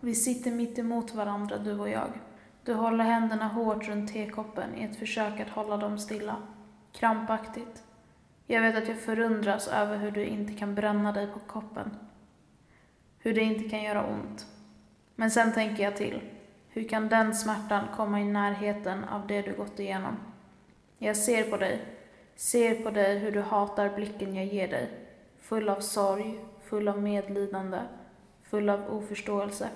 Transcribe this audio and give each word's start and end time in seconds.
Vi 0.00 0.14
sitter 0.14 0.50
mitt 0.50 0.78
emot 0.78 1.14
varandra, 1.14 1.58
du 1.58 1.78
och 1.78 1.88
jag. 1.88 2.10
Du 2.64 2.74
håller 2.74 3.04
händerna 3.04 3.48
hårt 3.48 3.88
runt 3.88 4.12
tekoppen 4.12 4.74
i 4.74 4.84
ett 4.84 4.96
försök 4.96 5.40
att 5.40 5.48
hålla 5.48 5.76
dem 5.76 5.98
stilla. 5.98 6.36
Krampaktigt. 6.92 7.82
Jag 8.46 8.62
vet 8.62 8.76
att 8.76 8.88
jag 8.88 8.98
förundras 9.00 9.68
över 9.68 9.96
hur 9.96 10.10
du 10.10 10.24
inte 10.24 10.52
kan 10.52 10.74
bränna 10.74 11.12
dig 11.12 11.26
på 11.26 11.38
koppen. 11.38 11.90
Hur 13.18 13.34
det 13.34 13.40
inte 13.40 13.68
kan 13.68 13.82
göra 13.82 14.06
ont. 14.06 14.46
Men 15.14 15.30
sen 15.30 15.52
tänker 15.52 15.82
jag 15.82 15.96
till. 15.96 16.20
Hur 16.68 16.88
kan 16.88 17.08
den 17.08 17.34
smärtan 17.34 17.84
komma 17.96 18.20
i 18.20 18.24
närheten 18.24 19.04
av 19.04 19.26
det 19.26 19.42
du 19.42 19.52
gått 19.52 19.78
igenom? 19.78 20.16
Jag 20.98 21.16
ser 21.16 21.50
på 21.50 21.56
dig. 21.56 21.80
Ser 22.36 22.74
på 22.74 22.90
dig 22.90 23.18
hur 23.18 23.32
du 23.32 23.40
hatar 23.40 23.88
blicken 23.88 24.34
jag 24.34 24.46
ger 24.46 24.68
dig. 24.68 24.90
Full 25.40 25.68
av 25.68 25.80
sorg, 25.80 26.40
full 26.64 26.88
av 26.88 27.02
medlidande, 27.02 27.78
full 28.42 28.68
av 28.68 28.80
oförståelse. 28.90 29.68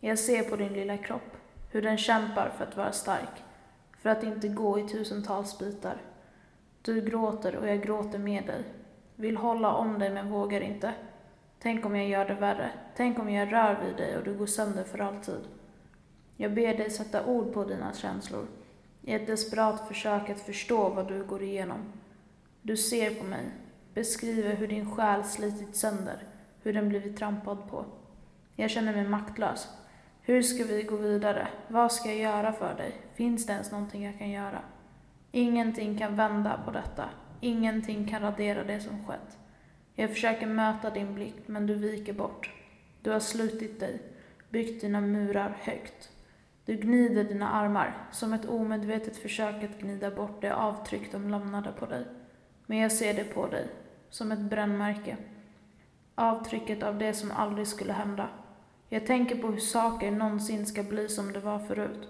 Jag 0.00 0.18
ser 0.18 0.42
på 0.42 0.56
din 0.56 0.72
lilla 0.72 0.96
kropp, 0.96 1.36
hur 1.70 1.82
den 1.82 1.98
kämpar 1.98 2.52
för 2.56 2.64
att 2.64 2.76
vara 2.76 2.92
stark, 2.92 3.42
för 3.98 4.10
att 4.10 4.22
inte 4.22 4.48
gå 4.48 4.78
i 4.78 4.88
tusentals 4.88 5.58
bitar. 5.58 5.96
Du 6.82 7.00
gråter 7.00 7.56
och 7.56 7.68
jag 7.68 7.82
gråter 7.82 8.18
med 8.18 8.46
dig. 8.46 8.64
Vill 9.16 9.36
hålla 9.36 9.72
om 9.72 9.98
dig 9.98 10.10
men 10.10 10.30
vågar 10.30 10.60
inte. 10.60 10.94
Tänk 11.58 11.86
om 11.86 11.96
jag 11.96 12.08
gör 12.08 12.24
det 12.24 12.34
värre. 12.34 12.70
Tänk 12.96 13.18
om 13.18 13.30
jag 13.30 13.52
rör 13.52 13.80
vid 13.84 13.96
dig 13.96 14.16
och 14.16 14.24
du 14.24 14.34
går 14.34 14.46
sönder 14.46 14.84
för 14.84 14.98
alltid. 14.98 15.40
Jag 16.36 16.54
ber 16.54 16.76
dig 16.76 16.90
sätta 16.90 17.26
ord 17.26 17.52
på 17.52 17.64
dina 17.64 17.92
känslor. 17.92 18.46
I 19.02 19.14
ett 19.14 19.26
desperat 19.26 19.88
försök 19.88 20.30
att 20.30 20.40
förstå 20.40 20.88
vad 20.88 21.08
du 21.08 21.24
går 21.24 21.42
igenom. 21.42 21.92
Du 22.62 22.76
ser 22.76 23.14
på 23.14 23.24
mig, 23.24 23.44
beskriver 23.94 24.54
hur 24.54 24.68
din 24.68 24.90
själ 24.90 25.24
slitits 25.24 25.80
sönder, 25.80 26.22
hur 26.62 26.72
den 26.72 26.88
blivit 26.88 27.16
trampad 27.16 27.70
på. 27.70 27.84
Jag 28.56 28.70
känner 28.70 28.92
mig 28.92 29.08
maktlös. 29.08 29.68
Hur 30.28 30.42
ska 30.42 30.64
vi 30.64 30.82
gå 30.82 30.96
vidare? 30.96 31.48
Vad 31.68 31.92
ska 31.92 32.08
jag 32.08 32.18
göra 32.18 32.52
för 32.52 32.74
dig? 32.74 32.92
Finns 33.14 33.46
det 33.46 33.52
ens 33.52 33.72
någonting 33.72 34.04
jag 34.04 34.18
kan 34.18 34.30
göra? 34.30 34.60
Ingenting 35.32 35.98
kan 35.98 36.16
vända 36.16 36.60
på 36.64 36.70
detta. 36.70 37.04
Ingenting 37.40 38.08
kan 38.08 38.22
radera 38.22 38.64
det 38.64 38.80
som 38.80 39.06
skett. 39.06 39.38
Jag 39.94 40.10
försöker 40.10 40.46
möta 40.46 40.90
din 40.90 41.14
blick, 41.14 41.34
men 41.46 41.66
du 41.66 41.74
viker 41.74 42.12
bort. 42.12 42.50
Du 43.02 43.10
har 43.10 43.20
slutit 43.20 43.80
dig, 43.80 44.02
byggt 44.50 44.80
dina 44.80 45.00
murar 45.00 45.56
högt. 45.60 46.10
Du 46.64 46.76
gnider 46.76 47.24
dina 47.24 47.50
armar, 47.50 47.96
som 48.12 48.32
ett 48.32 48.46
omedvetet 48.48 49.16
försök 49.16 49.64
att 49.64 49.80
gnida 49.80 50.10
bort 50.10 50.40
det 50.40 50.54
avtryck 50.54 51.12
de 51.12 51.30
lämnade 51.30 51.72
på 51.72 51.86
dig. 51.86 52.04
Men 52.66 52.78
jag 52.78 52.92
ser 52.92 53.14
det 53.14 53.24
på 53.24 53.46
dig, 53.46 53.68
som 54.10 54.32
ett 54.32 54.50
brännmärke. 54.50 55.16
Avtrycket 56.14 56.82
av 56.82 56.98
det 56.98 57.12
som 57.12 57.30
aldrig 57.30 57.66
skulle 57.66 57.92
hända. 57.92 58.28
Jag 58.88 59.06
tänker 59.06 59.36
på 59.36 59.48
hur 59.48 59.60
saker 59.60 60.10
någonsin 60.10 60.66
ska 60.66 60.82
bli 60.82 61.08
som 61.08 61.32
det 61.32 61.40
var 61.40 61.58
förut. 61.58 62.08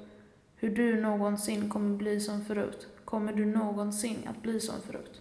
Hur 0.57 0.71
du 0.71 1.01
någonsin 1.01 1.71
kommer 1.71 1.97
bli 1.97 2.21
som 2.21 2.45
förut. 2.45 2.87
Kommer 3.05 3.33
du 3.33 3.47
någonsin 3.47 4.19
att 4.27 4.43
bli 4.43 4.61
som 4.61 4.75
förut? 4.87 5.21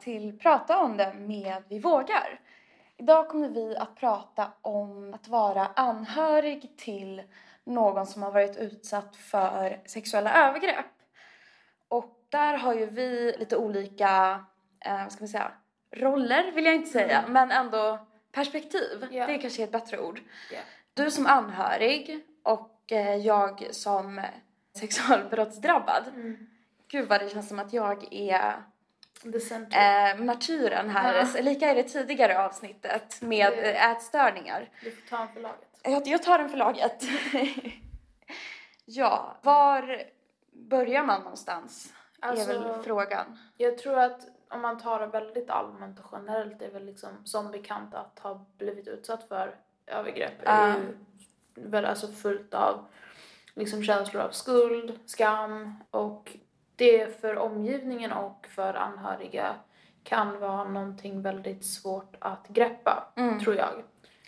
Till 0.00 0.38
Prata 0.38 0.78
om 0.78 0.96
det 0.96 1.14
med 1.14 1.62
Vi 1.68 1.78
vågar. 1.78 2.40
Idag 2.96 3.28
kommer 3.28 3.48
vi 3.48 3.76
att 3.76 3.96
prata 3.96 4.52
om 4.62 5.14
att 5.14 5.28
vara 5.28 5.66
anhörig 5.66 6.76
till 6.76 7.22
någon 7.64 8.06
som 8.06 8.22
har 8.22 8.30
varit 8.30 8.56
utsatt 8.56 9.16
för 9.16 9.80
sexuella 9.86 10.48
övergrepp. 10.48 10.86
Och 11.88 12.24
där 12.28 12.56
har 12.56 12.74
ju 12.74 12.86
vi 12.86 13.36
lite 13.38 13.56
olika, 13.56 14.44
eh, 14.80 15.02
vad 15.02 15.12
ska 15.12 15.20
man 15.20 15.28
säga, 15.28 15.52
roller 15.90 16.52
vill 16.52 16.64
jag 16.64 16.74
inte 16.74 16.90
säga, 16.90 17.24
men 17.28 17.50
ändå 17.50 17.98
perspektiv. 18.32 19.08
Ja. 19.10 19.26
Det 19.26 19.34
är 19.34 19.40
kanske 19.40 19.62
är 19.62 19.64
ett 19.64 19.72
bättre 19.72 19.98
ord. 19.98 20.20
Ja. 20.52 20.58
Du 20.94 21.10
som 21.10 21.26
anhörig 21.26 22.24
och 22.42 22.92
eh, 22.92 23.16
jag 23.16 23.74
som 23.74 24.20
sexualbrottsdrabbad. 24.74 26.04
Gud 26.88 27.08
vad 27.08 27.20
det 27.20 27.28
känns 27.28 27.48
som 27.48 27.58
att 27.58 27.72
jag 27.72 28.12
är. 28.12 28.62
Eh, 29.24 30.24
martyren 30.24 30.90
här. 30.90 31.28
Ja. 31.34 31.40
Lika 31.40 31.70
är 31.70 31.74
det 31.74 31.82
tidigare 31.82 32.44
avsnittet 32.44 33.22
med 33.22 33.52
eh, 33.52 33.90
ätstörningar. 33.90 34.70
Du 34.82 34.90
får 34.90 35.08
ta 35.08 35.22
en 35.22 35.28
för 35.28 35.40
laget. 35.40 35.68
Jag, 35.82 36.06
jag 36.06 36.22
tar 36.22 36.38
den 36.38 36.48
för 36.48 36.56
laget. 36.56 37.02
ja, 38.84 39.36
var 39.42 40.02
börjar 40.52 41.02
man 41.02 41.20
någonstans? 41.22 41.92
Alltså- 42.20 42.52
är 42.52 42.58
väl 42.58 42.82
frågan. 42.82 43.38
Jag 43.56 43.78
tror 43.78 43.98
att 43.98 44.20
om 44.50 44.60
man 44.60 44.78
tar 44.78 45.00
det 45.00 45.06
väldigt 45.06 45.50
allmänt 45.50 45.98
och 46.00 46.06
generellt 46.12 46.62
är 46.62 46.70
väl 46.70 46.84
liksom 46.84 47.10
som 47.24 47.50
bekant 47.50 47.94
att 47.94 48.18
ha 48.18 48.46
blivit 48.58 48.88
utsatt 48.88 49.28
för 49.28 49.54
övergrepp 49.86 50.32
Ja. 50.44 50.50
är 50.50 50.74
ju 50.74 50.96
väl 51.54 51.84
alltså 51.84 52.06
fullt 52.12 52.54
av 52.54 52.86
liksom 53.54 53.82
känslor 53.82 54.22
av 54.22 54.30
skuld, 54.30 54.98
skam 55.06 55.84
och 55.90 56.36
det 56.78 57.20
för 57.20 57.36
omgivningen 57.38 58.12
och 58.12 58.46
för 58.54 58.74
anhöriga 58.74 59.54
kan 60.02 60.40
vara 60.40 60.64
någonting 60.64 61.22
väldigt 61.22 61.64
svårt 61.64 62.16
att 62.18 62.48
greppa, 62.48 63.04
Mm. 63.16 63.40
tror 63.40 63.56
jag. 63.56 63.68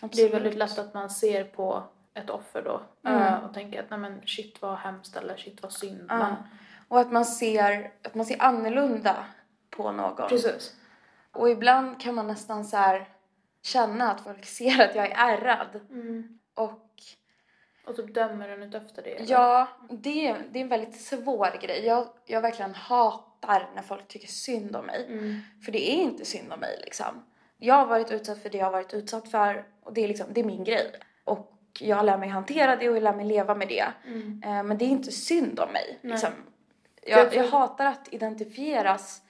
Det 0.01 0.03
är 0.03 0.05
Absolut. 0.07 0.35
väldigt 0.35 0.55
lätt 0.55 0.79
att 0.79 0.95
man 0.95 1.11
ser 1.11 1.45
på 1.45 1.83
ett 2.15 2.31
offer 2.31 2.63
då 2.63 2.81
Mm. 3.11 3.23
eh, 3.23 3.45
och 3.45 3.55
tänker 3.55 3.81
att 3.83 3.91
nej 3.91 3.99
men 3.99 4.21
shit 4.27 4.63
vad 4.63 4.77
hemskt 4.77 5.17
eller 5.17 5.37
shit 5.37 5.63
vad 5.63 5.73
synd. 5.73 6.07
Ja. 6.09 6.19
Men, 6.19 6.35
Och 6.89 7.01
att 7.01 7.13
man 7.13 7.25
ser, 7.25 7.93
att 8.05 8.15
man 8.15 8.27
ser 8.27 8.43
annorlunda 8.43 9.17
på 9.71 9.93
någon. 9.93 10.29
precis. 10.29 10.77
Och 11.33 11.51
ibland 11.51 12.01
kan 12.01 12.15
man 12.15 12.27
nästan 12.27 12.65
så 12.65 13.01
känna 13.63 14.11
att 14.11 14.21
folk 14.21 14.45
ser 14.45 14.89
att 14.89 14.95
jag 14.95 15.11
är 15.11 15.15
ärrad. 15.35 15.81
Mm. 15.91 16.39
Och 16.55 16.90
Och 17.91 17.97
typ 17.97 18.15
dömer 18.15 18.49
den 18.49 18.63
utefter 18.63 19.03
det. 19.03 19.17
eller? 19.17 19.33
Ja, 19.33 19.69
det, 19.91 20.37
det 20.51 20.59
är 20.59 20.63
en 20.63 20.69
väldigt 20.69 21.01
svår 21.01 21.59
grej. 21.61 21.87
Jag, 21.87 22.09
jag 22.27 22.41
verkligen 22.41 22.75
hatar 22.75 23.71
när 23.75 23.83
folk 23.83 24.09
tycker 24.09 24.29
synd 24.29 24.77
om 24.77 24.87
mig. 24.87 25.07
Mm. 25.09 25.41
För 25.65 25.73
det 25.73 25.91
är 25.91 25.95
inte 26.03 26.25
synd 26.25 26.53
om 26.53 26.61
mig 26.61 26.79
liksom. 26.85 27.25
Jag 27.59 27.75
har 27.75 27.87
varit 27.87 28.11
utsatt 28.13 28.43
för 28.43 28.51
det 28.51 28.59
jag 28.59 28.67
har 28.67 28.73
varit 28.73 28.95
utsatt 28.95 29.29
för 29.31 29.65
och 29.83 29.93
det 29.93 30.05
är 30.05 30.09
liksom, 30.09 30.27
det 30.33 30.41
är 30.41 30.45
min 30.45 30.65
grej. 30.65 30.93
Och 31.25 31.57
jag 31.81 32.05
lär 32.07 32.19
mig 32.19 32.29
hantera 32.29 32.77
det 32.77 32.89
och 32.89 32.97
jag 32.97 33.03
lär 33.03 33.17
mig 33.17 33.27
leva 33.27 33.55
med 33.55 33.69
det. 33.69 33.87
Mm. 34.07 34.43
Eh, 34.45 34.63
men 34.63 34.79
det 34.79 34.85
är 34.85 34.89
inte 34.89 35.13
synd 35.13 35.61
om 35.61 35.73
mig. 35.73 35.99
Liksom. 36.03 36.31
Jag 37.03 37.35
jag 37.35 37.45
hatar 37.49 37.87
att 37.87 38.09
identifieras 38.15 39.23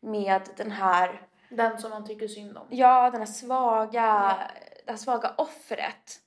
med 0.00 0.42
den 0.56 0.70
här, 0.70 1.22
Den 1.48 1.78
som 1.78 1.90
man 1.90 2.06
tycker 2.06 2.28
synd 2.28 2.56
om. 2.56 2.66
ja, 2.70 3.10
den 3.10 3.20
här 3.20 3.26
svaga, 3.26 3.90
Ja. 3.92 4.38
det 4.84 4.90
här 4.90 4.98
svaga 4.98 5.34
offret. 5.38 6.20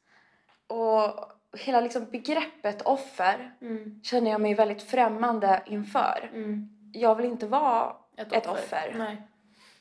Och 0.68 1.32
hela 1.58 1.82
liksom 1.82 2.06
begreppet 2.06 2.82
offer 2.82 3.56
Mm. 3.62 4.00
känner 4.04 4.32
jag 4.32 4.42
mig 4.42 4.54
väldigt 4.54 4.82
främmande 4.84 5.64
inför. 5.66 6.30
Mm. 6.34 6.70
Jag 6.94 7.16
vill 7.16 7.26
inte 7.26 7.48
vara 7.48 7.96
Ett, 8.18 8.34
Ett 8.34 8.48
offer. 8.48 8.96
Nej, 8.98 9.22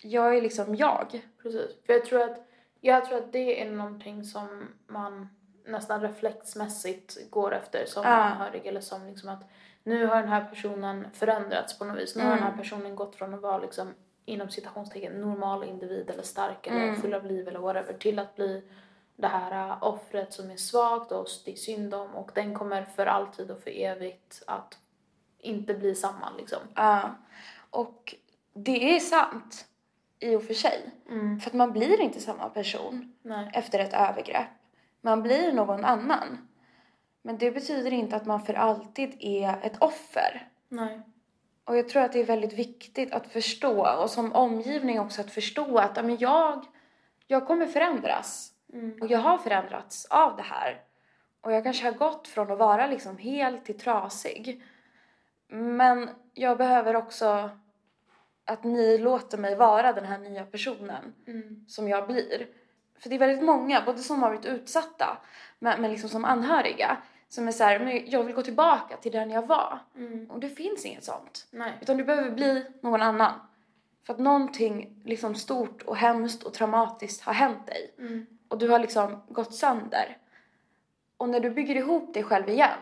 jag 0.02 0.36
är 0.36 0.42
liksom 0.42 0.74
jag. 0.74 1.20
precis. 1.42 1.70
För 1.86 1.92
jag 1.92 2.04
tror 2.04 2.22
att, 2.22 2.46
jag 2.80 3.04
tror 3.04 3.18
att 3.18 3.32
det 3.32 3.62
är 3.62 3.70
någonting 3.70 4.24
som 4.24 4.68
man 4.86 5.28
nästan 5.66 6.00
reflexmässigt 6.02 7.30
går 7.30 7.54
efter 7.54 7.84
som 7.86 8.02
Ja. 8.04 8.10
anhörig. 8.10 8.66
Eller 8.66 8.80
som 8.80 9.06
liksom 9.06 9.28
att 9.28 9.42
nu 9.84 10.06
har 10.06 10.16
den 10.16 10.28
här 10.28 10.44
personen 10.44 11.06
förändrats 11.12 11.78
på 11.78 11.84
något 11.84 11.98
vis. 11.98 12.16
Nu 12.16 12.22
har 12.22 12.30
den 12.30 12.38
här 12.38 12.46
Mm. 12.48 12.58
personen 12.58 12.96
gått 12.96 13.16
från 13.16 13.34
att 13.34 13.40
vara 13.40 13.58
liksom 13.58 13.94
inom 14.24 14.50
citationstecken 14.50 15.20
normal 15.20 15.64
individ 15.64 16.10
eller 16.10 16.22
stark 16.22 16.66
eller 16.66 16.82
Mm. 16.82 16.96
full 17.00 17.14
av 17.14 17.26
liv 17.26 17.48
eller 17.48 17.58
whatever 17.60 17.92
till 17.92 18.18
att 18.18 18.36
bli 18.36 18.62
det 19.18 19.28
här 19.28 19.70
äh, 19.70 19.82
offret 19.84 20.32
som 20.32 20.50
är 20.50 20.56
svagt 20.56 21.12
och 21.12 21.26
det 21.44 21.52
är 21.52 21.56
synd 21.56 21.94
om 21.94 22.14
och 22.14 22.30
den 22.34 22.54
kommer 22.54 22.84
för 22.84 23.06
alltid 23.06 23.50
och 23.50 23.62
för 23.62 23.70
evigt 23.70 24.42
att 24.46 24.78
inte 25.38 25.74
bli 25.74 25.94
samma 25.94 26.32
liksom. 26.38 26.58
Ja. 26.74 27.14
och 27.70 28.14
det 28.54 28.96
är 28.96 29.00
sant 29.00 29.66
i 30.20 30.36
och 30.36 30.42
för 30.42 30.54
sig. 30.54 30.90
Mm. 31.08 31.40
För 31.40 31.50
att 31.50 31.54
man 31.54 31.72
blir 31.72 32.00
inte 32.00 32.20
samma 32.20 32.48
person 32.48 33.14
Nej. 33.22 33.50
efter 33.54 33.78
ett 33.78 33.94
övergrepp. 33.94 34.48
Man 35.00 35.22
blir 35.22 35.52
någon 35.52 35.84
annan. 35.84 36.48
Men 37.22 37.38
det 37.38 37.50
betyder 37.50 37.92
inte 37.92 38.16
att 38.16 38.26
man 38.26 38.42
för 38.42 38.54
alltid 38.54 39.16
är 39.20 39.58
ett 39.62 39.82
offer. 39.82 40.48
Nej. 40.68 41.00
Och 41.64 41.76
jag 41.76 41.88
tror 41.88 42.02
att 42.02 42.12
det 42.12 42.20
är 42.20 42.24
väldigt 42.24 42.52
viktigt 42.52 43.12
att 43.12 43.26
förstå 43.26 44.02
och 44.02 44.10
som 44.10 44.32
omgivning 44.32 45.00
också 45.00 45.20
att 45.20 45.30
förstå 45.30 45.78
att 45.78 46.04
men 46.04 46.16
jag, 46.18 46.64
jag 47.26 47.46
kommer 47.46 47.66
förändras. 47.66 48.52
Mm. 48.72 48.98
Och 49.02 49.08
jag 49.10 49.18
har 49.18 49.38
förändrats 49.38 50.06
av 50.10 50.36
det 50.36 50.42
här. 50.42 50.82
Och 51.40 51.52
jag 51.52 51.64
kanske 51.64 51.84
har 51.84 51.92
gått 51.92 52.28
från 52.28 52.50
att 52.50 52.58
vara 52.58 52.86
liksom 52.86 53.18
helt 53.18 53.64
till 53.64 53.78
trasig. 53.78 54.62
Men 55.48 56.10
jag 56.34 56.58
behöver 56.58 56.96
också 56.96 57.50
att 58.44 58.64
ni 58.64 58.98
låter 58.98 59.38
mig 59.38 59.56
vara 59.56 59.92
den 59.92 60.04
här 60.04 60.18
nya 60.18 60.44
personen 60.44 61.14
Mm. 61.26 61.64
som 61.68 61.88
jag 61.88 62.06
blir. 62.06 62.46
För 62.98 63.08
det 63.08 63.14
är 63.14 63.18
väldigt 63.18 63.44
många, 63.44 63.82
både 63.86 63.98
som 63.98 64.22
har 64.22 64.30
varit 64.30 64.46
utsatta 64.46 65.18
men, 65.58 65.80
men 65.80 65.90
liksom 65.90 66.10
som 66.10 66.24
anhöriga, 66.24 66.96
som 67.28 67.48
är 67.48 67.52
så 67.52 67.64
här, 67.64 67.78
men 67.78 68.10
jag 68.10 68.24
vill 68.24 68.34
gå 68.34 68.42
tillbaka 68.42 68.96
till 68.96 69.12
den 69.12 69.30
jag 69.30 69.46
var. 69.46 69.78
Mm. 69.96 70.30
Och 70.30 70.40
det 70.40 70.48
finns 70.48 70.84
inget 70.86 71.04
sånt. 71.04 71.46
Nej. 71.50 71.72
Utan 71.80 71.96
du 71.96 72.04
behöver 72.04 72.30
bli 72.30 72.66
någon 72.80 73.02
annan. 73.02 73.32
För 74.06 74.12
att 74.12 74.18
någonting 74.18 75.02
liksom 75.04 75.34
stort 75.34 75.82
och 75.82 75.96
hemskt 75.96 76.42
och 76.42 76.54
traumatiskt 76.54 77.22
har 77.24 77.32
hänt 77.32 77.66
dig. 77.66 77.94
Mm. 77.98 78.26
Och 78.48 78.58
du 78.58 78.68
har 78.68 78.78
liksom 78.78 79.22
gått 79.28 79.54
sönder. 79.54 80.16
Och 81.16 81.28
när 81.28 81.40
du 81.40 81.50
bygger 81.50 81.74
ihop 81.76 82.14
dig 82.14 82.22
själv 82.24 82.48
igen, 82.48 82.78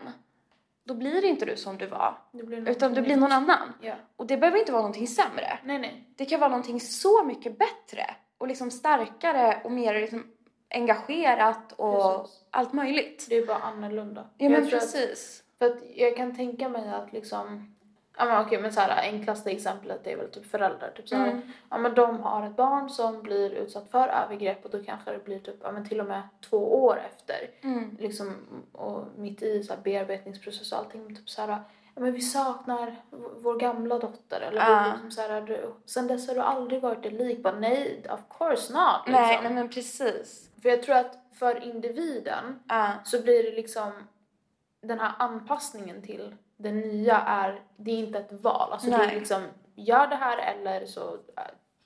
då 0.83 0.93
blir 0.93 1.25
inte 1.25 1.45
du 1.45 1.57
som 1.57 1.77
du 1.77 1.87
var. 1.87 2.17
Blir 2.31 2.69
Utan 2.69 2.93
du 2.93 3.01
blir 3.01 3.15
någon 3.17 3.31
annan. 3.31 3.73
Ja. 3.81 3.95
Och 4.15 4.27
det 4.27 4.37
behöver 4.37 4.59
inte 4.59 4.71
vara 4.71 4.81
någonting 4.81 5.07
sämre. 5.07 5.59
Nej, 5.63 5.79
nej. 5.79 6.03
Det 6.15 6.25
kan 6.25 6.39
vara 6.39 6.49
någonting 6.49 6.79
så 6.79 7.23
mycket 7.23 7.57
bättre. 7.57 8.15
Och 8.37 8.47
liksom 8.47 8.71
starkare 8.71 9.61
och 9.63 9.71
mer 9.71 9.93
liksom 10.01 10.23
engagerat 10.69 11.73
och 11.75 12.21
Precis. 12.21 12.43
allt 12.51 12.73
möjligt. 12.73 13.25
Det 13.29 13.35
är 13.35 13.45
bara 13.45 13.57
annorlunda. 13.57 14.29
Ja 14.37 14.49
men 14.49 14.51
Jag 14.61 14.69
tror 14.69 14.77
att- 14.77 14.93
precis. 14.93 15.43
För 15.59 15.65
att 15.65 15.77
jag 15.95 16.17
kan 16.17 16.35
tänka 16.35 16.69
mig 16.69 16.89
att 16.89 17.13
liksom, 17.13 17.75
ja 18.17 18.25
men 18.25 18.45
okej 18.45 18.61
men 18.61 18.73
så 18.73 18.79
här 18.79 19.01
enklaste 19.11 19.51
exemplet 19.51 20.07
är 20.07 20.17
väl 20.17 20.31
typ 20.31 20.51
föräldrar. 20.51 20.91
Typ 20.95 21.09
så 21.09 21.15
här, 21.15 21.27
Mm. 21.31 21.41
ja 21.69 21.77
men 21.77 21.93
de 21.95 22.19
har 22.19 22.45
ett 22.47 22.55
barn 22.55 22.89
som 22.89 23.21
blir 23.21 23.51
utsatt 23.51 23.91
för 23.91 24.07
övergrepp 24.07 24.65
och 24.65 24.71
då 24.71 24.83
kanske 24.83 25.11
det 25.11 25.23
blir 25.25 25.39
typ, 25.39 25.55
ja 25.63 25.71
men 25.71 25.87
till 25.89 25.99
och 25.99 26.05
med 26.07 26.21
två 26.49 26.83
år 26.85 27.01
efter. 27.05 27.49
Mm. 27.61 27.97
Liksom, 27.99 28.35
och 28.71 29.03
mitt 29.17 29.41
i 29.41 29.63
så 29.63 29.73
här 29.73 29.81
bearbetningsprocess 29.81 30.71
och 30.71 30.77
allting. 30.77 31.15
Typ 31.15 31.29
så 31.29 31.41
här, 31.41 31.49
ja 31.95 32.01
men 32.01 32.13
vi 32.13 32.21
saknar 32.21 32.95
vår 33.37 33.59
gamla 33.59 33.99
dotter. 33.99 34.41
Eller 34.41 34.83
vi 34.83 34.91
liksom 34.91 35.11
så 35.11 35.21
här, 35.21 35.41
du, 35.41 35.73
sen 35.85 36.07
dess 36.07 36.27
har 36.27 36.35
du 36.35 36.41
aldrig 36.41 36.81
varit 36.81 37.03
dig 37.03 37.11
lik. 37.11 37.43
Bara, 37.43 37.59
nej, 37.59 38.05
of 38.09 38.37
course 38.37 38.73
not. 38.73 39.07
Liksom. 39.07 39.21
Nej, 39.23 39.39
nej 39.43 39.53
men 39.53 39.69
precis. 39.69 40.49
För 40.61 40.69
jag 40.69 40.83
tror 40.83 40.95
att 40.95 41.17
för 41.33 41.63
individen 41.63 42.59
Ja. 42.67 42.91
så 43.03 43.21
blir 43.21 43.43
det 43.43 43.51
liksom 43.51 43.91
den 44.81 44.99
här 44.99 45.11
anpassningen 45.19 46.01
till 46.01 46.35
det 46.57 46.71
nya 46.71 47.17
är, 47.17 47.61
det 47.75 47.91
är 47.91 47.97
inte 47.97 48.19
ett 48.19 48.31
val. 48.31 48.71
Alltså 48.71 48.89
det 48.89 48.97
Nej. 48.97 49.07
är 49.15 49.19
liksom, 49.19 49.43
gör 49.75 50.07
det 50.07 50.15
här 50.15 50.37
eller 50.37 50.85
så 50.85 51.13
äh, 51.37 51.43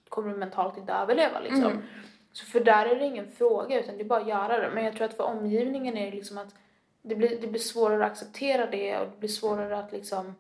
kommer 0.10 0.32
du 0.32 0.38
mentalt 0.38 0.78
inte 0.78 0.94
överleva 0.94 1.40
liksom. 1.40 1.66
Mm. 1.66 1.84
Så 2.32 2.46
för 2.46 2.60
där 2.60 2.86
är 2.86 2.96
det 2.96 3.06
ingen 3.06 3.32
fråga 3.32 3.80
utan 3.80 3.98
det 3.98 4.04
är 4.04 4.08
bara 4.08 4.22
att 4.22 4.28
göra 4.28 4.60
det. 4.60 4.70
Men 4.74 4.84
jag 4.84 4.96
tror 4.96 5.06
att 5.06 5.18
för 5.18 5.24
omgivningen 5.24 5.98
är 5.98 6.12
det 6.12 6.18
liksom 6.18 6.38
att 6.38 6.56
det 7.02 7.16
blir, 7.16 7.42
det 7.42 7.48
blir 7.48 7.62
svårare 7.62 8.06
att 8.06 8.12
acceptera 8.12 8.66
det 8.66 8.98
och 8.98 9.08
det 9.12 9.18
blir 9.20 9.30
svårare 9.30 9.78
att 9.78 9.92
liksom 9.92 10.36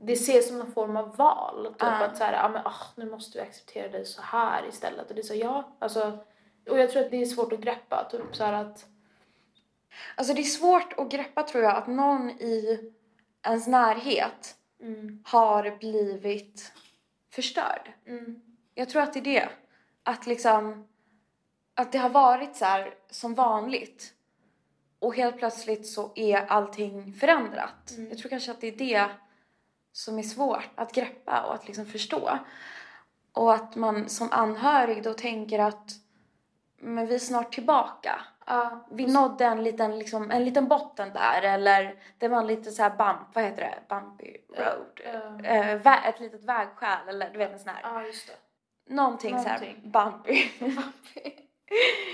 det 0.00 0.12
ses 0.12 0.48
som 0.48 0.60
en 0.60 0.72
form 0.72 0.96
av 0.96 1.16
val. 1.16 1.66
Typ 1.66 1.76
Ja. 1.78 2.04
att 2.04 2.16
så 2.16 2.24
här, 2.24 2.32
ja 2.32 2.48
men 2.48 2.62
ah, 2.66 2.86
nu 2.94 3.10
måste 3.10 3.38
vi 3.38 3.44
acceptera 3.44 3.88
dig 3.88 4.04
så 4.04 4.22
här 4.22 4.68
istället. 4.68 5.08
Och 5.08 5.14
det 5.14 5.20
är 5.20 5.24
så, 5.24 5.34
ja, 5.34 5.76
alltså. 5.78 6.18
Och 6.70 6.78
jag 6.78 6.90
tror 6.90 7.04
att 7.04 7.10
det 7.10 7.22
är 7.22 7.26
svårt 7.26 7.52
att 7.52 7.60
greppa. 7.60 8.08
Typ 8.10 8.36
så 8.36 8.44
att 8.44 8.86
Alltså 10.14 10.34
det 10.34 10.40
är 10.40 10.44
svårt 10.44 10.92
att 10.96 11.10
greppa 11.10 11.42
tror 11.42 11.64
jag 11.64 11.76
att 11.76 11.86
någon 11.86 12.30
i 12.30 12.92
ens 13.46 13.66
närhet 13.66 14.56
Mm. 14.80 15.22
har 15.24 15.78
blivit 15.78 16.72
förstörd. 17.30 17.92
Mm. 18.06 18.40
Jag 18.74 18.88
tror 18.88 19.02
att 19.02 19.12
det 19.12 19.18
är 19.18 19.24
det. 19.24 19.48
Att 20.02 20.26
liksom 20.26 20.88
att 21.74 21.92
det 21.92 21.98
har 21.98 22.08
varit 22.10 22.56
så 22.56 22.64
här 22.64 22.94
som 23.10 23.34
vanligt 23.34 24.12
och 24.98 25.14
helt 25.14 25.38
plötsligt 25.38 25.86
så 25.86 26.12
är 26.14 26.46
allting 26.46 27.12
förändrat. 27.12 27.90
Mm. 27.90 28.08
Jag 28.08 28.18
tror 28.18 28.30
kanske 28.30 28.50
att 28.50 28.60
det 28.60 28.66
är 28.66 28.76
det 28.76 29.08
som 29.92 30.18
är 30.18 30.22
svårt 30.22 30.68
att 30.74 30.92
greppa 30.92 31.42
och 31.42 31.54
att 31.54 31.66
liksom 31.66 31.86
förstå. 31.86 32.38
Och 33.32 33.54
att 33.54 33.76
man 33.76 34.08
som 34.08 34.28
anhörig 34.32 35.02
då 35.02 35.14
tänker 35.14 35.58
att 35.58 35.90
men 36.78 37.06
vi 37.06 37.14
är 37.14 37.18
snart 37.18 37.54
tillbaka. 37.54 38.20
Ja, 38.46 38.84
Vi 38.90 39.06
nådde 39.06 39.44
en 39.44 39.62
liten, 39.64 39.98
liksom, 39.98 40.30
en 40.30 40.44
liten 40.44 40.68
botten 40.68 41.12
där 41.12 41.42
eller 41.42 41.94
det 42.18 42.28
var 42.28 42.38
en 42.38 42.46
lite 42.46 42.70
så 42.70 42.82
här 42.82 42.90
bump, 42.90 43.28
vad 43.34 43.44
heter 43.44 43.62
det? 43.62 43.74
Bumpy 43.94 44.36
road. 44.56 45.00
ja. 45.04 45.48
Eh, 45.48 45.78
vä- 45.80 46.08
ett 46.08 46.20
litet 46.20 46.44
vägskäl 46.44 47.08
eller 47.08 47.30
du 47.30 47.38
vet 47.38 47.52
en 47.52 47.58
sån 47.58 47.68
här. 47.68 47.80
Ja, 47.82 48.02
just 48.06 48.26
det. 48.26 48.94
Någonting, 48.94 49.38
så 49.38 49.48
här 49.48 49.60
Någonting. 49.60 49.90
bumpy. 49.90 50.48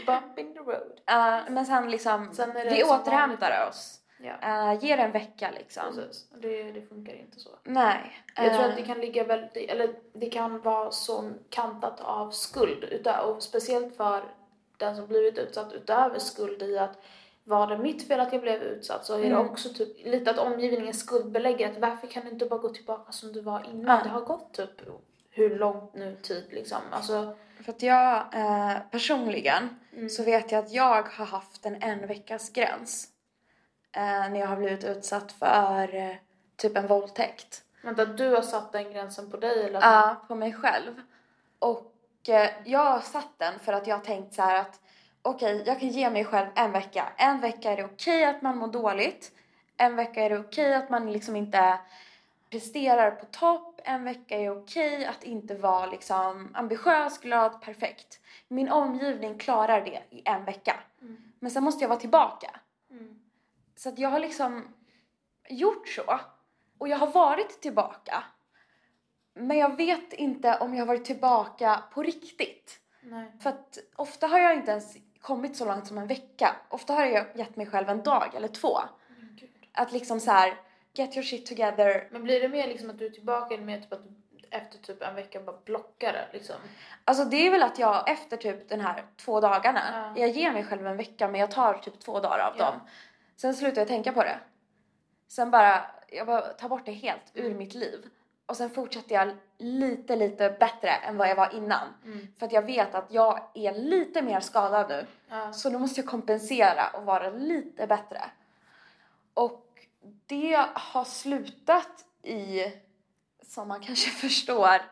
Bump 0.06 0.38
in 0.38 0.55
the 0.55 0.61
road. 0.61 1.00
Ja, 1.06 1.40
men 1.49 1.67
sen 1.67 1.90
liksom, 1.90 2.34
Sen 2.34 2.52
vi 2.55 2.84
återhämtar 2.84 3.50
vanligt. 3.50 3.69
oss. 3.69 3.99
Ja, 4.25 4.73
Uh, 4.73 4.84
ger 4.84 4.99
en 4.99 5.12
vecka 5.12 5.50
liksom. 5.50 5.82
precis. 5.94 6.29
Det, 6.31 6.73
det 6.73 6.82
funkar 6.82 7.12
inte 7.14 7.40
så. 7.40 7.50
Nej. 7.64 8.12
Jag 8.37 8.52
tror 8.52 8.64
eh, 8.64 8.70
att 8.70 8.76
det 8.76 8.82
kan 8.82 9.00
ligga 9.00 9.25
väldigt, 9.25 9.70
eller 9.70 9.94
det 10.14 10.31
kan 10.31 10.61
vara 10.61 10.90
så 10.90 11.31
kantat 11.50 12.00
av 12.00 12.31
skuld 12.31 12.84
utav, 12.84 13.31
och 13.37 13.43
speciellt 13.43 13.96
för 13.96 14.23
den 14.82 14.96
som 14.96 15.06
blivit 15.06 15.38
utsatt 15.38 15.73
utöver 15.73 16.19
skuld 16.19 16.62
i 16.62 16.79
att 16.79 17.02
var 17.44 17.67
det 17.67 17.79
mitt 17.79 18.08
fel 18.08 18.20
att 18.20 18.32
jag 18.32 18.43
blev 18.43 18.62
utsatt 18.62 19.06
så 19.06 19.14
är 19.14 19.19
det 19.20 19.26
Mm. 19.26 19.49
också 19.50 19.69
typ 19.69 20.06
lite 20.06 20.31
att 20.31 20.38
omgivningen 20.38 20.94
skuldbelägger 20.94 21.70
att 21.70 21.79
varför 21.79 22.06
kan 22.06 22.25
du 22.25 22.31
inte 22.31 22.46
bara 22.46 22.61
gå 22.61 22.69
tillbaka 22.69 23.12
som 23.12 23.32
du 23.32 23.40
var 23.40 23.67
innan? 23.70 23.96
Ja. 23.99 24.02
Det 24.05 24.08
har 24.11 24.20
gått 24.20 24.52
typ 24.55 24.70
hur 25.31 25.56
långt 25.58 25.94
nu 25.94 26.17
tid 26.23 26.44
liksom. 26.50 26.79
Alltså, 26.90 27.37
För 27.64 27.73
att 27.73 27.82
jag 27.82 28.17
eh, 28.34 28.76
personligen 28.90 29.69
Mm. 29.93 30.08
så 30.08 30.23
vet 30.23 30.52
jag 30.52 30.64
att 30.64 30.73
jag 30.73 31.02
har 31.02 31.25
haft 31.26 31.67
en 31.67 31.82
en 31.82 32.06
veckas 32.06 32.50
gräns. 32.50 33.08
Eh, 33.96 34.02
när 34.02 34.40
jag 34.40 34.46
har 34.46 34.56
blivit 34.56 34.84
utsatt 34.84 35.32
för 35.32 35.94
eh, 35.94 36.14
typ 36.56 36.76
en 36.76 36.87
våldtäkt. 36.87 37.62
vänta, 37.82 38.05
du 38.05 38.29
har 38.34 38.43
satt 38.43 38.73
den 38.73 38.93
gränsen 38.93 39.31
på 39.31 39.37
dig 39.37 39.64
eller? 39.64 39.81
Ja, 39.81 40.17
på 40.29 40.34
mig 40.34 40.52
själv. 40.52 41.00
Och 41.58 41.92
jag 42.64 42.84
har 42.84 43.00
satt 43.00 43.38
den 43.38 43.58
för 43.58 43.72
att 43.72 43.86
jag 43.86 43.96
har 43.96 44.04
tänkt 44.04 44.34
så 44.34 44.42
här 44.42 44.60
att 44.60 44.80
okej, 45.22 45.62
jag 45.66 45.80
kan 45.80 45.88
ge 45.88 46.10
mig 46.10 46.24
själv 46.24 46.48
en 46.54 46.72
vecka. 46.72 47.12
En 47.16 47.40
vecka 47.40 47.72
är 47.72 47.76
det 47.76 47.84
okej 47.84 48.24
att 48.24 48.42
man 48.42 48.58
mår 48.58 48.69
dåligt. 48.69 49.32
En 49.76 49.96
vecka 49.96 50.22
är 50.22 50.30
det 50.30 50.38
okej 50.38 50.74
att 50.74 50.90
man 50.90 51.12
liksom 51.12 51.36
inte 51.36 51.78
presterar 52.50 53.10
på 53.10 53.26
topp. 53.26 53.80
En 53.84 54.04
vecka 54.04 54.38
är 54.38 54.62
okej 54.62 55.06
att 55.06 55.24
inte 55.24 55.54
vara 55.54 55.86
liksom 55.86 56.50
ambitiös, 56.54 57.19
glad, 57.19 57.62
perfekt. 57.62 58.20
Min 58.48 58.69
omgivning 58.69 59.38
klarar 59.38 59.80
det 59.80 60.02
i 60.10 60.22
en 60.24 60.44
vecka. 60.44 60.80
Mm. 61.00 61.32
Men 61.38 61.50
sen 61.50 61.64
måste 61.64 61.84
jag 61.84 61.88
vara 61.88 62.00
tillbaka. 62.00 62.60
Mm. 62.90 63.20
Så 63.76 63.88
att 63.88 63.98
jag 63.98 64.08
har 64.08 64.19
liksom 64.19 64.74
gjort 65.48 65.88
så. 65.88 66.20
Och 66.78 66.88
jag 66.88 66.96
har 66.96 67.06
varit 67.06 67.60
tillbaka. 67.60 68.24
Men 69.34 69.58
jag 69.58 69.76
vet 69.76 70.12
inte 70.12 70.56
om 70.61 70.75
jag 70.75 70.81
har 70.81 70.87
varit 70.87 71.05
tillbaka 71.05 71.82
på 71.94 72.02
riktigt. 72.02 72.79
Nej. 73.02 73.32
För 73.41 73.51
att 73.51 73.79
ofta 73.96 74.27
har 74.27 74.39
jag 74.39 74.55
inte 74.55 74.70
ens 74.70 74.96
kommit 75.20 75.56
så 75.56 75.65
långt 75.65 75.86
som 75.86 75.98
en 75.98 76.06
vecka. 76.06 76.56
Ofta 76.69 76.93
har 76.93 77.06
jag 77.06 77.27
gett 77.34 77.56
mig 77.56 77.67
själv 77.67 77.89
en 77.89 78.03
dag 78.03 78.34
eller 78.34 78.48
två. 78.48 78.79
Gud. 79.41 79.51
Att 79.72 79.93
liksom 79.93 80.20
så 80.20 80.31
här, 80.31 80.55
get 80.93 81.17
your 81.17 81.22
shit 81.24 81.46
together. 81.46 82.08
Men 82.10 82.22
blir 82.22 82.41
det 82.41 82.48
mer 82.48 82.67
liksom 82.69 82.91
att 82.91 82.98
du 82.98 83.06
är 83.06 83.10
tillbaka 83.10 83.55
eller 83.55 83.65
mer 83.65 83.81
typ 83.81 83.93
att 83.93 84.03
efter 84.51 84.79
typ 84.79 85.03
en 85.03 85.15
vecka 85.15 85.41
bara 85.41 85.56
blockar 85.65 86.12
det 86.12 86.29
liksom? 86.32 86.56
Alltså 87.05 87.24
det 87.24 87.46
är 87.46 87.51
väl 87.51 87.62
att 87.62 87.79
jag 87.79 88.10
efter 88.10 88.36
typ 88.36 88.69
den 88.69 88.81
här 88.81 89.05
två 89.17 89.41
dagarna, 89.41 89.81
Ja. 90.17 90.20
jag 90.20 90.31
ger 90.31 90.53
mig 90.53 90.65
själv 90.65 90.86
en 90.86 90.96
vecka 90.96 91.29
men 91.29 91.41
jag 91.41 91.51
tar 91.51 91.74
typ 91.74 92.01
två 92.01 92.20
dagar 92.20 92.39
av 92.39 92.55
Ja. 92.58 92.65
dem. 92.65 92.81
Sen 93.36 93.55
slutar 93.55 93.81
jag 93.81 93.89
tänka 93.89 94.12
på 94.12 94.22
det. 94.22 94.39
Sen 95.29 95.51
bara, 95.51 95.86
jag 96.08 96.27
bara 96.27 96.41
tar 96.41 96.69
bort 96.69 96.86
det 96.86 96.93
helt 96.93 97.31
ur 97.34 97.44
Mm. 97.46 97.58
mitt 97.58 97.74
liv. 97.74 98.06
Och 98.53 98.56
sen 98.59 98.71
fortsätter 98.71 99.15
jag 99.15 99.37
lite, 99.59 100.17
lite 100.17 100.56
bättre 100.61 100.89
än 100.91 101.17
vad 101.17 101.29
jag 101.29 101.37
var 101.37 101.55
innan. 101.55 101.89
Mm. 102.05 102.27
För 102.39 102.47
att 102.47 102.53
jag 102.53 102.63
vet 102.63 102.94
att 102.94 103.13
jag 103.13 103.51
är 103.55 103.73
lite 103.75 104.23
mer 104.23 104.41
skadad 104.41 104.89
nu. 104.89 105.06
Ja. 105.29 105.53
Så 105.53 105.71
då 105.71 105.79
måste 105.79 106.01
jag 106.01 106.09
kompensera 106.11 106.89
och 106.89 107.05
vara 107.05 107.31
lite 107.31 107.87
bättre. 107.87 108.23
Och 109.35 109.67
det 110.27 110.67
har 110.75 111.05
slutat 111.05 112.05
i, 112.23 112.65
som 113.43 113.69
man 113.69 113.81
kanske 113.81 114.11
förstår, 114.27 114.82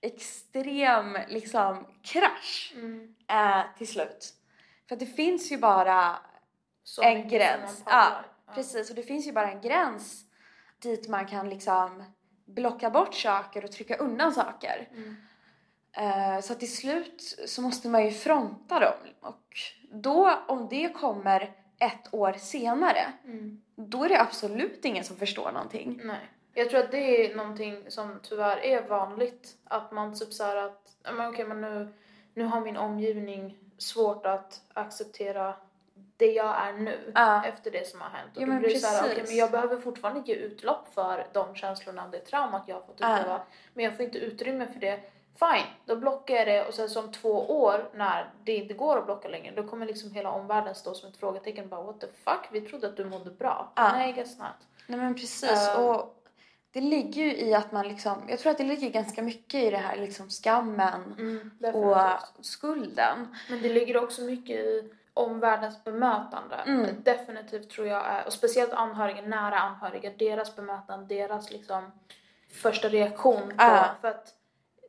extrem 0.00 1.18
liksom 1.28 1.86
krasch 2.02 2.72
Mm. 2.76 3.14
eh, 3.28 3.62
till 3.78 3.88
slut. 3.88 4.34
För 4.88 4.96
det 4.96 5.06
finns 5.06 5.52
ju 5.52 5.58
bara 5.58 6.16
Så 6.84 7.02
en 7.02 7.28
gräns. 7.28 7.82
Ja, 7.86 7.90
pallar. 7.90 8.26
precis. 8.54 8.90
Och 8.90 8.96
det 8.96 9.02
finns 9.02 9.26
ju 9.26 9.32
bara 9.32 9.50
en 9.50 9.60
gräns 9.60 10.24
dit 10.78 11.08
man 11.08 11.26
kan 11.26 11.48
liksom 11.50 12.04
blocka 12.46 12.90
bort 12.90 13.14
saker 13.14 13.64
och 13.64 13.72
trycka 13.72 13.96
undan 13.96 14.32
saker. 14.32 14.88
Mm. 14.92 15.16
Eh, 15.92 16.40
så 16.40 16.54
till 16.54 16.76
slut 16.76 17.38
så 17.46 17.62
måste 17.62 17.88
man 17.88 18.04
ju 18.04 18.10
fronta 18.10 18.80
dem. 18.80 18.94
Och 19.20 19.58
då, 19.90 20.32
om 20.48 20.68
det 20.68 20.88
kommer 20.88 21.52
ett 21.78 22.14
år 22.14 22.32
senare, 22.32 23.12
Mm. 23.24 23.62
då 23.76 24.04
är 24.04 24.08
det 24.08 24.20
absolut 24.20 24.84
ingen 24.84 25.04
som 25.04 25.16
förstår 25.16 25.52
någonting. 25.52 26.00
Nej. 26.04 26.20
Jag 26.54 26.70
tror 26.70 26.80
att 26.80 26.90
det 26.90 27.26
är 27.26 27.36
någonting 27.36 27.90
som 27.90 28.20
tyvärr 28.22 28.56
är 28.56 28.82
vanligt. 28.88 29.56
Att 29.64 29.92
man 29.92 30.18
typ 30.18 30.32
såhär 30.32 30.56
att, 30.56 30.96
men 31.02 31.28
okej 31.28 31.44
men 31.44 31.60
nu, 31.60 31.92
nu 32.34 32.44
har 32.44 32.60
min 32.60 32.76
omgivning 32.76 33.58
svårt 33.78 34.26
att 34.26 34.60
acceptera 34.72 35.54
det 36.16 36.32
jag 36.32 36.56
är 36.68 36.72
nu 36.72 37.12
Ja. 37.14 37.44
efter 37.44 37.70
det 37.70 37.88
som 37.88 38.00
har 38.00 38.08
hänt. 38.08 38.36
Och 38.36 38.42
Ja, 38.42 38.46
men 38.46 38.58
blir 38.58 38.86
här, 38.86 39.08
precis. 39.08 39.28
men 39.28 39.36
jag 39.36 39.50
behöver 39.50 39.80
fortfarande 39.80 40.20
ge 40.24 40.34
utlopp 40.34 40.88
för 40.94 41.26
de 41.32 41.54
känslorna 41.54 42.04
och 42.04 42.10
det 42.10 42.18
traumat 42.20 42.62
jag 42.66 42.74
har 42.76 42.82
fått 42.82 42.96
Ja. 43.00 43.12
uppleva. 43.18 43.40
Men 43.74 43.84
jag 43.84 43.96
får 43.96 44.04
inte 44.04 44.18
utrymme 44.18 44.66
för 44.72 44.80
det. 44.80 45.00
Fine, 45.38 45.66
då 45.86 45.96
blockar 45.96 46.34
jag 46.34 46.46
det 46.46 46.64
och 46.68 46.74
sen 46.74 46.88
som 46.88 47.12
två 47.12 47.60
år 47.62 47.90
när 47.94 48.30
det 48.44 48.54
inte 48.56 48.74
går 48.74 48.98
att 48.98 49.04
blocka 49.06 49.28
längre 49.28 49.52
då 49.56 49.68
kommer 49.68 49.86
liksom 49.86 50.10
hela 50.12 50.30
omvärlden 50.30 50.74
stå 50.74 50.94
som 50.94 51.08
ett 51.08 51.16
frågetecken 51.16 51.68
bara 51.68 51.82
what 51.82 52.00
the 52.00 52.06
fuck, 52.06 52.48
vi 52.52 52.60
trodde 52.60 52.86
att 52.86 52.96
du 52.96 53.04
mådde 53.04 53.30
bra. 53.30 53.72
Ja. 53.76 53.92
Nej, 53.92 54.12
guess 54.12 54.38
not. 54.38 54.46
Nej 54.86 54.98
men 55.00 55.14
precis. 55.14 55.68
Ehm. 55.68 55.84
och 55.84 56.12
det 56.70 56.80
ligger 56.80 57.22
ju 57.24 57.36
i 57.36 57.54
att 57.54 57.72
man 57.72 57.88
liksom, 57.88 58.22
jag 58.28 58.38
tror 58.38 58.50
att 58.52 58.58
det 58.58 58.64
ligger 58.64 58.90
ganska 58.90 59.22
mycket 59.22 59.62
i 59.64 59.70
det 59.70 59.76
här 59.76 59.96
liksom 59.96 60.30
skammen 60.30 61.14
Mm, 61.18 61.74
och 61.74 61.96
skulden. 62.40 63.36
Men 63.50 63.62
det 63.62 63.68
ligger 63.68 64.02
också 64.02 64.22
mycket 64.22 64.56
i 64.56 64.90
omvärldens 65.16 65.84
bemötande. 65.84 66.56
Mm. 66.66 67.02
Definitivt 67.02 67.70
tror 67.70 67.86
jag 67.86 68.06
är, 68.06 68.26
och 68.26 68.32
speciellt 68.32 68.72
anhöriga, 68.72 69.22
nära 69.22 69.58
anhöriga, 69.58 70.10
deras 70.18 70.56
bemötande, 70.56 71.14
deras 71.14 71.50
liksom 71.50 71.92
första 72.62 72.88
reaktion 72.88 73.42
på, 73.48 73.54
Ja. 73.58 73.88
för 74.00 74.08
att 74.08 74.32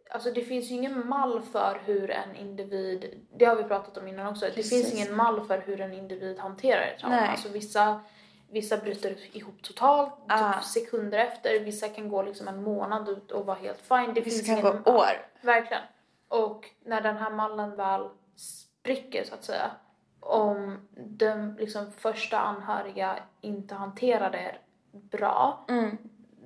Alltså 0.09 0.31
det 0.31 0.41
finns 0.41 0.71
ju 0.71 0.75
ingen 0.75 1.07
mall 1.09 1.41
för 1.41 1.81
hur 1.85 2.11
en 2.11 2.35
individ, 2.35 3.25
det 3.37 3.45
har 3.45 3.55
vi 3.55 3.63
pratat 3.63 3.97
om 3.97 4.07
innan 4.07 4.27
också, 4.27 4.45
det 4.45 4.51
Precis. 4.51 4.69
finns 4.91 4.93
ingen 4.93 5.15
mall 5.15 5.45
för 5.47 5.57
hur 5.57 5.81
en 5.81 5.93
individ 5.93 6.39
hanterar 6.39 6.81
ett 6.81 6.99
trauma. 6.99 7.15
Nej. 7.15 7.29
Alltså 7.29 7.49
vissa, 7.49 8.01
vissa 8.49 8.77
bryter 8.77 9.35
ihop 9.37 9.61
totalt, 9.63 10.13
Ja. 10.27 10.53
typ 10.53 10.63
sekunder 10.63 11.17
efter, 11.17 11.59
vissa 11.59 11.89
kan 11.89 12.09
gå 12.09 12.21
liksom 12.21 12.47
en 12.47 12.63
månad 12.63 13.09
ut 13.09 13.31
och 13.31 13.45
vara 13.45 13.57
helt 13.57 13.81
fine. 13.81 14.13
Det 14.13 14.21
Vissa 14.21 14.35
finns 14.45 14.47
kan 14.47 14.71
ingen, 14.71 14.83
gå 14.83 14.91
år. 14.91 15.27
Verkligen. 15.41 15.83
Och 16.27 16.65
när 16.85 17.01
den 17.01 17.17
här 17.17 17.29
mallen 17.31 17.75
väl 17.75 18.09
spricker 18.35 19.23
så 19.23 19.33
att 19.33 19.43
säga, 19.43 19.71
om 20.19 20.77
de 20.95 21.55
liksom 21.59 21.91
första 21.91 22.39
anhöriga 22.39 23.19
inte 23.41 23.75
hanterar 23.75 24.31
det 24.31 24.55
bra, 24.91 25.65
Mm. 25.69 25.97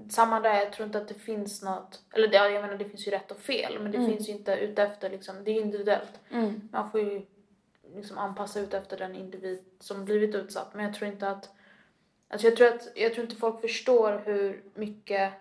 samma 0.10 0.40
där, 0.40 0.56
jag 0.56 0.74
tror 0.74 0.86
inte 0.86 0.98
att 0.98 1.08
det 1.08 1.14
finns 1.14 1.64
något, 1.64 2.02
eller 2.14 2.28
det, 2.28 2.36
jag 2.38 2.62
menar 2.62 2.76
det 2.78 2.90
finns 2.90 3.08
ju 3.08 3.12
rätt 3.12 3.32
och 3.32 3.40
fel, 3.40 3.80
men 3.80 3.92
det 3.92 3.98
Mm. 3.98 4.10
finns 4.12 4.30
ju 4.30 4.34
inte 4.34 4.56
utefter 4.56 5.10
liksom, 5.10 5.44
det 5.44 5.52
är 5.52 5.62
individuellt. 5.62 6.20
Mm. 6.32 6.70
Man 6.72 6.92
får 6.92 7.00
ju 7.02 7.22
liksom 7.96 8.18
anpassa 8.18 8.60
ut 8.60 8.74
efter 8.74 8.98
den 8.98 9.16
individ 9.16 9.64
som 9.80 10.06
blivit 10.06 10.36
utsatt, 10.36 10.74
men 10.74 10.86
jag 10.86 10.94
tror 10.94 11.12
inte 11.12 11.30
att, 11.30 11.50
alltså 12.30 12.48
jag 12.48 12.56
tror 12.58 12.68
att, 12.68 12.88
jag 12.96 13.14
tror 13.14 13.24
inte 13.26 13.36
folk 13.40 13.62
förstår 13.62 14.22
hur 14.26 14.64
mycket 14.74 15.34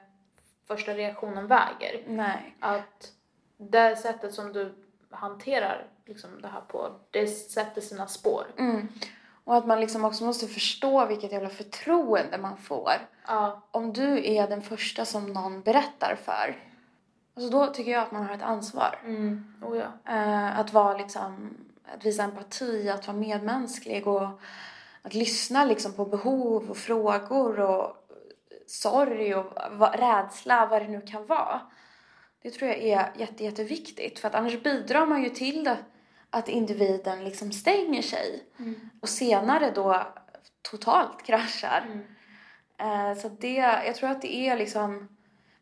första 0.66 0.94
reaktionen 0.94 1.46
väger 1.46 2.04
Nej. 2.06 2.56
att 2.60 3.12
det 3.56 3.96
sättet 3.96 4.34
som 4.34 4.52
du 4.52 4.72
hanterar 5.10 5.86
liksom 6.10 6.42
det 6.42 6.48
här 6.48 6.60
på, 6.60 6.90
det 7.10 7.26
sätter 7.26 7.80
sina 7.80 8.06
spår. 8.06 8.46
Mm. 8.58 8.88
Och 9.44 9.56
att 9.56 9.66
man 9.66 9.80
liksom 9.80 10.04
också 10.04 10.24
måste 10.24 10.46
förstå 10.46 11.06
vilket 11.06 11.32
jävla 11.32 11.48
förtroende 11.48 12.38
man 12.38 12.56
får. 12.56 12.92
Ja, 13.26 13.62
Om 13.70 13.92
du 13.92 14.32
är 14.34 14.48
den 14.48 14.62
första 14.62 15.04
som 15.04 15.32
någon 15.32 15.62
berättar 15.62 16.18
för. 16.24 16.56
Alltså 17.34 17.50
då 17.50 17.66
tycker 17.66 17.90
jag 17.90 18.02
att 18.02 18.12
man 18.12 18.26
har 18.26 18.34
ett 18.34 18.42
ansvar. 18.42 18.98
mm. 19.04 19.54
oh 19.62 19.78
ja. 19.78 20.12
Eh, 20.14 20.58
att 20.58 20.72
vara 20.72 20.98
liksom, 20.98 21.56
att 21.94 22.04
visa 22.04 22.22
empati, 22.22 22.88
att 22.90 23.06
vara 23.06 23.16
medmänsklig 23.16 24.06
och 24.06 24.28
att 25.02 25.14
lyssna 25.14 25.64
liksom 25.64 25.92
på 25.92 26.04
behov 26.04 26.70
och 26.70 26.76
frågor 26.76 27.60
och 27.60 27.96
sorg 28.66 29.34
och 29.34 29.52
rädsla, 29.94 30.66
vad 30.66 30.82
det 30.82 30.88
nu 30.88 31.00
kan 31.00 31.26
vara. 31.26 31.60
Det 32.42 32.50
tror 32.50 32.70
jag 32.70 32.78
är 32.78 33.12
jätte, 33.16 33.44
jätteviktigt 33.44 34.18
för 34.18 34.28
att 34.28 34.34
annars 34.34 34.62
bidrar 34.62 35.06
man 35.06 35.22
ju 35.22 35.28
till 35.28 35.64
det, 35.64 35.76
att 36.30 36.48
individen 36.48 37.24
liksom 37.24 37.52
stänger 37.52 38.02
sig 38.02 38.42
och 39.00 39.08
senare 39.08 39.70
då 39.70 40.06
totalt 40.62 41.22
kraschar. 41.22 41.86
Mm. 41.86 43.10
Eh, 43.10 43.18
Så 43.18 43.28
det, 43.28 43.54
jag 43.86 43.94
tror 43.94 44.10
att 44.10 44.22
det 44.22 44.34
är 44.34 44.56
liksom 44.56 45.08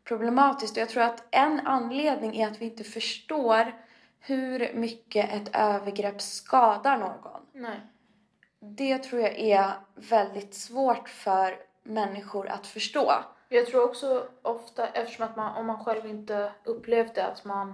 problematiskt 0.03 0.77
och 0.77 0.81
jag 0.81 0.89
tror 0.89 1.03
att 1.03 1.23
en 1.31 1.59
anledning 1.59 2.37
är 2.37 2.47
att 2.47 2.61
vi 2.61 2.65
inte 2.65 2.83
förstår 2.83 3.73
hur 4.19 4.73
mycket 4.73 5.33
ett 5.33 5.55
övergrepp 5.55 6.21
skadar 6.21 6.97
någon. 6.97 7.41
Nej. 7.53 7.79
Det 8.59 8.97
tror 8.97 9.21
jag 9.21 9.39
är 9.39 9.71
väldigt 9.95 10.53
svårt 10.53 11.09
för 11.09 11.57
människor 11.83 12.47
att 12.47 12.67
förstå. 12.67 13.13
Jag 13.49 13.67
tror 13.67 13.83
också 13.83 14.27
ofta, 14.41 14.87
eftersom 14.87 15.25
att 15.25 15.35
man, 15.35 15.57
om 15.57 15.65
man 15.65 15.85
själv 15.85 16.05
inte 16.05 16.51
upplevt 16.63 17.15
det, 17.15 17.25
att 17.25 17.45
man 17.45 17.73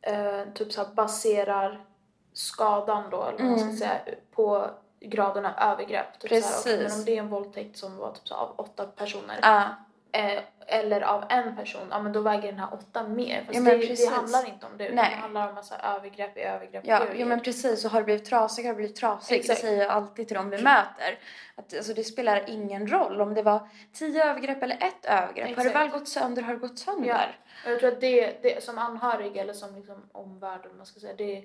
eh, 0.00 0.52
typ 0.54 0.72
så 0.72 0.84
baserar 0.84 1.84
skadan 2.32 3.10
då, 3.10 3.22
eller 3.24 3.44
man 3.44 3.58
ska 3.58 3.64
Mm. 3.64 3.76
säga, 3.76 3.98
på 4.34 4.70
graden 5.00 5.46
av 5.46 5.52
övergrepp. 5.72 6.18
Typ 6.18 6.28
Så 6.30 6.34
här, 6.34 6.42
Precis. 6.42 6.82
men 6.82 6.92
om 6.98 7.04
det 7.04 7.12
är 7.12 7.18
en 7.18 7.28
våldtäkt 7.28 7.76
som 7.78 7.96
var 7.96 8.12
typ 8.12 8.28
så 8.28 8.34
av 8.34 8.54
åtta 8.56 8.86
personer, 8.86 9.38
Ja, 9.42 9.64
eh, 10.12 10.42
eller 10.66 11.00
av 11.00 11.24
en 11.28 11.56
person, 11.56 11.86
ja 11.90 12.02
men 12.02 12.12
då 12.12 12.20
väger 12.20 12.42
den 12.52 12.58
här 12.58 12.68
åtta 12.74 13.08
mer. 13.08 13.42
Fast 13.46 13.58
Ja, 13.58 13.64
det, 13.64 13.76
det 13.76 13.86
precis. 13.86 14.10
handlar 14.10 14.48
inte 14.48 14.66
om 14.66 14.72
det, 14.76 14.94
Nej. 14.94 15.10
det 15.10 15.16
handlar 15.16 15.48
om 15.48 15.56
här, 15.70 15.96
övergrepp 15.96 16.36
är 16.36 16.40
övergrepp. 16.40 16.86
ja, 16.86 17.02
ja 17.16 17.26
men 17.26 17.40
precis. 17.40 17.84
Och 17.84 17.90
har 17.90 17.98
du 18.00 18.04
blivit 18.04 18.24
trasig 18.24 18.62
har 18.64 18.70
du 18.70 18.76
blivit 18.76 18.96
trasig. 18.96 19.36
Exakt. 19.38 19.60
Det 19.60 19.66
säger 19.66 19.82
jag 19.82 19.90
alltid 19.90 20.28
till 20.28 20.36
dem 20.36 20.50
vi 20.50 20.62
möter. 20.62 21.18
Att, 21.54 21.76
alltså, 21.76 21.94
det 21.94 22.04
spelar 22.04 22.44
ingen 22.50 22.86
roll 22.88 23.20
om 23.20 23.34
det 23.34 23.42
var 23.42 23.68
tio 23.92 24.24
övergrepp 24.30 24.62
eller 24.62 24.76
ett 24.76 25.04
övergrepp. 25.04 25.48
Har 25.56 25.64
det 25.64 25.70
Exakt. 25.70 25.76
väl 25.76 25.88
gått 25.88 26.08
sönder 26.08 26.42
har 26.42 26.52
det 26.52 26.58
gått 26.58 26.78
sönder. 26.78 27.36
Och 27.64 27.70
jag 27.70 27.78
tror 27.80 27.92
att 27.92 28.00
det, 28.00 28.42
det 28.42 28.64
som 28.64 28.78
anhörig 28.78 29.36
eller 29.36 29.52
som 29.52 29.74
liksom 29.76 30.02
omvärld, 30.12 30.60
man 30.76 30.86
ska 30.86 31.00
säga, 31.00 31.14
det 31.16 31.44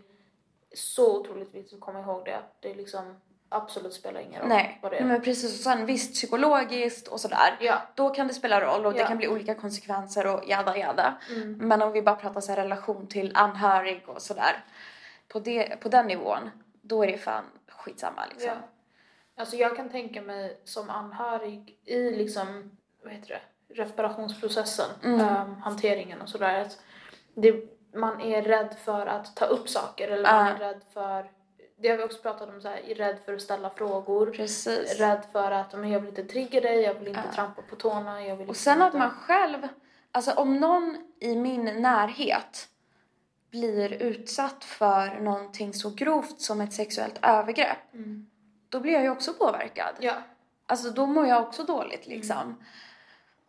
så 0.76 1.20
otroligt 1.20 1.56
viktigt 1.56 1.74
att 1.74 1.80
komma 1.80 2.00
ihåg 2.00 2.26
det. 2.26 2.40
Det 2.60 2.74
liksom 2.74 3.16
absolut 3.50 3.94
spelar 3.94 4.20
ingen 4.22 4.40
roll 4.42 4.50
Nej, 4.50 4.80
vad 4.82 4.92
det 4.92 4.98
är. 4.98 5.06
men 5.06 5.22
precis. 5.22 5.54
Och 5.54 5.64
sen 5.64 5.86
visst 5.86 6.14
psykologiskt 6.14 7.08
och 7.08 7.20
sådär. 7.20 7.58
Ja. 7.60 7.82
Då 7.96 8.10
kan 8.10 8.28
det 8.28 8.34
spela 8.34 8.62
roll 8.62 8.86
och 8.86 8.94
det 8.94 9.00
Ja. 9.00 9.08
kan 9.08 9.18
bli 9.18 9.28
olika 9.28 9.56
konsekvenser 9.56 10.28
och 10.36 10.44
jada 10.48 10.78
jada. 10.78 11.18
Mm. 11.36 11.54
Men 11.58 11.82
om 11.82 11.92
vi 11.92 12.02
bara 12.02 12.16
pratar 12.16 12.42
så 12.42 12.52
här 12.52 12.58
relation 12.62 13.08
till 13.08 13.32
anhörig 13.36 14.04
och 14.06 14.22
sådär. 14.22 14.64
På, 15.28 15.40
det, 15.40 15.80
på 15.82 15.90
den 15.90 16.08
nivån, 16.08 16.50
då 16.82 17.04
är 17.04 17.08
det 17.12 17.18
fan 17.18 17.44
skitsamma 17.68 18.26
liksom. 18.30 18.50
Ja. 18.50 18.56
Alltså 19.40 19.56
jag 19.56 19.76
kan 19.76 19.90
tänka 19.90 20.22
mig 20.22 20.62
som 20.64 20.90
anhörig 20.90 21.78
i 21.86 22.12
liksom, 22.12 22.78
vad 23.04 23.14
heter 23.14 23.30
det, 23.30 23.42
reparationsprocessen, 23.84 24.90
Mm. 25.04 25.20
ehm, 25.20 25.56
hanteringen 25.56 26.22
och 26.22 26.30
sådär. 26.30 26.62
Att 26.62 26.78
det, 27.36 27.77
man 27.98 28.22
är 28.22 28.42
rädd 28.42 28.76
för 28.86 29.06
att 29.06 29.36
ta 29.36 29.46
upp 29.46 29.70
saker 29.70 30.08
eller 30.08 30.24
man 30.32 30.48
är 30.48 30.56
rädd 30.60 30.82
för, 30.94 31.32
det 31.80 31.90
har 31.90 31.98
vi 31.98 32.04
också 32.04 32.22
pratat 32.22 32.50
om, 32.50 32.62
så 32.62 32.68
här, 32.68 32.78
är 32.90 32.96
rädd 32.96 33.18
för 33.26 33.34
att 33.34 33.42
ställa 33.42 33.70
frågor. 33.70 34.26
Precis. 34.32 35.00
Rädd 35.00 35.22
för 35.32 35.52
att 35.52 35.74
men 35.74 35.90
jag 35.90 36.00
vill 36.00 36.10
inte 36.10 36.24
trigga 36.24 36.62
dig, 36.62 36.82
jag 36.82 36.94
vill 36.94 37.08
inte 37.08 37.22
Ja. 37.26 37.34
trampa 37.36 37.62
på 37.70 37.76
tårna, 37.76 38.24
jag 38.26 38.36
vill 38.36 38.50
Och 38.50 38.56
sen 38.56 38.82
att 38.82 38.94
man 38.94 39.10
själv, 39.12 39.68
alltså 40.12 40.32
om 40.32 40.58
någon 40.58 40.98
i 41.20 41.36
min 41.36 41.66
närhet 41.66 42.68
blir 43.52 43.94
utsatt 43.94 44.64
för 44.64 45.20
någonting 45.20 45.74
så 45.74 45.90
grovt 45.90 46.42
som 46.42 46.62
ett 46.62 46.74
sexuellt 46.74 47.20
övergrepp, 47.22 47.94
Mm. 47.94 48.28
då 48.70 48.80
blir 48.80 48.94
jag 48.94 49.04
ju 49.04 49.10
också 49.10 49.34
påverkad. 49.34 49.96
Ja. 50.00 50.14
Alltså 50.66 50.90
då 50.90 51.06
mår 51.06 51.28
jag 51.28 51.42
också 51.42 51.64
dåligt 51.64 52.08
liksom. 52.08 52.64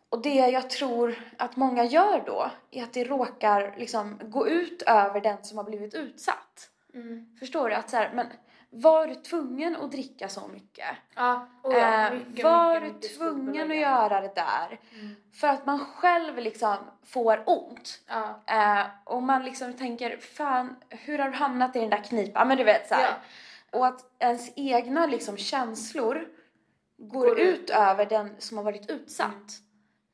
Och 0.09 0.21
det 0.21 0.35
jag 0.35 0.69
tror 0.69 1.15
att 1.37 1.55
många 1.55 1.83
gör 1.85 2.23
då 2.25 2.51
är 2.71 2.83
att 2.83 2.93
det 2.93 3.03
råkar 3.03 3.75
liksom 3.77 4.19
gå 4.23 4.47
ut 4.47 4.81
över 4.81 5.21
den 5.21 5.43
som 5.43 5.57
har 5.57 5.65
blivit 5.65 5.93
utsatt. 5.93 6.69
Mm. 6.93 7.37
Förstår 7.39 7.69
du? 7.69 7.75
Att 7.75 7.89
så 7.89 7.97
här, 7.97 8.11
men 8.13 8.27
var 8.69 9.07
du 9.07 9.15
tvungen 9.15 9.75
att 9.75 9.91
dricka 9.91 10.29
så 10.29 10.47
mycket? 10.47 10.85
Ja, 11.15 11.47
och 11.61 11.73
ja, 11.73 12.07
Eh, 12.07 12.13
mycket, 12.13 12.43
var 12.43 12.81
mycket, 12.81 13.01
du 13.01 13.07
tvungen 13.07 13.71
att 13.71 13.77
göra 13.77 14.21
det 14.21 14.35
där? 14.35 14.79
Mm. 14.93 15.15
För 15.33 15.47
att 15.47 15.65
man 15.65 15.79
själv 15.79 16.37
liksom 16.37 16.75
får 17.05 17.43
ont. 17.45 18.01
Ja. 18.07 18.41
Eh, 18.45 18.85
och 19.03 19.23
man 19.23 19.43
liksom 19.45 19.73
tänker, 19.73 20.17
fan 20.17 20.75
hur 20.89 21.19
har 21.19 21.29
du 21.29 21.35
hamnat 21.35 21.75
i 21.75 21.79
den 21.79 21.89
där 21.89 22.03
knipan? 22.03 22.47
Men 22.47 22.57
du 22.57 22.63
vet 22.63 22.87
så 22.87 22.95
här. 22.95 23.13
Och 23.71 23.87
att 23.87 24.01
ens 24.19 24.51
egna 24.55 25.05
liksom 25.05 25.37
känslor 25.37 26.27
går, 26.97 27.27
Går 27.27 27.39
ut, 27.39 27.59
ut. 27.59 27.69
över 27.69 28.05
den 28.05 28.35
som 28.39 28.57
har 28.57 28.63
varit 28.65 28.89
utsatt. 28.89 29.29
Mm. 29.33 29.68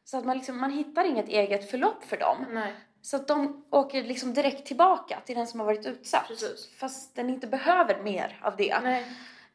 Så 0.06 0.18
att 0.18 0.26
man, 0.26 0.38
liksom, 0.38 0.58
man 0.62 0.72
hittar 0.72 1.04
inget 1.06 1.28
eget 1.30 1.72
förlopp 1.72 2.04
för 2.04 2.18
dem. 2.18 2.46
Nej, 2.52 2.74
Så 3.02 3.16
att 3.16 3.28
de 3.28 3.66
åker 3.70 4.04
liksom 4.04 4.34
direkt 4.34 4.66
tillbaka 4.68 5.20
till 5.26 5.36
den 5.36 5.48
som 5.48 5.60
har 5.60 5.68
varit 5.68 5.86
utsatt. 5.86 6.28
precis. 6.28 6.70
Fast 6.78 7.16
den 7.16 7.30
inte 7.30 7.48
behöver 7.48 8.02
mer 8.04 8.40
av 8.44 8.56
det. 8.56 8.80
Nej. 8.84 9.06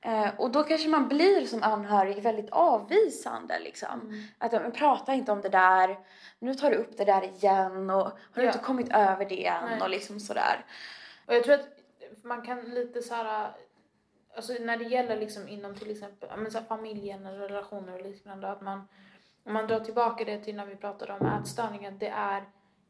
Eh, 0.02 0.28
och 0.40 0.50
då 0.50 0.62
kanske 0.64 0.88
man 0.88 1.08
blir 1.08 1.46
som 1.46 1.62
anhörig 1.62 2.22
väldigt 2.22 2.50
avvisande 2.50 3.58
liksom. 3.58 4.00
Mm. 4.00 4.22
Att 4.38 4.52
men, 4.52 4.72
prata 4.72 5.14
inte 5.14 5.32
om 5.32 5.40
det 5.40 5.48
där, 5.48 5.98
nu 6.38 6.54
tar 6.54 6.70
du 6.70 6.76
upp 6.76 6.96
det 6.96 7.04
där 7.04 7.22
igen 7.24 7.90
och 7.90 8.02
har 8.04 8.12
du 8.34 8.40
Ja. 8.42 8.46
inte 8.46 8.58
kommit 8.64 8.88
över 8.92 9.24
det 9.24 9.46
än 9.46 9.64
Nej. 9.70 9.80
och 9.82 9.90
liksom 9.90 10.20
sådär. 10.20 10.64
Och 11.26 11.34
jag 11.34 11.44
tror 11.44 11.54
att 11.54 11.68
man 12.22 12.42
kan 12.42 12.60
lite 12.60 13.02
så 13.02 13.14
här, 13.14 13.50
alltså 14.36 14.52
när 14.60 14.76
det 14.76 14.84
gäller 14.84 15.16
liksom 15.16 15.48
inom 15.48 15.74
till 15.74 15.90
exempel 15.90 16.28
men 16.36 16.50
så 16.50 16.60
familjen 16.60 17.26
eller 17.26 17.38
relationer 17.48 17.94
och 17.94 18.02
liknande, 18.02 18.50
att 18.50 18.60
man, 18.60 18.88
om 19.44 19.52
man 19.52 19.66
drar 19.66 19.80
tillbaka 19.80 20.24
det 20.24 20.38
till 20.38 20.56
när 20.56 20.66
vi 20.66 20.76
pratade 20.76 21.12
om 21.12 21.26
ätstörningar, 21.26 21.90
det 21.90 22.08
är 22.08 22.44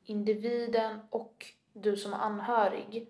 individen 0.05 1.01
och 1.11 1.47
du 1.73 1.97
som 1.97 2.15
anhörig 2.15 3.09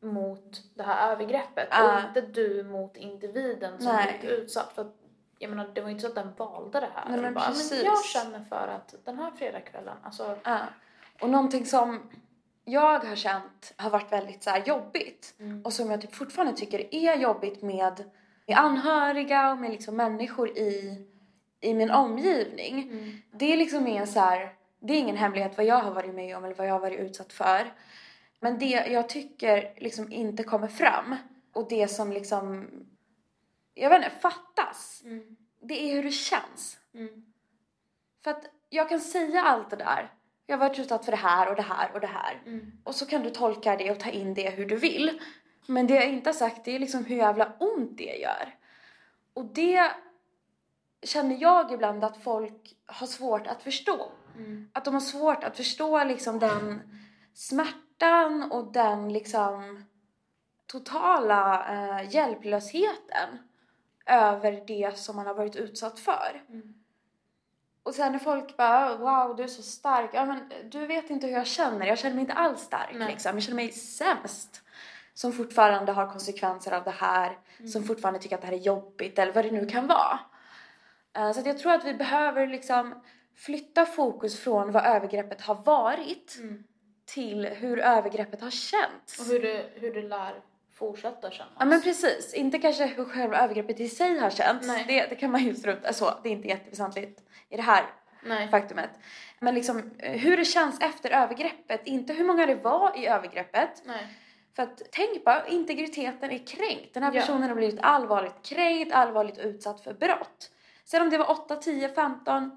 mot 0.00 0.62
det 0.74 0.82
här 0.82 1.12
övergreppet 1.12 1.68
Ja. 1.70 1.94
och 1.96 2.08
inte 2.08 2.20
du 2.20 2.64
mot 2.64 2.96
individen 2.96 3.78
som 3.78 3.92
Nej. 3.92 4.18
blivit 4.20 4.38
utsatt. 4.38 4.72
För 4.74 4.82
att, 4.82 4.94
jag 5.38 5.50
menar, 5.50 5.70
det 5.74 5.80
var 5.80 5.88
ju 5.88 5.92
inte 5.92 6.02
så 6.02 6.08
att 6.08 6.14
den 6.14 6.34
valde 6.36 6.80
det 6.80 6.88
här. 6.94 7.04
Nej, 7.10 7.20
men 7.20 7.34
bara, 7.34 7.44
precis. 7.44 7.70
men 7.70 7.84
jag 7.84 8.04
känner 8.04 8.44
för 8.44 8.68
att 8.68 8.94
den 9.04 9.18
här 9.18 9.30
fredagskvällen, 9.30 9.96
alltså 10.02 10.36
Ja. 10.44 10.58
Och 11.20 11.30
någonting 11.30 11.66
som 11.66 12.10
jag 12.64 12.98
har 12.98 13.16
känt 13.16 13.74
har 13.76 13.90
varit 13.90 14.12
väldigt 14.12 14.42
så 14.42 14.50
jobbigt 14.66 15.34
Mm. 15.38 15.62
och 15.64 15.72
som 15.72 15.90
jag 15.90 16.00
typ 16.00 16.14
fortfarande 16.14 16.52
tycker 16.56 16.94
är 16.94 17.16
jobbigt 17.16 17.62
med, 17.62 18.04
med 18.46 18.58
anhöriga 18.58 19.50
och 19.52 19.58
med 19.58 19.70
liksom 19.70 19.96
människor 19.96 20.48
i, 20.48 21.06
i 21.60 21.74
min 21.74 21.90
omgivning. 21.90 22.82
Mm. 22.82 23.22
Det 23.30 23.52
är 23.52 23.56
liksom 23.56 23.86
en 23.86 24.06
så 24.06 24.20
här, 24.20 24.54
det 24.80 24.92
är 24.92 24.98
ingen 24.98 25.16
hemlighet 25.16 25.56
vad 25.56 25.66
jag 25.66 25.78
har 25.78 25.90
varit 25.90 26.14
med 26.14 26.36
om 26.36 26.44
eller 26.44 26.54
vad 26.54 26.66
jag 26.66 26.72
har 26.72 26.80
varit 26.80 27.00
utsatt 27.00 27.32
för. 27.32 27.72
Men 28.40 28.58
det 28.58 28.86
jag 28.90 29.08
tycker 29.08 29.74
liksom 29.76 30.12
inte 30.12 30.42
kommer 30.42 30.68
fram 30.68 31.16
och 31.52 31.68
det 31.68 31.88
som 31.88 32.12
liksom, 32.12 32.68
jag 33.74 33.90
vet 33.90 34.04
inte, 34.04 34.20
fattas. 34.20 35.02
Mm. 35.04 35.36
Det 35.62 35.90
är 35.90 35.94
hur 35.94 36.02
det 36.02 36.10
känns. 36.10 36.78
Mm. 36.94 37.24
För 38.24 38.30
att 38.30 38.44
jag 38.68 38.88
kan 38.88 39.00
säga 39.00 39.42
allt 39.42 39.70
det 39.70 39.76
där. 39.76 40.12
Jag 40.46 40.58
har 40.58 40.68
varit 40.68 40.78
utsatt 40.78 41.04
för 41.04 41.12
det 41.12 41.18
här 41.18 41.48
och 41.48 41.56
det 41.56 41.62
här 41.62 41.90
och 41.94 42.00
det 42.00 42.06
här. 42.06 42.42
Mm. 42.46 42.72
Och 42.84 42.94
så 42.94 43.06
kan 43.06 43.22
du 43.22 43.30
tolka 43.30 43.76
det 43.76 43.90
och 43.90 44.00
ta 44.00 44.10
in 44.10 44.34
det 44.34 44.50
hur 44.50 44.66
du 44.66 44.76
vill. 44.76 45.20
Men 45.66 45.86
det 45.86 45.94
jag 45.94 46.08
inte 46.08 46.28
har 46.28 46.34
sagt 46.34 46.64
det 46.64 46.74
är 46.74 46.78
liksom 46.78 47.04
hur 47.04 47.16
jävla 47.16 47.52
ont 47.58 47.98
det 47.98 48.16
gör. 48.16 48.54
Och 49.34 49.44
det 49.44 49.90
känner 51.02 51.36
jag 51.40 51.72
ibland 51.72 52.04
att 52.04 52.22
folk 52.22 52.76
har 52.86 53.06
svårt 53.06 53.46
att 53.46 53.62
förstå. 53.62 54.12
Mm. 54.36 54.70
Att 54.72 54.84
de 54.84 54.94
har 54.94 55.00
svårt 55.00 55.44
att 55.44 55.56
förstå 55.56 56.04
liksom 56.04 56.38
den 56.38 56.80
smärtan 57.34 58.52
och 58.52 58.72
den 58.72 59.12
liksom 59.12 59.84
totala 60.66 61.66
eh, 61.68 62.14
hjälplösheten 62.14 63.38
över 64.06 64.62
det 64.66 64.98
som 64.98 65.16
man 65.16 65.26
har 65.26 65.34
varit 65.34 65.56
utsatt 65.56 65.98
för. 65.98 66.42
Mm. 66.48 66.74
Och 67.82 67.94
sen 67.94 68.12
när 68.12 68.18
folk 68.18 68.56
bara 68.56 68.96
wow 68.96 69.36
du 69.36 69.42
är 69.42 69.48
så 69.48 69.62
stark. 69.62 70.10
Ja 70.12 70.24
men 70.24 70.52
du 70.70 70.86
vet 70.86 71.10
inte 71.10 71.26
hur 71.26 71.34
jag 71.34 71.46
känner. 71.46 71.86
Jag 71.86 71.98
känner 71.98 72.14
mig 72.14 72.20
inte 72.20 72.34
alls 72.34 72.60
stark 72.60 72.90
Nej. 72.94 73.12
liksom. 73.12 73.32
Jag 73.34 73.42
känner 73.42 73.56
mig 73.56 73.72
sämst. 73.72 74.62
Som 75.14 75.32
fortfarande 75.32 75.92
har 75.92 76.06
konsekvenser 76.06 76.72
av 76.72 76.84
det 76.84 76.90
här. 76.90 77.38
Mm. 77.58 77.70
Som 77.70 77.84
fortfarande 77.84 78.20
tycker 78.20 78.36
att 78.36 78.40
det 78.40 78.46
här 78.46 78.54
är 78.54 78.58
jobbigt 78.58 79.18
eller 79.18 79.32
vad 79.32 79.44
det 79.44 79.50
nu 79.50 79.66
kan 79.66 79.86
vara. 79.86 80.18
Eh, 81.16 81.32
Så 81.32 81.42
jag 81.48 81.58
tror 81.58 81.72
att 81.72 81.84
vi 81.84 81.94
behöver 81.94 82.46
liksom 82.46 82.94
flytta 83.36 83.86
fokus 83.86 84.40
från 84.40 84.72
vad 84.72 84.86
övergreppet 84.86 85.40
har 85.40 85.54
varit 85.54 86.36
Mm. 86.40 86.64
till 87.04 87.46
hur 87.46 87.78
övergreppet 87.78 88.40
har 88.40 88.50
känts. 88.50 89.18
Och 89.20 89.26
hur 89.26 89.40
du, 89.42 89.64
hur 89.74 89.94
du 89.94 90.02
lär 90.08 90.34
fortsätta 90.74 91.30
kännas. 91.30 91.52
Ja 91.58 91.64
men 91.64 91.82
precis, 91.82 92.34
inte 92.34 92.58
kanske 92.58 92.86
hur 92.86 93.04
själva 93.04 93.36
övergreppet 93.38 93.80
i 93.80 93.88
sig 93.88 94.18
har 94.18 94.30
känts. 94.30 94.66
Nej. 94.66 94.84
Det, 94.88 95.06
det 95.06 95.14
kan 95.16 95.30
man 95.30 95.44
ju 95.44 95.54
strunta 95.54 95.88
alltså, 95.88 96.20
det 96.22 96.28
är 96.28 96.32
inte 96.32 96.48
jätteväsentligt 96.48 97.20
i 97.48 97.56
det 97.56 97.62
här 97.62 97.84
Nej. 98.24 98.48
faktumet. 98.48 98.90
Men 99.40 99.54
liksom 99.54 99.90
eh, 99.98 100.12
hur 100.12 100.36
det 100.36 100.44
känns 100.44 100.80
efter 100.80 101.10
övergreppet, 101.10 101.80
inte 101.84 102.12
hur 102.12 102.24
många 102.24 102.46
det 102.46 102.54
var 102.54 102.98
i 102.98 103.06
övergreppet. 103.06 103.82
Nej. 103.84 104.06
För 104.56 104.62
att 104.62 104.82
tänk 104.92 105.24
bara, 105.24 105.46
integriteten 105.46 106.30
är 106.30 106.46
kränkt. 106.46 106.94
Den 106.94 107.02
här 107.02 107.12
Ja. 107.14 107.20
personen 107.20 107.48
har 107.48 107.56
blivit 107.56 107.80
allvarligt 107.82 108.42
kränkt, 108.42 108.92
allvarligt 108.92 109.38
utsatt 109.38 109.80
för 109.84 109.94
brott. 109.94 110.50
Sen 110.90 111.02
om 111.02 111.10
det 111.10 111.18
var 111.18 111.30
8, 111.30 111.56
10, 111.56 111.88
15, 111.88 112.50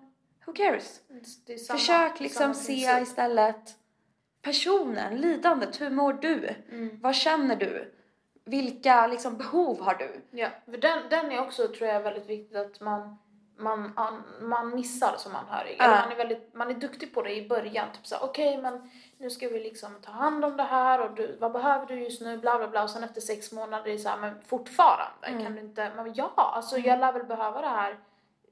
who 0.45 0.53
cares? 0.53 1.01
Är 1.47 1.57
samma, 1.57 1.77
Försök 1.79 2.19
liksom 2.19 2.53
se 2.53 3.01
istället 3.01 3.77
personen, 4.41 5.15
lidandet, 5.17 5.81
hur 5.81 5.89
mår 5.89 6.13
du? 6.13 6.55
Mm. 6.71 6.99
Vad 7.01 7.15
känner 7.15 7.55
du? 7.55 7.93
Vilka 8.45 9.07
liksom 9.07 9.37
behov 9.37 9.81
har 9.81 9.95
du? 9.95 10.21
Ja, 10.31 10.47
för 10.65 10.77
den, 10.77 10.99
den 11.09 11.31
är 11.31 11.41
också 11.41 11.67
tror 11.67 11.89
jag 11.89 12.01
väldigt 12.01 12.25
viktigt 12.29 12.57
att 12.57 12.81
man, 12.81 13.17
man, 13.57 13.93
an- 13.95 14.23
man 14.41 14.75
missar 14.75 15.15
som 15.17 15.35
anhörig. 15.35 15.73
Eller 15.79 16.01
man, 16.01 16.11
är 16.11 16.15
väldigt, 16.15 16.53
man 16.53 16.69
är 16.69 16.73
duktig 16.73 17.13
på 17.13 17.21
det 17.21 17.35
i 17.35 17.47
början. 17.47 17.87
Typ 17.93 18.07
såhär, 18.07 18.23
okej 18.23 18.57
men 18.57 18.91
nu 19.17 19.29
ska 19.29 19.49
vi 19.49 19.59
liksom 19.59 20.01
ta 20.01 20.11
hand 20.11 20.45
om 20.45 20.57
det 20.57 20.63
här 20.63 21.01
och 21.01 21.15
du, 21.15 21.37
vad 21.39 21.51
behöver 21.51 21.85
du 21.85 22.03
just 22.03 22.21
nu? 22.21 22.37
Bla 22.37 22.57
bla 22.57 22.67
bla. 22.67 22.83
Och 22.83 22.89
sen 22.89 23.03
efter 23.03 23.21
sex 23.21 23.51
månader 23.51 23.87
är 23.89 23.93
det 23.93 23.99
såhär, 23.99 24.17
men 24.17 24.41
fortfarande 24.47 25.27
Mm. 25.27 25.43
kan 25.43 25.53
du 25.55 25.59
inte? 25.61 25.91
Men 25.95 26.13
ja, 26.13 26.31
alltså 26.35 26.77
jag 26.77 26.99
lär 26.99 27.13
väl 27.13 27.23
behöva 27.25 27.61
det 27.61 27.67
här 27.69 27.97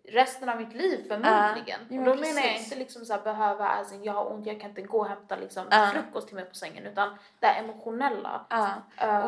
resten 0.03 0.49
av 0.49 0.57
mitt 0.57 0.73
liv 0.73 1.07
förmodligen. 1.07 1.79
Och 1.81 1.91
men 1.91 2.05
då 2.05 2.15
menar 2.15 2.41
jag 2.41 2.57
inte 2.59 2.75
liksom 2.75 3.05
såhär 3.05 3.21
behöva, 3.21 3.67
alltså 3.67 3.95
jag 3.95 4.13
har 4.13 4.31
ont, 4.31 4.45
jag 4.45 4.61
kan 4.61 4.69
inte 4.69 4.81
gå 4.81 4.99
och 4.99 5.07
hämta 5.07 5.35
liksom 5.35 5.65
Ja. 5.71 5.89
frukost 5.93 6.27
till 6.27 6.35
mig 6.35 6.45
på 6.45 6.55
sängen 6.55 6.85
utan 6.85 7.17
det 7.39 7.47
här 7.47 7.63
emotionella. 7.63 8.45
Ja. 8.49 8.69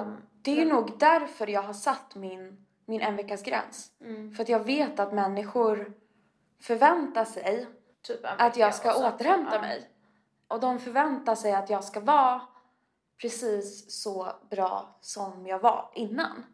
Um, 0.02 0.18
Det 0.42 0.52
är 0.52 0.56
ju 0.56 0.66
nog 0.66 1.00
därför 1.00 1.48
jag 1.48 1.62
har 1.64 1.74
satt 1.74 2.16
min, 2.16 2.66
min 2.86 3.02
en 3.02 3.16
veckas 3.16 3.44
gräns. 3.44 3.92
mm, 4.02 4.32
För 4.36 4.44
att 4.44 4.50
jag 4.50 4.60
vet 4.64 5.00
att 5.00 5.14
människor 5.14 5.94
förväntar 6.62 7.26
sig 7.26 7.68
typ 8.02 8.20
att 8.24 8.58
jag 8.58 8.76
ska 8.76 8.90
och 8.94 9.02
sen- 9.02 9.14
återhämta 9.14 9.62
mig. 9.62 9.90
Och 10.48 10.60
de 10.60 10.80
förväntar 10.80 11.36
sig 11.36 11.54
att 11.54 11.70
jag 11.70 11.84
ska 11.84 12.00
vara 12.00 12.42
precis 13.22 13.92
så 14.02 14.28
bra 14.50 14.96
som 15.02 15.48
jag 15.48 15.60
var 15.60 15.90
innan. 15.96 16.46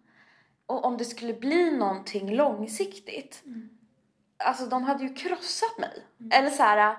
Och 0.65 0.86
om 0.86 0.97
det 0.97 1.05
skulle 1.05 1.34
bli 1.34 1.71
någonting 1.71 2.36
långsiktigt, 2.36 3.41
Mm. 3.45 3.69
Alltså 4.39 4.65
de 4.65 4.84
hade 4.84 5.04
ju 5.04 5.13
krossat 5.13 5.78
mig. 5.78 6.06
Eller 6.32 6.49
så 6.49 6.63
här, 6.63 6.95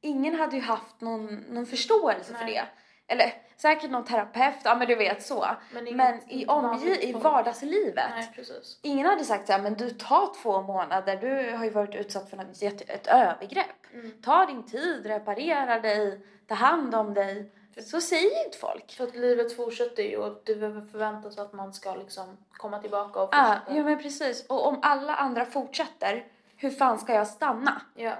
ingen 0.00 0.34
hade 0.34 0.56
ju 0.56 0.62
haft 0.62 1.00
någon, 1.00 1.34
någon 1.36 1.66
förståelse 1.66 2.34
för 2.34 2.44
Nej. 2.44 2.54
det. 2.54 2.68
Eller 3.14 3.32
säkert 3.56 3.90
någon 3.90 4.04
terapeut, 4.04 4.54
ja 4.64 4.74
men 4.74 4.88
du 4.88 4.94
vet 4.94 5.22
så. 5.22 5.46
Men 5.72 5.86
inget- 5.86 5.96
Men 5.96 6.30
i, 6.30 6.46
omge- 6.46 7.00
i 7.00 7.12
vardagslivet. 7.12 8.10
Nej. 8.10 8.46
Ingen 8.82 9.06
hade 9.06 9.24
sagt 9.24 9.46
så 9.46 9.52
här, 9.52 9.62
men 9.62 9.74
du 9.74 9.90
tar 9.90 10.34
två 10.42 10.62
månader, 10.62 11.16
du 11.16 11.56
har 11.56 11.64
ju 11.64 11.70
varit 11.70 11.94
utsatt 11.94 12.30
för 12.30 12.36
något, 12.36 12.62
jätte- 12.62 12.84
ett 12.92 13.06
övergrepp. 13.06 13.66
Mm. 13.94 14.12
Ta 14.22 14.46
din 14.46 14.62
tid, 14.66 15.06
reparera 15.06 15.80
dig, 15.80 16.20
ta 16.48 16.54
hand 16.54 16.94
om 16.94 17.14
dig. 17.14 17.52
Så 17.82 18.00
säger 18.00 18.44
inte 18.46 18.58
folk. 18.58 18.92
För 18.96 19.04
att 19.04 19.14
livet 19.16 19.56
fortsätter 19.56 20.02
ju 20.02 20.16
och 20.16 20.42
du 20.44 20.56
behöver 20.56 20.80
förvänta 20.80 21.30
sig 21.30 21.42
att 21.42 21.52
man 21.52 21.72
ska 21.72 21.94
liksom 21.94 22.36
komma 22.52 22.78
tillbaka 22.78 23.20
och 23.22 23.28
Ja, 23.32 23.44
fortsätta. 23.58 23.76
ja 23.78 23.84
men 23.84 23.98
precis. 23.98 24.46
Och 24.46 24.66
om 24.66 24.78
alla 24.82 25.14
andra 25.14 25.44
fortsätter, 25.44 26.26
hur 26.60 26.70
fan 26.70 26.98
ska 26.98 27.14
jag 27.14 27.26
stanna? 27.26 27.82
Ja. 27.94 28.14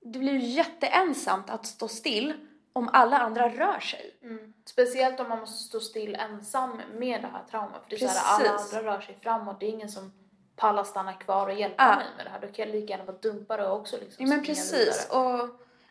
Det 0.00 0.18
blir 0.18 0.32
ju 0.32 0.38
jätteensamt 0.38 1.50
att 1.50 1.66
stå 1.66 1.88
still 1.88 2.34
om 2.72 2.90
alla 2.92 3.18
andra 3.18 3.48
rör 3.48 3.80
sig. 3.80 4.18
Mm. 4.22 4.52
Speciellt 4.66 5.20
om 5.20 5.28
man 5.28 5.38
måste 5.40 5.64
stå 5.68 5.80
still 5.80 6.14
ensam 6.14 6.80
med 6.94 7.22
det 7.22 7.28
här 7.32 7.42
traumat. 7.50 7.82
För 7.82 7.90
det 7.90 7.96
är 8.04 8.08
så 8.08 8.18
här, 8.18 8.40
alla 8.48 8.58
andra 8.58 8.92
rör 8.92 9.00
sig 9.00 9.18
framåt. 9.22 9.60
Det 9.60 9.66
är 9.66 9.70
ingen 9.70 9.88
som 9.88 10.12
pallar 10.56 10.84
stanna 10.84 11.12
kvar 11.12 11.46
och 11.46 11.54
hjälpa 11.54 11.84
Ja. 11.84 11.96
mig 11.96 12.06
med 12.16 12.26
det 12.26 12.30
här. 12.30 12.40
Då 12.40 12.46
kan 12.46 12.66
jag 12.66 12.74
lika 12.74 12.90
gärna 12.92 13.04
bara 13.04 13.16
dumpa 13.18 13.56
det 13.56 13.66
och 13.68 13.80
också 13.80 13.96
liksom 13.96 14.24
Ja 14.24 14.30
men 14.30 14.44
precis. 14.44 15.08
vidare. 15.10 15.22
Och 15.42 15.48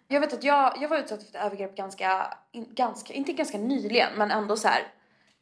jag 0.08 0.22
vet 0.22 0.34
att 0.34 0.44
jag, 0.44 0.78
jag 0.82 0.90
var 0.90 0.98
utsatt 0.98 1.24
för 1.24 1.30
ett 1.30 1.46
övergrepp 1.46 1.76
ganska, 1.76 2.38
in, 2.52 2.68
ganska, 2.74 3.14
inte 3.14 3.34
ganska 3.34 3.58
nyligen 3.58 4.14
men 4.16 4.32
ändå 4.32 4.58
så 4.58 4.68
här 4.68 4.88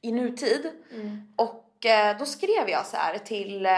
i 0.02 0.12
nutid. 0.12 0.72
Mm. 0.92 1.34
Och 1.36 1.86
eh, 1.86 2.18
då 2.18 2.26
skrev 2.26 2.70
jag 2.70 2.86
så 2.86 2.98
här 2.98 3.18
till, 3.18 3.66
eh, 3.66 3.72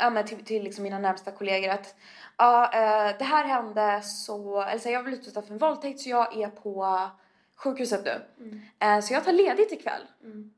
ja, 0.00 0.10
men 0.10 0.26
till, 0.26 0.44
till 0.44 0.62
liksom 0.62 0.84
mina 0.84 0.98
närmsta 0.98 1.30
kollegor 1.30 1.70
att 1.70 1.94
ja, 2.36 2.64
eh, 2.72 3.18
det 3.18 3.24
här 3.24 3.44
hände 3.44 4.00
så, 4.02 4.62
eller 4.62 4.78
så 4.78 4.88
här, 4.88 4.94
jag 4.94 5.04
blev 5.04 5.18
utsatt 5.18 5.46
för 5.46 5.52
en 5.52 5.58
våldtäkt 5.58 6.00
så 6.00 6.08
jag 6.08 6.36
är 6.36 6.48
på 6.48 7.08
sjukhuset 7.56 8.04
nu. 8.04 8.22
Mm. 8.38 8.60
Eh, 8.78 9.04
så 9.04 9.14
jag 9.14 9.24
tar 9.24 9.32
ledigt 9.32 9.72
ikväll. 9.72 10.02
Mm. 10.24 10.50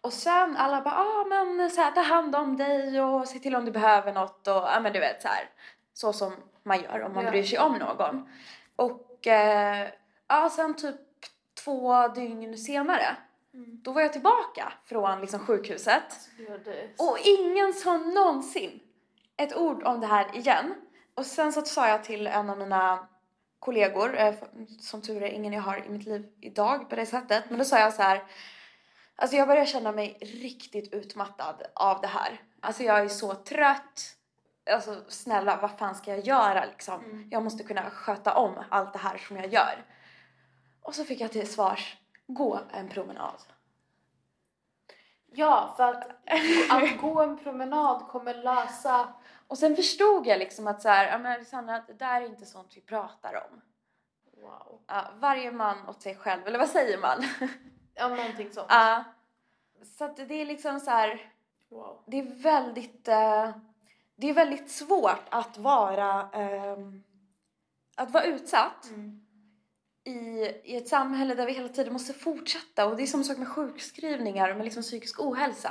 Och 0.00 0.12
sen 0.12 0.56
alla 0.56 0.80
bara, 0.80 0.94
ah, 0.94 1.24
men 1.24 1.70
så 1.70 1.80
här, 1.80 1.90
ta 1.90 2.00
hand 2.00 2.36
om 2.36 2.56
dig 2.56 3.00
och 3.00 3.28
se 3.28 3.38
till 3.38 3.56
om 3.56 3.64
du 3.64 3.70
behöver 3.70 4.12
något 4.12 4.46
och 4.46 4.54
ja 4.54 4.80
men 4.80 4.92
du 4.92 5.00
vet 5.00 5.22
så 5.22 5.28
här. 5.28 5.50
Så 5.94 6.12
som 6.12 6.32
man 6.62 6.82
gör 6.82 7.02
om 7.02 7.14
man 7.14 7.24
Ja. 7.24 7.30
bryr 7.30 7.42
sig 7.42 7.58
om 7.58 7.78
någon. 7.78 8.28
Och 8.76 9.26
eh, 9.26 9.88
ja 10.28 10.50
sen 10.50 10.76
typ 10.76 10.96
två 11.64 12.08
dygn 12.08 12.58
senare 12.58 13.16
Mm. 13.54 13.80
då 13.82 13.92
var 13.92 14.00
jag 14.00 14.12
tillbaka 14.12 14.72
från 14.84 15.20
liksom 15.20 15.40
sjukhuset. 15.40 16.02
Alltså, 16.50 16.70
Och 16.98 17.18
ingen 17.24 17.72
sa 17.72 17.98
någonsin 17.98 18.80
ett 19.36 19.56
ord 19.56 19.82
om 19.82 20.00
det 20.00 20.06
här 20.06 20.36
igen. 20.36 20.74
Och 21.14 21.26
sen 21.26 21.52
så 21.52 21.62
sa 21.62 21.88
jag 21.88 22.04
till 22.04 22.26
en 22.26 22.50
av 22.50 22.58
mina 22.58 23.08
kollegor, 23.58 24.16
eh, 24.16 24.34
som 24.80 25.02
tur 25.02 25.22
är 25.22 25.28
ingen 25.28 25.52
jag 25.52 25.62
har 25.62 25.86
i 25.86 25.88
mitt 25.88 26.06
liv 26.06 26.26
idag 26.40 26.90
på 26.90 26.96
det 26.96 27.06
sättet, 27.06 27.44
men 27.48 27.58
då 27.58 27.64
sa 27.64 27.78
jag 27.78 27.94
så 27.94 28.02
här. 28.02 28.22
Alltså 29.16 29.36
jag 29.36 29.48
börjar 29.48 29.64
känna 29.64 29.92
mig 29.92 30.18
riktigt 30.20 30.94
utmattad 30.94 31.62
av 31.74 32.00
det 32.00 32.06
här. 32.06 32.42
Alltså 32.60 32.82
jag 32.82 32.98
är 33.00 33.08
så 33.08 33.34
trött. 33.34 34.16
Alltså 34.70 35.04
snälla, 35.08 35.58
vad 35.62 35.78
fan 35.78 35.94
ska 35.94 36.10
jag 36.10 36.26
göra 36.26 36.64
liksom? 36.64 37.04
Mm. 37.04 37.28
Jag 37.30 37.42
måste 37.42 37.64
kunna 37.64 37.90
sköta 37.90 38.34
om 38.34 38.54
allt 38.68 38.92
det 38.92 38.98
här 38.98 39.18
som 39.18 39.36
jag 39.36 39.52
gör. 39.52 39.84
Och 40.82 40.94
så 40.94 41.04
fick 41.04 41.20
jag 41.20 41.32
till 41.32 41.52
svars, 41.52 41.96
gå 42.26 42.60
en 42.72 42.88
promenad. 42.88 43.42
Ja, 45.36 45.74
för 45.76 45.82
att, 45.82 46.04
att 46.70 47.00
gå 47.00 47.22
en 47.22 47.38
promenad 47.38 48.08
kommer 48.08 48.34
lösa... 48.34 49.14
Och 49.48 49.58
sen 49.58 49.76
förstod 49.76 50.26
jag 50.26 50.38
liksom 50.38 50.66
att 50.66 50.82
så 50.82 50.88
här, 50.88 51.18
men 51.18 51.32
Alexandra, 51.32 51.84
det 51.86 51.92
där 51.92 52.20
är 52.22 52.26
inte 52.26 52.46
sånt 52.46 52.76
vi 52.76 52.80
pratar 52.80 53.46
om. 53.50 53.60
Wow. 54.42 54.80
Ja, 54.86 55.04
varje 55.14 55.52
man 55.52 55.88
åt 55.88 56.02
sig 56.02 56.16
själv, 56.16 56.46
eller 56.46 56.58
vad 56.58 56.68
säger 56.68 56.98
man? 56.98 57.24
Ja, 57.96 58.08
någonting 58.08 58.52
sånt. 58.52 58.66
Ja. 58.68 59.04
Så 59.98 60.04
att 60.04 60.16
det 60.16 60.34
är 60.34 60.46
liksom 60.46 60.80
så 60.80 60.90
här, 60.90 61.30
Wow. 61.68 62.02
det 62.06 62.18
är 62.18 62.42
väldigt, 62.42 63.08
eh, 63.08 63.50
det 64.16 64.30
är 64.30 64.34
väldigt 64.34 64.70
svårt 64.70 65.24
att 65.28 65.58
vara, 65.58 66.28
ehm, 66.32 67.02
att 67.96 68.10
vara 68.10 68.24
utsatt 68.24 68.84
Mm. 68.88 69.23
I, 70.04 70.10
i 70.64 70.76
ett 70.76 70.88
samhälle 70.88 71.34
där 71.34 71.46
vi 71.46 71.52
hela 71.52 71.68
tiden 71.68 71.92
måste 71.92 72.12
fortsätta. 72.12 72.86
Och 72.86 72.96
det 72.96 73.02
är 73.02 73.06
samma 73.06 73.24
sak 73.24 73.38
med 73.38 73.48
sjukskrivningar 73.48 74.50
och 74.50 74.56
med 74.56 74.64
liksom 74.64 74.82
psykisk 74.82 75.20
ohälsa. 75.20 75.70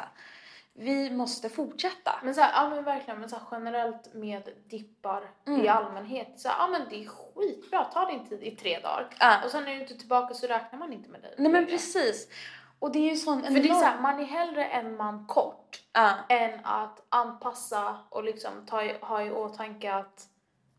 Vi 0.75 1.09
måste 1.11 1.49
fortsätta. 1.49 2.19
Men 2.23 2.35
så 2.35 2.41
här, 2.41 2.51
ja 2.63 2.69
men 2.69 2.83
verkligen, 2.83 3.19
men 3.19 3.29
så 3.29 3.35
här, 3.35 3.43
generellt 3.51 4.13
med 4.13 4.49
dippar 4.67 5.29
Mm. 5.47 5.61
i 5.61 5.67
allmänhet. 5.67 6.39
Så 6.39 6.47
här, 6.49 6.55
ja 6.59 6.67
men 6.67 6.81
det 6.89 7.03
är 7.03 7.07
skitbra, 7.09 7.83
ta 7.83 8.05
din 8.11 8.25
tid 8.27 8.43
i 8.43 8.51
tre 8.55 8.79
dagar. 8.79 9.07
Ja. 9.19 9.43
Och 9.45 9.51
sen 9.51 9.67
är 9.67 9.75
du 9.75 9.81
inte 9.81 9.97
tillbaka 9.97 10.33
så 10.33 10.47
räknar 10.47 10.79
man 10.79 10.93
inte 10.93 11.09
med 11.09 11.21
dig. 11.21 11.33
Nej 11.37 11.51
men 11.51 11.65
precis. 11.65 12.27
Och 12.79 12.91
det 12.91 12.99
är 12.99 13.09
ju 13.11 13.15
sån 13.17 13.43
För 13.43 13.49
det 13.49 13.59
är 13.59 13.63
enorm- 13.63 13.79
så 13.79 13.85
här, 13.85 13.99
man 14.01 14.19
är 14.19 14.23
hellre 14.25 14.65
en 14.65 14.95
man 14.97 15.25
kort 15.27 15.81
Ja, 15.93 16.13
än 16.29 16.59
att 16.63 17.05
anpassa 17.09 17.97
och 18.09 18.23
liksom 18.23 18.65
ta 18.65 18.83
i, 18.83 18.97
ha 19.01 19.23
i 19.23 19.31
åtanke 19.31 19.93
att 19.93 20.27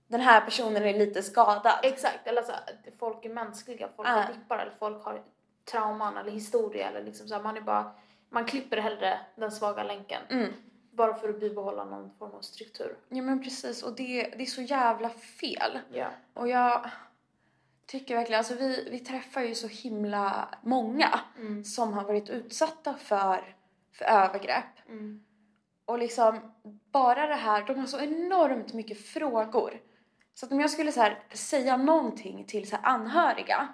den 0.07 0.21
här 0.21 0.41
personen 0.41 0.83
är 0.83 0.99
lite 0.99 1.23
skadad. 1.23 1.79
exakt, 1.83 2.27
eller 2.27 2.43
så 2.43 2.53
folk 2.99 3.25
är 3.25 3.29
mänskliga, 3.31 3.89
folk 3.97 4.09
har 4.09 4.33
dippar 4.33 4.59
eller 4.59 4.75
folk 4.79 5.05
har 5.05 5.23
trauman 5.71 6.17
eller 6.17 6.31
historia 6.31 6.89
eller 6.89 7.03
liksom 7.03 7.29
så 7.29 7.35
här, 7.35 7.43
man 7.43 7.57
är 7.57 7.61
bara, 7.61 7.93
man 8.31 8.45
klipper 8.45 8.77
hellre 8.77 9.19
den 9.37 9.53
svaga 9.53 9.83
länken. 9.83 10.23
Mm. 10.31 10.53
Bara 10.91 11.15
för 11.15 11.29
att 11.29 11.41
bibehålla 11.41 11.85
någon 11.85 12.11
form 12.19 12.31
av 12.33 12.41
struktur. 12.41 12.97
Ja 13.09 13.23
men 13.23 13.43
precis 13.43 13.83
och 13.83 13.97
det, 13.97 14.23
det 14.23 14.43
är 14.43 14.47
så 14.47 14.63
jävla 14.63 15.09
fel. 15.11 15.79
Ja. 15.93 16.07
Och 16.35 16.49
jag 16.49 16.91
tycker 17.87 18.17
verkligen, 18.17 18.39
alltså 18.39 18.55
vi, 18.55 18.89
vi 18.91 18.99
träffar 18.99 19.41
ju 19.41 19.55
så 19.55 19.67
himla 19.69 20.49
många 20.63 21.21
Mm. 21.39 21.65
som 21.65 21.93
har 21.93 22.05
varit 22.05 22.31
utsatta 22.31 22.95
för, 22.95 23.55
för 23.93 24.05
övergrepp. 24.05 24.89
Mm. 24.89 25.25
Och 25.85 25.99
liksom 25.99 26.55
bara 26.93 27.27
det 27.27 27.35
här, 27.35 27.67
de 27.67 27.79
har 27.79 27.87
så 27.87 28.01
enormt 28.01 28.73
mycket 28.73 29.07
frågor. 29.07 29.81
Så 30.35 30.47
att 30.47 30.53
om 30.53 30.61
jag 30.61 30.71
skulle 30.71 30.93
så 30.93 31.01
här, 31.01 31.19
säga 31.33 31.77
någonting 31.77 32.45
till 32.45 32.69
så 32.69 32.77
anhöriga 32.83 33.69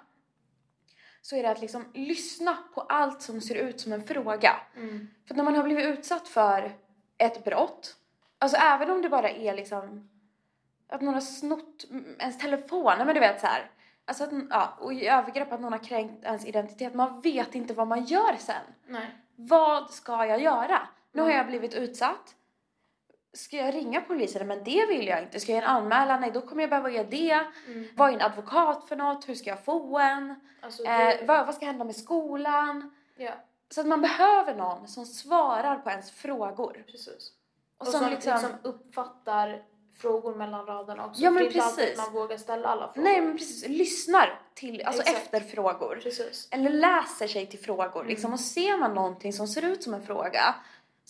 så 1.21 1.35
är 1.35 1.43
det 1.43 1.51
att 1.51 1.61
liksom 1.61 1.85
lyssna 1.93 2.57
på 2.75 2.81
allt 2.81 3.21
som 3.21 3.41
ser 3.41 3.55
ut 3.55 3.79
som 3.81 3.93
en 3.93 4.03
fråga. 4.03 4.55
Mm. 4.75 5.07
För 5.27 5.35
när 5.35 5.43
man 5.43 5.55
har 5.55 5.63
blivit 5.63 5.85
utsatt 5.85 6.27
för 6.27 6.71
ett 7.17 7.43
brott, 7.43 7.95
alltså 8.39 8.57
även 8.57 8.91
om 8.91 9.01
det 9.01 9.09
bara 9.09 9.29
är 9.29 9.55
liksom 9.55 10.09
att 10.89 11.01
någon 11.01 11.13
har 11.13 11.21
snott 11.21 11.85
ens 12.19 12.37
telefon, 12.37 12.93
men 12.97 13.13
du 13.13 13.19
vet 13.19 13.41
så 13.41 13.47
här. 13.47 13.71
Alltså 14.05 14.23
att, 14.23 14.29
ja, 14.49 14.77
och 14.79 14.93
i 14.93 15.07
övergrepp 15.07 15.51
att 15.51 15.61
någon 15.61 15.71
har 15.73 15.83
kränkt 15.83 16.23
ens 16.25 16.45
identitet, 16.45 16.93
man 16.93 17.21
vet 17.21 17.55
inte 17.55 17.73
vad 17.73 17.87
man 17.87 18.03
gör 18.05 18.35
sen. 18.39 18.55
Nej. 18.87 19.15
Vad 19.35 19.91
ska 19.91 20.25
jag 20.25 20.41
göra? 20.41 20.87
Nu 21.11 21.21
har 21.21 21.27
Mm. 21.29 21.37
jag 21.37 21.47
blivit 21.47 21.73
utsatt. 21.73 22.35
Ska 23.33 23.57
jag 23.57 23.73
ringa 23.75 24.01
polisen? 24.01 24.47
Men 24.47 24.63
det 24.63 24.85
vill 24.85 25.07
jag 25.07 25.23
inte. 25.23 25.39
Ska 25.39 25.51
jag 25.51 25.61
göra 25.61 25.71
en 25.71 25.77
anmälan? 25.77 26.21
Nej, 26.21 26.31
då 26.31 26.41
kommer 26.41 26.63
jag 26.63 26.69
behöva 26.69 26.89
göra 26.91 27.03
det. 27.07 27.45
Mm. 27.67 27.87
Vad 27.95 28.09
är 28.09 28.13
en 28.13 28.21
advokat 28.21 28.85
för 28.87 28.95
något? 28.95 29.29
Hur 29.29 29.35
ska 29.35 29.49
jag 29.49 29.65
få 29.65 29.99
en? 29.99 30.35
Alltså, 30.61 30.83
det, 30.83 30.89
Eh, 31.19 31.25
vad, 31.27 31.45
vad 31.45 31.55
ska 31.55 31.65
hända 31.65 31.83
med 31.85 31.95
skolan? 31.95 32.91
ja, 33.17 33.31
Så 33.69 33.81
att 33.81 33.87
man 33.87 34.01
behöver 34.01 34.55
någon 34.55 34.87
som 34.87 35.05
svarar 35.05 35.75
på 35.77 35.89
ens 35.89 36.11
frågor. 36.11 36.83
precis. 36.91 37.31
Och, 37.77 37.87
Och 37.87 37.91
som, 37.91 37.99
som 38.01 38.09
liksom... 38.09 38.33
liksom 38.33 38.51
uppfattar 38.63 39.63
frågor 40.01 40.35
mellan 40.35 40.65
raderna 40.65 41.05
också. 41.05 41.21
Ja, 41.21 41.29
men 41.31 41.45
inte 41.45 41.63
alltid 41.63 41.85
precis. 41.85 41.97
man 41.97 42.13
vågar 42.13 42.37
ställa 42.37 42.67
alla 42.67 42.93
frågor. 42.93 43.09
Nej 43.09 43.21
men 43.21 43.37
precis, 43.37 43.67
lyssnar 43.67 44.39
till, 44.53 44.81
alltså 44.85 45.01
Exakt. 45.01 45.17
efter 45.33 45.39
frågor. 45.39 45.99
Precis. 46.03 46.47
Eller 46.51 46.69
läser 46.69 47.27
sig 47.27 47.45
till 47.45 47.59
frågor 47.59 47.95
Mm. 48.01 48.07
liksom. 48.07 48.33
Och 48.33 48.39
ser 48.39 48.77
man 48.77 48.93
någonting 48.93 49.33
som 49.33 49.47
ser 49.47 49.65
ut 49.65 49.83
som 49.83 49.93
en 49.93 50.01
fråga, 50.05 50.55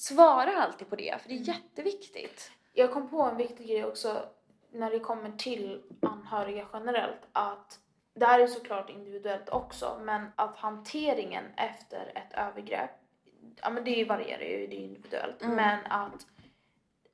svara 0.02 0.64
alltid 0.64 0.90
på 0.90 0.96
det. 0.96 1.22
För 1.22 1.30
det 1.30 1.36
är 1.36 1.38
Mm. 1.38 1.48
jätteviktigt. 1.54 2.52
Jag 2.74 2.92
kom 2.94 3.10
på 3.10 3.22
en 3.22 3.38
viktig 3.38 3.68
grej 3.68 3.86
också 3.86 4.26
när 4.72 4.92
det 4.92 5.00
kommer 5.00 5.32
till 5.32 5.84
anhöriga 6.02 6.68
generellt 6.74 7.22
att 7.32 7.80
det 8.14 8.26
här 8.26 8.40
är 8.40 8.48
såklart 8.48 8.90
individuellt 8.90 9.50
också 9.50 10.00
men 10.04 10.28
att 10.36 10.56
hanteringen 10.58 11.44
efter 11.58 12.12
ett 12.16 12.34
övergrepp, 12.38 12.90
ja 13.62 13.70
men 13.70 13.84
det 13.84 14.06
varierar 14.06 14.42
ju, 14.42 14.68
det 14.68 14.76
är 14.76 14.80
individuellt, 14.80 15.42
Mm. 15.42 15.56
men 15.56 15.86
att 15.86 16.28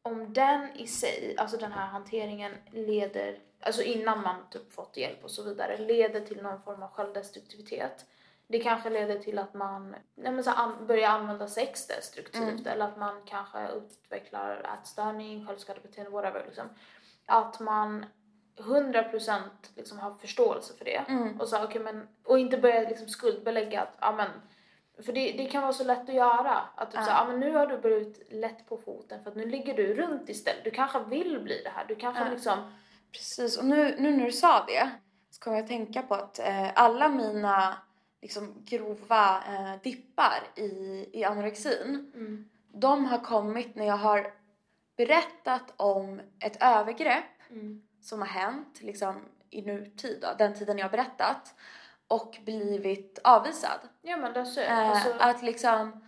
om 0.02 0.34
den 0.34 0.70
i 0.76 0.88
sig, 0.88 1.36
alltså 1.38 1.58
den 1.58 1.72
här 1.72 1.88
hanteringen 1.88 2.52
leder, 2.72 3.40
alltså 3.62 3.82
innan 3.82 4.22
man 4.22 4.50
typ 4.52 4.74
fått 4.74 4.98
hjälp 4.98 5.24
och 5.24 5.32
så 5.32 5.44
vidare, 5.44 5.78
leder 5.78 6.22
till 6.22 6.42
någon 6.44 6.62
form 6.62 6.84
av 6.84 6.90
självdestruktivitet. 6.92 8.06
Det 8.48 8.60
kanske 8.60 8.90
leder 8.90 9.20
till 9.20 9.40
att 9.40 9.54
man 9.54 9.96
nej 10.16 10.44
så 10.44 10.52
an, 10.52 10.88
börjar 10.88 11.10
använda 11.10 11.48
sex 11.48 11.88
destruktivt 11.88 12.68
eller 12.68 12.86
att 12.86 12.98
man 12.98 13.22
kanske 13.26 13.68
utvecklar 13.68 14.78
ätstörning, 14.80 15.48
självskadebeteende, 15.48 16.12
whatever 16.12 16.44
liksom. 16.46 16.70
Att 17.26 17.60
man 17.60 18.06
100% 18.58 19.40
liksom 19.76 20.00
har 20.00 20.16
förståelse 20.16 20.74
för 20.78 20.86
det. 20.86 21.06
Mm. 21.08 21.42
Och, 21.42 21.48
så, 21.48 21.64
okay, 21.64 21.82
men, 21.82 22.08
och 22.24 22.40
inte 22.40 22.58
börja 22.58 22.90
liksom 22.90 23.08
skuldbelägga 23.08 23.88
att, 24.00 24.16
men 24.16 24.30
för 25.06 25.14
det, 25.14 25.32
det 25.32 25.46
kan 25.46 25.62
vara 25.62 25.74
så 25.74 25.84
lätt 25.84 26.10
att 26.10 26.16
göra. 26.16 26.62
Att 26.76 26.92
typ 26.92 27.00
Ja. 27.00 27.06
så, 27.06 27.12
ja, 27.12 27.26
men 27.28 27.40
nu 27.40 27.52
har 27.52 27.68
du 27.68 27.78
börjat 27.78 28.18
lätt 28.30 28.70
på 28.70 28.78
foten 28.78 29.24
för 29.24 29.32
att 29.32 29.38
nu 29.38 29.46
ligger 29.46 29.74
du 29.74 29.94
runt 29.94 30.30
istället. 30.30 30.64
Du 30.64 30.72
kanske 30.72 31.00
vill 31.00 31.40
bli 31.40 31.62
det 31.64 31.70
här. 31.70 31.86
Du 31.88 31.96
kanske 31.96 32.24
Ja. 32.24 32.30
liksom... 32.30 32.74
Precis, 33.12 33.58
och 33.58 33.66
nu, 33.66 33.96
nu 34.00 34.18
när 34.18 34.26
du 34.26 34.32
sa 34.32 34.66
det 34.68 34.90
så 35.30 35.42
kommer 35.42 35.58
jag 35.58 35.64
att 35.64 35.70
tänka 35.70 36.02
på 36.02 36.14
att 36.14 36.40
eh, 36.40 36.72
alla 36.76 37.10
mina 37.10 37.78
liksom, 38.22 38.64
grova 38.66 39.44
eh, 39.48 39.82
dippar 39.84 40.44
i, 40.56 41.06
i 41.14 41.24
anorexin, 41.24 42.12
Mm. 42.16 42.50
de 42.74 43.06
har 43.06 43.18
kommit 43.20 43.76
när 43.76 43.86
jag 43.86 43.98
har 43.98 44.34
berättat 44.98 45.74
om 45.78 46.22
ett 46.40 46.58
övergrepp 46.64 47.24
Mm. 47.50 47.82
som 48.02 48.20
har 48.20 48.28
hänt 48.28 48.82
liksom, 48.82 49.26
i 49.50 49.62
nutid, 49.62 50.20
då, 50.22 50.28
den 50.38 50.54
tiden 50.54 50.78
jag 50.78 50.86
har 50.86 50.92
berättat, 50.92 51.56
och 52.08 52.38
blivit 52.46 53.20
avvisad. 53.24 53.80
Ja 54.02 54.18
men 54.18 54.34
ser 54.46 54.64
Eh. 54.68 54.90
Alltså, 54.90 55.14
Att 55.20 55.42
liksom, 55.44 56.04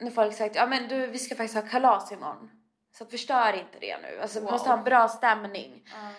när 0.00 0.10
folk 0.10 0.34
sagt 0.34 0.56
ja 0.56 0.66
men 0.66 0.88
du 0.88 1.06
vi 1.06 1.18
ska 1.18 1.34
faktiskt 1.34 1.54
ha 1.64 1.70
kalas 1.70 2.12
imorgon. 2.12 2.50
Så 2.98 3.06
förstör 3.06 3.52
inte 3.52 3.78
det 3.80 3.98
nu. 4.02 4.20
Alltså 4.20 4.38
vi 4.40 4.44
Wow. 4.44 4.52
måste 4.52 4.68
ha 4.70 4.78
en 4.78 4.84
bra 4.84 5.08
stämning. 5.08 5.88
ja. 5.94 6.10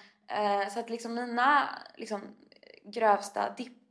Eh, 0.62 0.70
så 0.70 0.80
att 0.80 0.90
liksom 0.90 1.14
mina 1.14 1.70
liksom, 1.96 2.22
grövsta 2.84 3.50
dippar, 3.58 3.83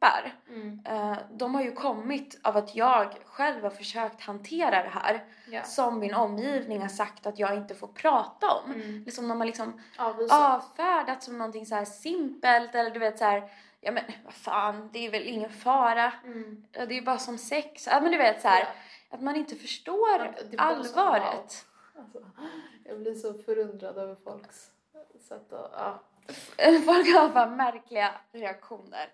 mm. 0.48 0.80
eh, 0.86 1.18
de 1.30 1.54
har 1.54 1.62
ju 1.62 1.72
kommit 1.72 2.40
av 2.42 2.56
att 2.56 2.76
jag 2.76 3.14
själv 3.24 3.62
har 3.62 3.70
försökt 3.70 4.20
hantera 4.20 4.82
det 4.82 4.88
här 4.88 5.24
ja. 5.50 5.62
som 5.62 5.98
min 5.98 6.14
omgivning 6.14 6.80
har 6.80 6.88
sagt 6.88 7.26
att 7.26 7.38
jag 7.38 7.56
inte 7.56 7.74
får 7.74 7.86
prata 7.86 8.46
om. 8.50 8.72
Mm. 8.72 9.02
Liksom 9.04 9.28
de 9.28 9.40
har 9.40 9.46
liksom 9.46 9.80
Avvisa. 9.96 10.54
avfärdat 10.54 11.22
som 11.22 11.38
någonting 11.38 11.66
så 11.66 11.84
simpelt 11.84 12.74
eller 12.74 12.90
du 12.90 12.98
vet 12.98 13.18
så 13.18 13.24
här, 13.24 13.50
ja 13.80 13.92
men 13.92 14.04
vad 14.24 14.34
fan, 14.34 14.90
det 14.92 15.06
är 15.06 15.10
väl 15.10 15.26
ingen 15.26 15.50
fara. 15.50 16.12
Mm. 16.24 16.64
Det 16.72 16.80
är 16.80 16.92
ju 16.92 17.02
bara 17.02 17.18
som 17.18 17.38
sex. 17.38 17.88
Ja 17.90 18.00
men 18.00 18.12
du 18.12 18.18
vet 18.18 18.42
så 18.42 18.48
här, 18.48 18.60
Ja. 18.60 18.66
att 19.16 19.22
man 19.22 19.36
inte 19.36 19.54
förstår 19.56 20.34
så, 20.50 20.58
allvaret. 20.58 21.66
Alltså, 21.98 22.18
jag 22.84 23.00
blir 23.00 23.14
så 23.14 23.34
förundrad 23.34 23.98
över 23.98 24.16
folks 24.24 24.72
sätt 25.22 25.52
att... 25.52 25.72
Ja. 25.76 26.02
Folk 26.84 27.14
har 27.14 27.28
bara 27.28 27.46
märkliga 27.46 28.10
reaktioner. 28.32 29.08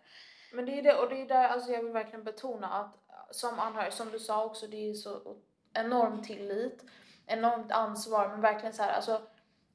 Men 0.52 0.66
det 0.66 0.78
är 0.78 0.82
det, 0.82 0.94
och 0.94 1.08
det 1.08 1.22
är 1.22 1.26
där 1.26 1.48
alltså 1.48 1.72
jag 1.72 1.82
vill 1.82 1.92
verkligen 1.92 2.24
betona 2.24 2.68
att 2.68 2.94
som 3.30 3.58
anhörig, 3.58 3.92
som 3.92 4.10
du 4.10 4.18
sa 4.18 4.44
också, 4.44 4.66
det 4.66 4.90
är 4.90 4.94
så 4.94 5.36
enorm 5.72 6.22
tillit, 6.22 6.84
enormt 7.26 7.72
ansvar, 7.72 8.28
men 8.28 8.40
verkligen 8.40 8.72
så 8.72 8.82
här, 8.82 8.92
alltså 8.92 9.20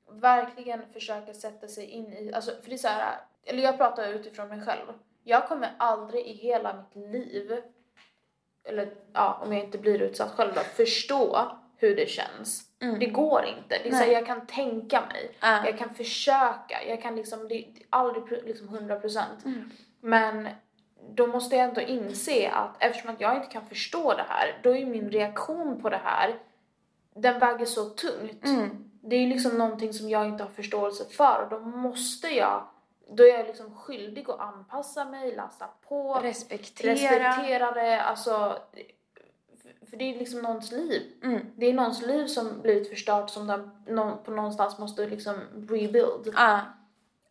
verkligen 0.09 0.93
försöka 0.93 1.33
sätta 1.33 1.67
sig 1.67 1.85
in 1.85 2.13
i, 2.13 2.33
alltså 2.33 2.51
för 2.61 2.69
det 2.69 2.75
är 2.75 2.77
så 2.77 2.87
här, 2.87 3.21
eller 3.43 3.63
jag 3.63 3.77
pratar 3.77 4.07
utifrån 4.07 4.47
mig 4.47 4.61
själv. 4.61 4.93
Jag 5.23 5.47
kommer 5.47 5.75
aldrig 5.77 6.25
i 6.25 6.33
hela 6.33 6.73
mitt 6.73 7.11
liv, 7.11 7.61
eller 8.63 8.95
ja, 9.13 9.39
om 9.43 9.53
jag 9.53 9.63
inte 9.63 9.77
blir 9.77 10.01
utsatt 10.01 10.31
själv 10.31 10.53
då, 10.55 10.61
förstå 10.61 11.57
hur 11.77 11.95
det 11.95 12.09
känns. 12.09 12.72
Mm. 12.83 12.99
Det 12.99 13.05
går 13.05 13.45
inte. 13.45 13.77
Det 13.83 13.87
är 13.87 13.91
så 13.91 13.97
här, 14.03 14.11
jag 14.11 14.25
kan 14.25 14.47
tänka 14.47 15.01
mig, 15.01 15.31
Ja. 15.41 15.65
jag 15.65 15.77
kan 15.77 15.93
försöka, 15.93 16.83
jag 16.87 17.01
kan 17.01 17.15
liksom, 17.15 17.47
det 17.47 17.55
är 17.55 17.65
aldrig 17.89 18.43
liksom 18.45 18.69
100%. 18.69 19.19
Mm. 19.45 19.71
Men 20.01 20.47
då 21.09 21.27
måste 21.27 21.55
jag 21.55 21.65
ändå 21.67 21.81
inse 21.81 22.49
att 22.49 22.75
eftersom 22.83 23.09
att 23.13 23.21
jag 23.21 23.35
inte 23.35 23.47
kan 23.47 23.65
förstå 23.65 24.13
det 24.13 24.25
här, 24.29 24.59
då 24.63 24.75
är 24.77 24.85
min 24.85 25.09
reaktion 25.09 25.81
på 25.81 25.89
det 25.89 26.01
här, 26.03 26.35
den 27.15 27.39
väger 27.39 27.65
så 27.65 27.85
tungt. 27.89 28.45
Mm. 28.45 28.89
Det 29.01 29.15
är 29.15 29.19
ju 29.19 29.27
liksom 29.27 29.57
någonting 29.57 29.93
som 29.93 30.09
jag 30.09 30.25
inte 30.27 30.43
har 30.43 30.51
förståelse 30.51 31.05
för 31.05 31.43
och 31.43 31.49
då 31.49 31.59
måste 31.59 32.27
jag, 32.27 32.67
då 33.09 33.23
är 33.23 33.37
jag 33.37 33.47
liksom 33.47 33.75
skyldig 33.75 34.29
att 34.29 34.39
anpassa 34.39 35.05
mig, 35.05 35.35
lasta 35.35 35.67
på, 35.87 36.13
Respektera. 36.23 36.91
respektera 36.93 37.71
det, 37.71 38.01
alltså 38.01 38.57
för- 39.93 39.99
det 39.99 40.15
är 40.15 40.19
liksom 40.19 40.41
någons 40.41 40.71
liv. 40.71 41.01
Mm. 41.23 41.45
Det 41.55 41.65
är 41.65 41.73
någons 41.73 42.01
liv 42.01 42.27
som 42.27 42.61
blivit 42.61 42.89
förstört 42.89 43.29
som 43.29 43.47
den 43.47 43.71
på 44.25 44.31
någonstans 44.31 44.79
måste 44.79 45.07
liksom 45.07 45.35
rebuild. 45.69 46.33
Ja. 46.35 46.59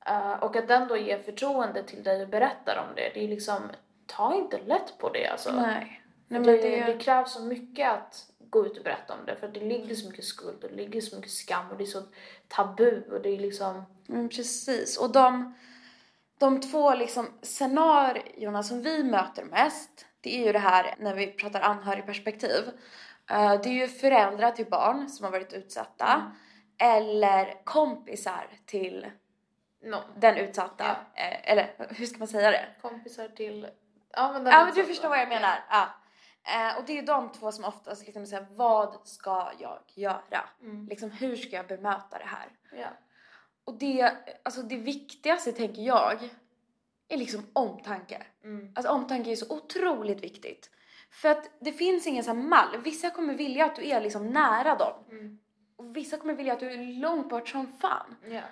Eh, 0.07 0.33
och 0.33 0.57
att 0.57 0.69
den 0.69 0.89
då 0.89 0.97
ger 0.97 1.23
förtroende 1.23 1.83
till 1.83 2.03
dig 2.03 2.23
och 2.23 2.29
berättar 2.29 2.87
om 2.89 2.95
det, 2.97 3.11
det 3.15 3.25
är 3.25 3.29
liksom, 3.29 3.61
ta 4.07 4.35
inte 4.35 4.59
lätt 4.67 4.99
på 4.99 5.09
det 5.09 5.27
alltså. 5.27 5.53
Nej. 5.53 6.03
Nej 6.29 6.41
men 6.41 6.43
det, 6.43 6.57
det, 6.57 6.87
det 6.87 6.99
krävs 6.99 7.33
så 7.33 7.43
mycket 7.43 7.91
att 7.91 8.27
gå 8.39 8.67
ut 8.67 8.79
och 8.79 8.85
berätta 8.85 9.15
om 9.15 9.27
det 9.27 9.37
för 9.37 9.47
att 9.47 9.55
det 9.55 9.61
ligger 9.61 9.95
så 9.95 10.09
mycket 10.09 10.25
skuld 10.25 10.65
och 10.65 10.71
det 10.71 10.77
ligger 10.77 11.01
så 11.01 11.17
mycket 11.17 11.33
skam 11.33 11.71
och 11.71 11.77
det 11.77 11.85
är 11.85 11.87
så 11.87 12.03
tabu 12.49 13.03
och 13.11 13.21
det 13.21 13.29
är 13.29 13.39
liksom... 13.39 13.83
Men 14.07 14.29
precis. 14.29 14.99
Och 14.99 15.13
de, 15.13 15.55
de 16.39 16.61
två 16.61 16.95
liksom 16.95 17.27
scenarierna 17.43 18.63
som 18.63 18.83
vi 18.83 19.05
möter 19.05 19.45
mest, 19.45 20.07
det 20.23 20.41
är 20.41 20.47
ju 20.47 20.53
det 20.53 20.59
här 20.59 20.95
när 20.99 21.15
vi 21.15 21.27
pratar 21.27 21.61
anhörigperspektiv. 21.61 22.65
Uh, 23.31 23.61
det 23.63 23.69
är 23.69 23.73
ju 23.73 23.89
föräldrar 23.89 24.51
till 24.51 24.71
barn 24.71 25.09
som 25.09 25.25
har 25.25 25.31
varit 25.33 25.53
utsatta 25.53 26.13
mm. 26.13 26.33
eller 26.79 27.65
kompisar 27.65 28.47
till 28.67 29.11
no. 29.83 29.97
den 30.17 30.37
utsatta. 30.37 30.97
Ja. 31.15 31.23
Eh, 31.23 31.53
eller 31.53 31.75
hur 31.89 32.07
ska 32.07 32.19
man 32.19 32.29
säga 32.29 32.51
det? 32.51 32.67
Kompisar 32.83 33.29
till... 33.29 33.69
Ja 34.11 34.33
men, 34.33 34.47
ja, 34.47 34.65
men 34.65 34.75
du 34.75 34.85
förstår 34.85 35.09
vad 35.09 35.19
jag 35.19 35.29
menar. 35.29 35.65
Ja. 35.71 35.89
Eh, 36.45 36.79
och 36.79 36.85
det 36.87 36.99
är 36.99 37.03
de 37.03 37.33
två 37.33 37.53
som 37.53 37.65
oftast 37.65 38.07
liksom 38.07 38.27
säger 38.27 38.47
vad 38.51 39.07
ska 39.09 39.53
jag 39.59 39.79
göra? 39.95 40.49
Mm. 40.63 40.87
Liksom 40.89 41.11
hur 41.11 41.37
ska 41.37 41.57
jag 41.57 41.67
bemöta 41.67 42.19
det 42.19 42.27
här? 42.27 42.49
Ja. 42.73 42.89
Och 43.65 43.79
det, 43.79 44.13
alltså 44.43 44.63
det 44.63 44.77
viktigaste 44.77 45.53
tänker 45.53 45.83
jag 45.83 46.19
är 47.13 47.17
liksom 47.17 47.47
omtanke. 47.53 48.23
Mm. 48.45 48.73
Alltså 48.75 48.93
omtanke 48.93 49.31
är 49.31 49.37
så 49.37 49.55
otroligt 49.55 50.25
viktigt. 50.25 50.71
För 51.11 51.29
att 51.29 51.51
det 51.61 51.73
finns 51.73 52.07
ingen 52.07 52.25
sån 52.25 52.49
mall. 52.49 52.83
Vissa 52.85 53.11
kommer 53.11 53.35
vilja 53.35 53.65
att 53.65 53.77
du 53.77 53.89
är 53.89 54.01
liksom 54.01 54.31
nära 54.31 54.75
dem. 54.75 54.93
Mm. 55.11 55.39
Och 55.77 55.97
vissa 55.97 56.17
kommer 56.17 56.35
vilja 56.35 56.53
att 56.53 56.61
du 56.61 56.71
är 56.71 57.01
långt 57.01 57.29
bort 57.29 57.49
som 57.49 57.67
fan. 57.67 58.17
Yeah. 58.27 58.45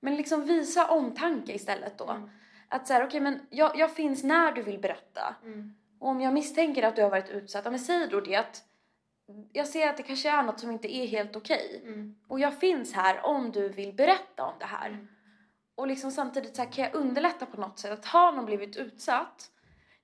Men 0.00 0.16
liksom 0.16 0.44
visa 0.44 0.90
omtanke 0.90 1.52
istället 1.52 1.98
då. 1.98 2.10
Mm. 2.10 2.30
Att 2.68 2.86
säga, 2.86 2.98
okej 2.98 3.06
okay, 3.06 3.20
men 3.20 3.46
jag, 3.50 3.78
jag 3.78 3.94
finns 3.94 4.22
när 4.22 4.52
du 4.52 4.62
vill 4.62 4.78
berätta. 4.78 5.34
Mm. 5.42 5.74
Och 5.98 6.08
om 6.08 6.20
jag 6.20 6.34
misstänker 6.34 6.82
att 6.82 6.96
du 6.96 7.02
har 7.02 7.10
varit 7.10 7.30
utsatt, 7.30 7.64
men 7.64 7.78
säg 7.78 8.08
då 8.08 8.20
det 8.20 8.36
att 8.36 8.64
jag 9.52 9.66
ser 9.66 9.88
att 9.88 9.96
det 9.96 10.02
kanske 10.02 10.30
är 10.30 10.42
något 10.42 10.60
som 10.60 10.70
inte 10.70 10.96
är 10.96 11.06
helt 11.06 11.36
okej. 11.36 11.80
Okay. 11.80 11.92
Mm. 11.92 12.16
Och 12.28 12.40
jag 12.40 12.60
finns 12.60 12.92
här 12.92 13.26
om 13.26 13.52
du 13.52 13.68
vill 13.68 13.92
berätta 13.92 14.44
om 14.44 14.54
det 14.58 14.64
här. 14.64 15.06
Och 15.76 15.86
liksom 15.86 16.10
samtidigt 16.10 16.56
så 16.56 16.62
här, 16.62 16.72
kan 16.72 16.84
jag 16.84 16.94
underlätta 16.94 17.46
på 17.46 17.60
något 17.60 17.78
sätt 17.78 17.92
att 17.92 18.04
har 18.04 18.32
någon 18.32 18.44
blivit 18.44 18.76
utsatt, 18.76 19.50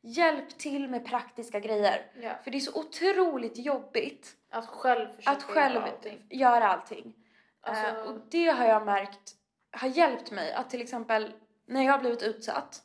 hjälp 0.00 0.58
till 0.58 0.88
med 0.88 1.06
praktiska 1.06 1.60
grejer. 1.60 2.10
Ja. 2.20 2.32
För 2.44 2.50
det 2.50 2.58
är 2.58 2.60
så 2.60 2.80
otroligt 2.80 3.58
jobbigt 3.58 4.36
att 4.50 4.66
själv 4.66 5.08
att 5.24 5.42
själv 5.42 5.74
göra 5.74 5.84
allting. 5.84 6.26
Göra 6.30 6.68
allting. 6.68 7.14
Alltså... 7.60 7.86
Uh, 7.86 8.10
och 8.10 8.20
det 8.30 8.46
har 8.46 8.64
jag 8.64 8.86
märkt 8.86 9.36
har 9.70 9.88
hjälpt 9.88 10.30
mig 10.30 10.52
att 10.52 10.70
till 10.70 10.82
exempel 10.82 11.32
när 11.66 11.82
jag 11.82 11.92
har 11.92 11.98
blivit 11.98 12.22
utsatt, 12.22 12.82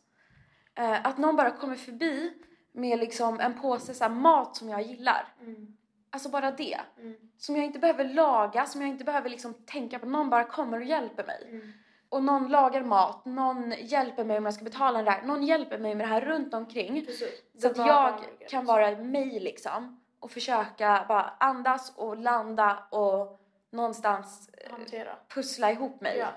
uh, 0.80 1.08
att 1.08 1.18
någon 1.18 1.36
bara 1.36 1.52
kommer 1.52 1.76
förbi 1.76 2.34
med 2.72 3.00
liksom 3.00 3.40
en 3.40 3.62
påse 3.62 3.94
så 3.94 4.10
mat 4.10 4.56
som 4.56 4.70
jag 4.70 4.82
gillar. 4.82 5.34
Mm. 5.42 5.78
Alltså 6.10 6.30
bara 6.30 6.52
det. 6.52 6.80
Mm. 6.98 7.16
Som 7.38 7.56
jag 7.56 7.66
inte 7.66 7.80
behöver 7.80 8.04
laga, 8.04 8.66
som 8.66 8.82
jag 8.82 8.90
inte 8.90 9.04
behöver 9.04 9.30
liksom 9.30 9.54
tänka 9.54 10.00
på. 10.00 10.06
Någon 10.06 10.30
bara 10.30 10.44
kommer 10.44 10.78
och 10.78 10.86
hjälper 10.86 11.26
mig. 11.26 11.48
Mm. 11.50 11.74
Och 12.10 12.24
någon 12.24 12.48
lagar 12.48 12.82
mat, 12.82 13.26
någon 13.26 13.74
hjälper 13.80 14.24
mig 14.24 14.38
om 14.38 14.46
jag 14.46 14.54
ska 14.54 14.64
betala 14.64 15.00
en 15.00 15.06
räkning. 15.06 15.28
Någon 15.28 15.44
hjälper 15.44 15.78
mig 15.78 15.96
med 15.96 16.08
det 16.08 16.10
här 16.10 16.22
runt 16.22 16.54
omkring. 16.54 17.06
Precis. 17.06 17.42
Så 17.62 17.68
att 17.68 17.78
jag 17.78 18.14
kan 18.50 18.66
vara 18.66 18.98
mig 18.98 19.40
liksom. 19.40 20.02
Och 20.20 20.32
försöka 20.32 21.06
bara 21.08 21.34
andas 21.40 21.94
och 21.96 22.18
landa 22.18 22.84
och 22.90 23.40
någonstans 23.70 24.50
eh, 24.54 24.72
Hantera. 24.72 25.16
pussla 25.34 25.72
ihop 25.72 26.02
mig. 26.02 26.18
Ja. 26.18 26.28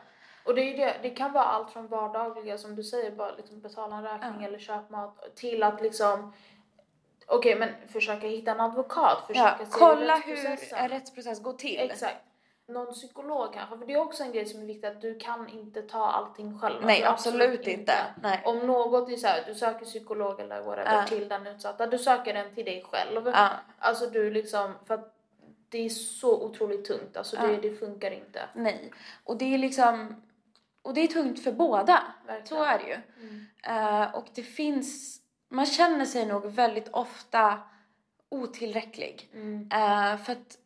Och 0.45 0.55
det, 0.55 0.63
är 0.63 0.77
det, 0.77 0.97
det 1.03 1.11
kan 1.11 1.33
vara 1.33 1.45
allt 1.45 1.71
från 1.71 1.87
vardagliga 1.87 2.59
som 2.59 2.77
du 2.77 2.85
säger, 2.85 3.11
bara 3.11 3.35
liksom 3.37 3.61
betala 3.61 3.97
en 3.97 4.03
räkning 4.03 4.41
ja. 4.41 4.47
eller 4.47 4.59
köpa 4.59 4.97
mat 4.97 5.37
till 5.37 5.63
att 5.63 5.83
liksom 5.83 6.33
Okej 7.27 7.55
okay, 7.57 7.69
men 7.69 7.89
försöka 7.89 8.27
hitta 8.27 8.51
en 8.51 8.61
advokat, 8.61 9.27
försöka 9.27 9.57
ja, 9.59 9.67
se 9.67 9.71
kolla 9.79 10.17
hur 10.17 10.59
en 10.75 10.89
rättsprocess 10.89 11.43
går 11.43 11.53
till. 11.53 11.79
Exakt. 11.81 12.17
Någon 12.71 12.95
psykolog 12.95 13.55
kanske, 13.55 13.79
för 13.79 13.87
det 13.87 13.93
är 13.93 14.01
också 14.01 14.23
en 14.23 14.33
grej 14.33 14.47
som 14.47 14.63
är 14.63 14.67
viktig 14.67 14.89
att 14.89 15.01
du 15.01 15.19
kan 15.19 15.49
inte 15.49 15.83
ta 15.83 16.07
allting 16.07 16.59
själv. 16.59 16.85
Nej 16.85 17.05
alltså, 17.05 17.29
absolut, 17.29 17.59
absolut, 17.59 17.79
inte. 17.79 17.95
Nej. 18.23 18.43
Om 18.45 18.59
något 18.59 19.11
är 19.11 19.17
såhär, 19.17 19.45
du 19.47 19.55
söker 19.55 19.85
psykolog 19.85 20.41
eller 20.41 20.63
whatever 20.63 20.95
ja. 20.95 21.07
till 21.07 21.29
den 21.29 21.47
utsatta, 21.47 21.87
du 21.87 21.99
söker 21.99 22.35
den 22.35 22.55
till 22.55 22.65
dig 22.65 22.85
själv. 22.91 23.27
Ja. 23.35 23.49
Alltså 23.79 24.07
du 24.07 24.31
liksom, 24.31 24.75
för 24.87 24.95
att 24.95 25.17
det 25.69 25.79
är 25.79 25.89
så 25.89 26.45
otroligt 26.45 26.85
tungt, 26.85 27.17
alltså 27.17 27.37
det, 27.37 27.57
det 27.57 27.75
funkar 27.75 28.11
inte. 28.11 28.41
Nej, 28.55 28.93
och 29.25 29.37
det 29.37 29.55
är 29.55 29.59
liksom 29.59 30.23
och 30.83 30.95
det 30.95 31.01
är 31.01 31.07
tungt 31.07 31.45
för 31.45 31.53
båda. 31.53 32.03
Verkligen. 32.27 32.47
Så 32.47 32.65
är 32.65 32.79
det 32.79 32.85
ju. 32.85 32.99
Mm. 33.21 34.03
Uh, 34.03 34.15
och 34.15 34.27
det 34.35 34.43
finns, 34.43 35.21
man 35.49 35.67
känner 35.67 36.05
sig 36.05 36.27
nog 36.27 36.47
väldigt 36.47 36.89
ofta 36.89 37.59
otillräcklig. 38.29 39.31
Mm. 39.35 39.61
Uh, 39.63 40.23
för 40.25 40.33
att 40.33 40.59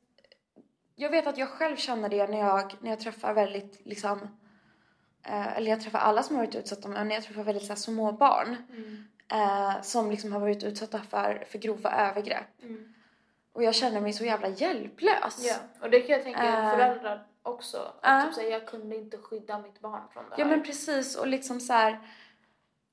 jag 0.96 1.10
vet 1.10 1.26
att 1.26 1.38
jag 1.38 1.48
själv 1.48 1.76
känner 1.76 2.08
det 2.08 2.26
när 2.26 2.38
jag, 2.38 2.74
när 2.80 2.90
jag 2.90 3.00
träffar 3.00 3.34
väldigt 3.34 3.86
liksom, 3.86 4.18
uh, 5.28 5.56
eller 5.56 5.70
jag 5.70 5.80
träffar 5.80 5.98
alla 5.98 6.22
som 6.22 6.36
har 6.36 6.44
varit 6.44 6.54
utsatta, 6.54 6.88
men 6.88 7.08
när 7.08 7.14
jag 7.14 7.24
träffar 7.24 7.42
väldigt 7.42 7.64
så 7.64 7.68
här, 7.68 7.76
små 7.76 8.12
barn 8.12 8.56
mm. 8.70 9.82
som 9.82 10.10
liksom 10.10 10.32
har 10.32 10.40
varit 10.40 10.64
utsatta 10.64 11.00
för, 11.10 11.44
för 11.48 11.58
grova 11.58 11.90
övergrepp. 11.90 12.62
Mm. 12.62 12.94
Och 13.52 13.62
jag 13.62 13.74
känner 13.74 14.00
mig 14.00 14.12
så 14.12 14.24
jävla 14.24 14.48
hjälplös. 14.48 15.46
Ja, 15.48 15.56
och 15.80 15.90
det 15.90 16.00
kan 16.00 16.16
jag 16.16 16.22
tänka 16.22 16.70
föräldrar 16.70 17.26
också. 17.42 17.92
Att 18.00 18.22
uh. 18.22 18.26
typ 18.26 18.34
säga, 18.34 18.48
jag 18.48 18.66
kunde 18.66 18.96
inte 18.96 19.18
skydda 19.18 19.58
mitt 19.58 19.80
barn 19.80 20.02
från 20.12 20.24
det 20.24 20.34
Ja 20.36 20.44
här. 20.44 20.50
men 20.50 20.64
precis 20.64 21.16
och 21.16 21.26
liksom 21.26 21.60
så 21.60 21.72
här, 21.72 21.98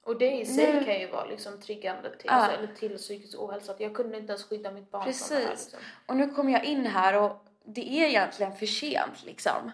Och 0.03 0.17
det 0.17 0.31
i 0.31 0.45
sig 0.45 0.73
nu... 0.73 0.83
kan 0.83 0.99
ju 0.99 1.07
vara 1.07 1.25
liksom 1.25 1.61
triggande 1.61 2.17
till, 2.17 2.29
alltså, 2.29 2.57
eller 2.57 2.75
till 2.75 2.97
psykisk 2.97 3.39
ohälsa. 3.39 3.71
Att 3.71 3.79
jag 3.79 3.95
kunde 3.95 4.17
inte 4.17 4.31
ens 4.31 4.43
skydda 4.43 4.71
mitt 4.71 4.91
barn 4.91 5.03
precis. 5.03 5.27
från 5.27 5.37
det 5.37 5.43
här. 5.43 5.51
Liksom. 5.51 5.79
Och 6.05 6.15
nu 6.15 6.29
kommer 6.29 6.51
jag 6.51 6.63
in 6.63 6.85
här 6.85 7.17
och 7.21 7.45
det 7.63 7.89
är 7.89 8.07
egentligen 8.07 8.55
för 8.55 8.65
sent 8.65 9.23
liksom. 9.25 9.71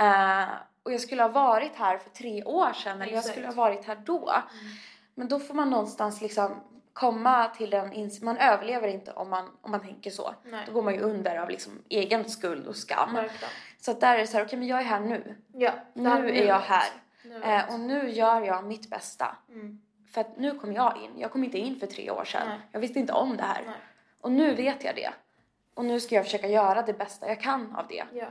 Uh, 0.00 0.54
och 0.82 0.92
jag 0.92 1.00
skulle 1.00 1.22
ha 1.22 1.28
varit 1.28 1.74
här 1.76 1.98
för 1.98 2.10
tre 2.10 2.44
år 2.44 2.72
sedan 2.72 3.02
eller 3.02 3.12
jag 3.12 3.24
skulle 3.24 3.46
ha 3.46 3.54
varit 3.54 3.84
här 3.84 3.96
då. 4.04 4.30
Mm. 4.30 4.74
Men 5.14 5.28
då 5.28 5.38
får 5.38 5.54
man 5.54 5.70
någonstans 5.70 6.20
liksom 6.20 6.60
komma 6.92 7.48
till 7.48 7.70
den 7.70 7.92
ins- 7.92 8.24
man 8.24 8.36
överlever 8.36 8.88
inte 8.88 9.12
om 9.12 9.30
man, 9.30 9.50
om 9.60 9.70
man 9.70 9.80
tänker 9.80 10.10
så. 10.10 10.34
Nej. 10.44 10.62
Då 10.66 10.72
går 10.72 10.82
man 10.82 10.94
ju 10.94 11.00
under 11.00 11.36
av 11.36 11.50
liksom 11.50 11.82
egen 11.88 12.30
skuld 12.30 12.66
och 12.66 12.76
skam. 12.76 13.14
Verkligen. 13.14 13.50
Så 13.80 13.90
att 13.90 14.00
där 14.00 14.14
är 14.14 14.18
det 14.18 14.26
så 14.26 14.36
här, 14.36 14.44
okej 14.44 14.46
okay, 14.46 14.58
men 14.58 14.68
jag 14.68 14.80
är 14.80 14.84
här 14.84 15.00
nu. 15.00 15.36
Ja, 15.52 15.72
nu 15.92 16.30
är 16.30 16.46
jag 16.46 16.60
här. 16.60 16.88
Eh, 17.42 17.74
och 17.74 17.80
nu 17.80 18.10
gör 18.10 18.40
jag 18.40 18.64
mitt 18.64 18.90
bästa. 18.90 19.36
Mm. 19.48 19.80
För 20.12 20.20
att 20.20 20.36
nu 20.36 20.58
kom 20.58 20.72
jag 20.72 20.96
in. 21.04 21.20
Jag 21.20 21.30
kom 21.30 21.44
inte 21.44 21.58
in 21.58 21.80
för 21.80 21.86
tre 21.86 22.10
år 22.10 22.24
sedan. 22.24 22.48
Nej. 22.48 22.58
Jag 22.72 22.80
visste 22.80 22.98
inte 22.98 23.12
om 23.12 23.36
det 23.36 23.42
här. 23.42 23.62
Nej. 23.66 23.74
Och 24.20 24.32
nu 24.32 24.54
vet 24.54 24.84
jag 24.84 24.94
det. 24.94 25.10
Och 25.78 25.84
nu 25.84 26.00
ska 26.00 26.14
jag 26.14 26.24
försöka 26.24 26.48
göra 26.48 26.82
det 26.82 26.92
bästa 26.92 27.28
jag 27.28 27.40
kan 27.40 27.76
av 27.76 27.86
det. 27.88 28.04
Ja. 28.12 28.26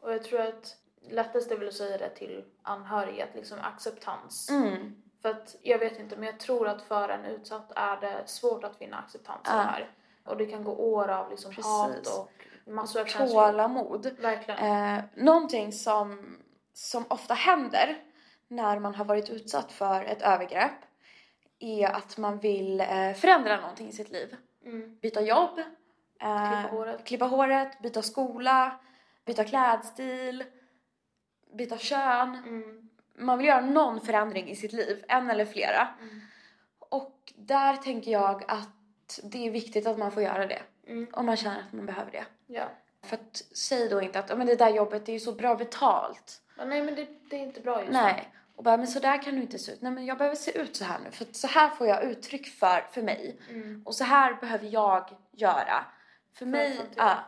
Och 0.00 0.12
jag 0.12 0.24
tror 0.24 0.40
att 0.40 0.76
lättast 1.10 1.50
är 1.50 1.58
väl 1.58 1.68
att 1.68 1.74
säga 1.74 1.98
det 1.98 2.08
till 2.08 2.44
anhöriga, 2.62 3.24
att 3.24 3.34
liksom 3.34 3.58
acceptans. 3.62 4.50
Mm. 4.50 5.02
För 5.22 5.28
att 5.28 5.56
jag 5.62 5.78
vet 5.78 5.98
inte, 5.98 6.16
men 6.16 6.26
jag 6.26 6.40
tror 6.40 6.68
att 6.68 6.82
för 6.82 7.08
en 7.08 7.24
utsatt 7.24 7.72
är 7.76 8.00
det 8.00 8.22
svårt 8.26 8.64
att 8.64 8.76
finna 8.76 8.98
acceptans 8.98 9.40
Ja. 9.44 9.50
här. 9.52 9.90
Och 10.24 10.36
det 10.36 10.46
kan 10.46 10.64
gå 10.64 10.72
år 10.76 11.08
av 11.08 11.30
liksom 11.30 11.50
Precis. 11.50 11.66
hat 11.66 12.06
och 12.18 12.30
massor 12.72 13.00
av 13.00 13.04
känslor. 13.04 13.46
Tålamod. 13.46 14.16
Verkligen. 14.20 14.58
Eh, 14.96 15.04
någonting 15.14 15.72
som, 15.72 16.36
som 16.72 17.04
ofta 17.08 17.34
händer 17.34 17.96
när 18.48 18.78
man 18.78 18.94
har 18.94 19.04
varit 19.04 19.30
utsatt 19.30 19.72
för 19.72 20.04
ett 20.04 20.22
övergrepp 20.22 20.84
är 21.58 21.88
att 21.88 22.18
man 22.18 22.38
vill 22.38 22.80
eh, 22.80 23.12
förändra 23.12 23.60
någonting 23.60 23.88
i 23.88 23.92
sitt 23.92 24.10
liv. 24.10 24.36
Mm. 24.64 24.98
Byta 24.98 25.20
jobb, 25.20 25.60
eh, 26.18 26.60
Klippa 26.62 26.76
håret. 26.76 27.04
klippa 27.04 27.24
håret, 27.24 27.78
byta 27.82 28.02
skola, 28.02 28.78
byta 29.24 29.44
klädstil, 29.44 30.44
byta 31.54 31.78
kön. 31.78 32.34
Mm. 32.34 32.88
Man 33.18 33.38
vill 33.38 33.46
göra 33.46 33.60
någon 33.60 34.00
förändring 34.00 34.48
i 34.48 34.56
sitt 34.56 34.72
liv, 34.72 35.04
en 35.08 35.30
eller 35.30 35.44
flera. 35.44 35.88
Mm. 36.00 36.20
Och 36.78 37.32
där 37.36 37.76
tänker 37.76 38.10
jag 38.10 38.44
att 38.48 39.20
det 39.22 39.46
är 39.46 39.50
viktigt 39.50 39.86
att 39.86 39.98
man 39.98 40.12
får 40.12 40.22
göra 40.22 40.46
det. 40.46 40.62
Mm. 40.86 41.06
Om 41.12 41.26
man 41.26 41.36
känner 41.36 41.58
att 41.60 41.72
man 41.72 41.86
behöver 41.86 42.10
det. 42.12 42.24
Ja. 42.46 42.64
För 43.02 43.16
att 43.16 43.42
säg 43.54 43.88
då 43.88 44.02
inte 44.02 44.18
att 44.18 44.30
"Ja, 44.30 44.36
men 44.36 44.46
det 44.46 44.54
där 44.56 44.68
jobbet 44.70 45.06
det 45.06 45.12
är 45.12 45.14
ju 45.14 45.20
så 45.20 45.32
bra 45.32 45.54
betalt. 45.54 46.42
Men 46.56 46.68
nej 46.68 46.82
men 46.82 46.94
det, 46.94 47.06
det 47.30 47.36
är 47.36 47.40
inte 47.40 47.60
bra 47.60 47.80
just 47.80 47.92
Nej. 47.92 48.32
Och 48.56 48.64
bara, 48.64 48.76
men 48.76 48.86
så 48.86 48.98
där 49.00 49.22
kan 49.22 49.34
du 49.34 49.40
inte 49.42 49.58
se 49.58 49.72
ut. 49.72 49.82
Nej 49.82 49.92
men 49.92 50.06
jag 50.06 50.18
behöver 50.18 50.36
se 50.36 50.58
ut 50.58 50.76
så 50.76 50.84
här 50.84 50.98
nu. 51.04 51.10
För 51.10 51.24
att 51.24 51.36
så 51.36 51.46
här 51.46 51.68
får 51.70 51.86
jag 51.86 52.04
uttryck 52.04 52.46
för, 52.46 52.86
för 52.92 53.02
mig. 53.02 53.40
nu. 53.48 53.54
Mm. 53.54 53.82
Och 53.86 53.94
så 53.94 54.04
här 54.04 54.34
behöver 54.34 54.66
jag 54.66 55.10
göra. 55.32 55.84
För 56.38 56.46
mig, 56.46 56.80
ja, 56.96 57.18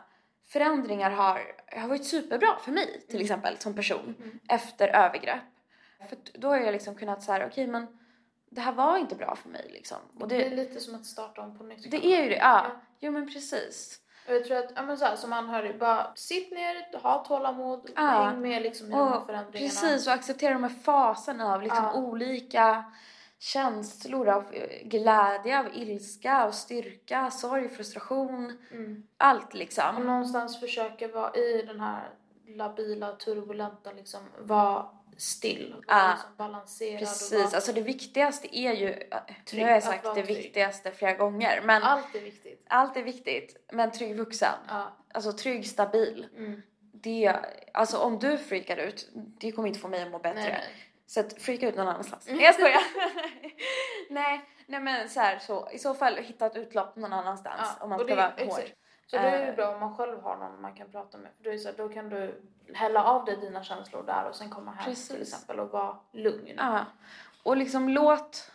förändringar 0.47 1.11
har, 1.11 1.41
har 1.81 1.87
varit 1.87 2.05
superbra 2.05 2.55
för 2.63 2.71
mig 2.71 3.05
till 3.09 3.21
exempel 3.21 3.57
som 3.57 3.73
person. 3.75 4.15
Mm. 4.19 4.39
Efter 4.49 4.87
övergrepp. 4.87 5.41
För 6.09 6.17
då 6.33 6.47
har 6.47 6.57
jag 6.57 6.71
liksom 6.71 6.95
kunnat 6.95 7.23
säga, 7.23 7.47
okej 7.47 7.67
men 7.67 7.87
det 8.49 8.61
här 8.61 8.71
var 8.71 8.97
inte 8.97 9.15
bra 9.15 9.35
för 9.35 9.49
mig 9.49 9.69
liksom. 9.73 9.97
Och 10.19 10.27
Det 10.27 10.45
är 10.45 10.49
det, 10.49 10.55
lite 10.55 10.79
som 10.79 10.95
att 10.95 11.05
starta 11.05 11.41
om 11.41 11.57
på 11.57 11.63
nytt. 11.63 11.91
det 11.91 12.05
är 12.05 12.23
ju 12.23 12.29
det, 12.29 12.35
ja. 12.35 12.65
Ja. 12.69 12.81
Jo 12.99 13.11
men 13.11 13.33
precis. 13.33 13.97
Och 14.27 14.33
jag 14.35 14.45
tror 14.45 14.57
att, 14.57 14.71
ja 14.75 14.81
men 14.81 14.97
så 14.97 15.05
här, 15.05 15.15
som 15.15 15.33
anhörig, 15.33 15.79
bara 15.79 16.11
sitt 16.15 16.51
ner, 16.51 16.97
ha 17.01 17.25
tålamod, 17.25 17.89
Ja. 17.95 18.01
häng 18.01 18.41
med 18.41 18.61
liksom 18.61 18.87
i 18.87 18.89
de 18.89 18.95
här 18.95 19.19
Och 19.19 19.25
förändringarna. 19.25 19.69
precis, 19.69 20.07
och 20.07 20.13
acceptera 20.13 20.53
de 20.53 20.63
här 20.63 20.69
faserna 20.83 21.53
av 21.53 21.61
liksom 21.61 21.83
Ja. 21.83 21.93
olika 21.93 22.83
känslor 23.43 24.29
av 24.29 24.53
eh, 24.53 24.87
glädje, 24.87 25.59
av 25.59 25.65
ilska, 25.75 26.43
av 26.43 26.51
styrka, 26.51 27.31
sorg, 27.31 27.69
frustration. 27.69 28.57
Mm. 28.71 29.03
Allt 29.17 29.47
Och 29.47 29.55
liksom. 29.55 29.95
någonstans 30.05 30.59
försöka 30.59 31.07
vara 31.07 31.33
i 31.35 31.61
den 31.67 31.79
här 31.79 32.09
labila, 32.47 33.11
turbulenta, 33.15 33.91
liksom 33.91 34.21
vara 34.39 34.85
still. 35.17 35.73
Och 35.77 35.83
Ja, 35.87 36.11
liksom 36.13 36.29
balanserad. 36.37 36.93
Och 36.93 36.99
Precis, 36.99 37.31
vara, 37.33 37.43
alltså 37.43 37.73
det 37.73 37.81
viktigaste 37.81 38.57
är 38.57 38.73
ju, 38.73 38.87
nu 38.89 39.05
Trygg, 39.45 39.63
har 39.63 39.71
jag 39.71 39.83
sagt 39.83 40.03
vara 40.03 40.13
det 40.15 40.23
trygg. 40.23 40.37
viktigaste 40.37 40.91
flera 40.91 41.13
gånger, 41.13 41.61
men 41.65 41.83
Allt 41.83 42.15
är 42.15 42.21
viktigt. 42.21 42.65
allt 42.67 42.97
är 42.97 43.03
viktigt. 43.03 43.65
Men 43.73 43.91
trygg 43.91 44.15
vuxen, 44.17 44.53
Ja. 44.67 44.97
alltså 45.13 45.31
trygg, 45.31 45.67
stabil. 45.67 46.27
Mm. 46.37 46.61
Det, 46.93 47.35
alltså 47.73 47.97
om 47.97 48.19
du 48.19 48.37
freakar 48.37 48.77
ut, 48.77 49.09
det 49.13 49.51
kommer 49.51 49.67
inte 49.67 49.79
få 49.79 49.87
mig 49.87 50.03
att 50.03 50.11
må 50.11 50.19
bättre. 50.19 50.39
Nej, 50.41 50.51
nej. 50.51 50.87
Så 51.11 51.19
att 51.19 51.41
freaka 51.41 51.67
ut 51.69 51.75
någon 51.75 51.87
annanstans. 51.87 52.27
Nej 52.27 52.41
jag 52.43 52.53
skojar. 52.55 52.81
nej, 54.09 54.41
nej 54.65 54.79
men 54.79 55.09
så 55.09 55.19
här 55.19 55.39
så 55.39 55.69
i 55.71 55.79
så 55.79 55.93
fall 55.93 56.15
hitta 56.15 56.45
ett 56.45 56.55
utlopp 56.55 56.95
någon 56.95 57.13
annanstans 57.13 57.77
om 57.79 57.89
man 57.89 57.99
ska 57.99 58.07
det- 58.07 58.15
vara 58.15 58.31
exakt. 58.37 58.51
hård. 58.67 58.75
Så 59.05 59.17
då 59.17 59.23
är 59.23 59.31
det 59.31 59.47
Eh. 59.47 59.55
bra 59.55 59.73
om 59.73 59.79
man 59.79 59.97
själv 59.97 60.21
har 60.21 60.37
någon 60.37 60.61
man 60.61 60.73
kan 60.75 60.91
prata 60.91 61.17
med. 61.17 61.31
För 61.37 61.43
då, 61.43 61.49
är 61.51 61.57
så 61.57 61.67
här, 61.69 61.75
då 61.77 61.89
kan 61.89 62.09
du 62.09 62.41
hälla 62.73 63.03
av 63.03 63.25
dig 63.25 63.37
dina 63.37 63.63
känslor 63.63 64.03
där 64.03 64.25
och 64.29 64.35
sen 64.35 64.49
komma 64.49 64.71
hem 64.71 64.85
Precis. 64.85 65.07
till 65.07 65.21
exempel 65.21 65.59
och 65.59 65.69
vara 65.69 65.97
lugn. 66.11 66.53
Ja. 66.57 66.85
Och 67.43 67.57
liksom 67.57 67.89
låt, 67.89 68.51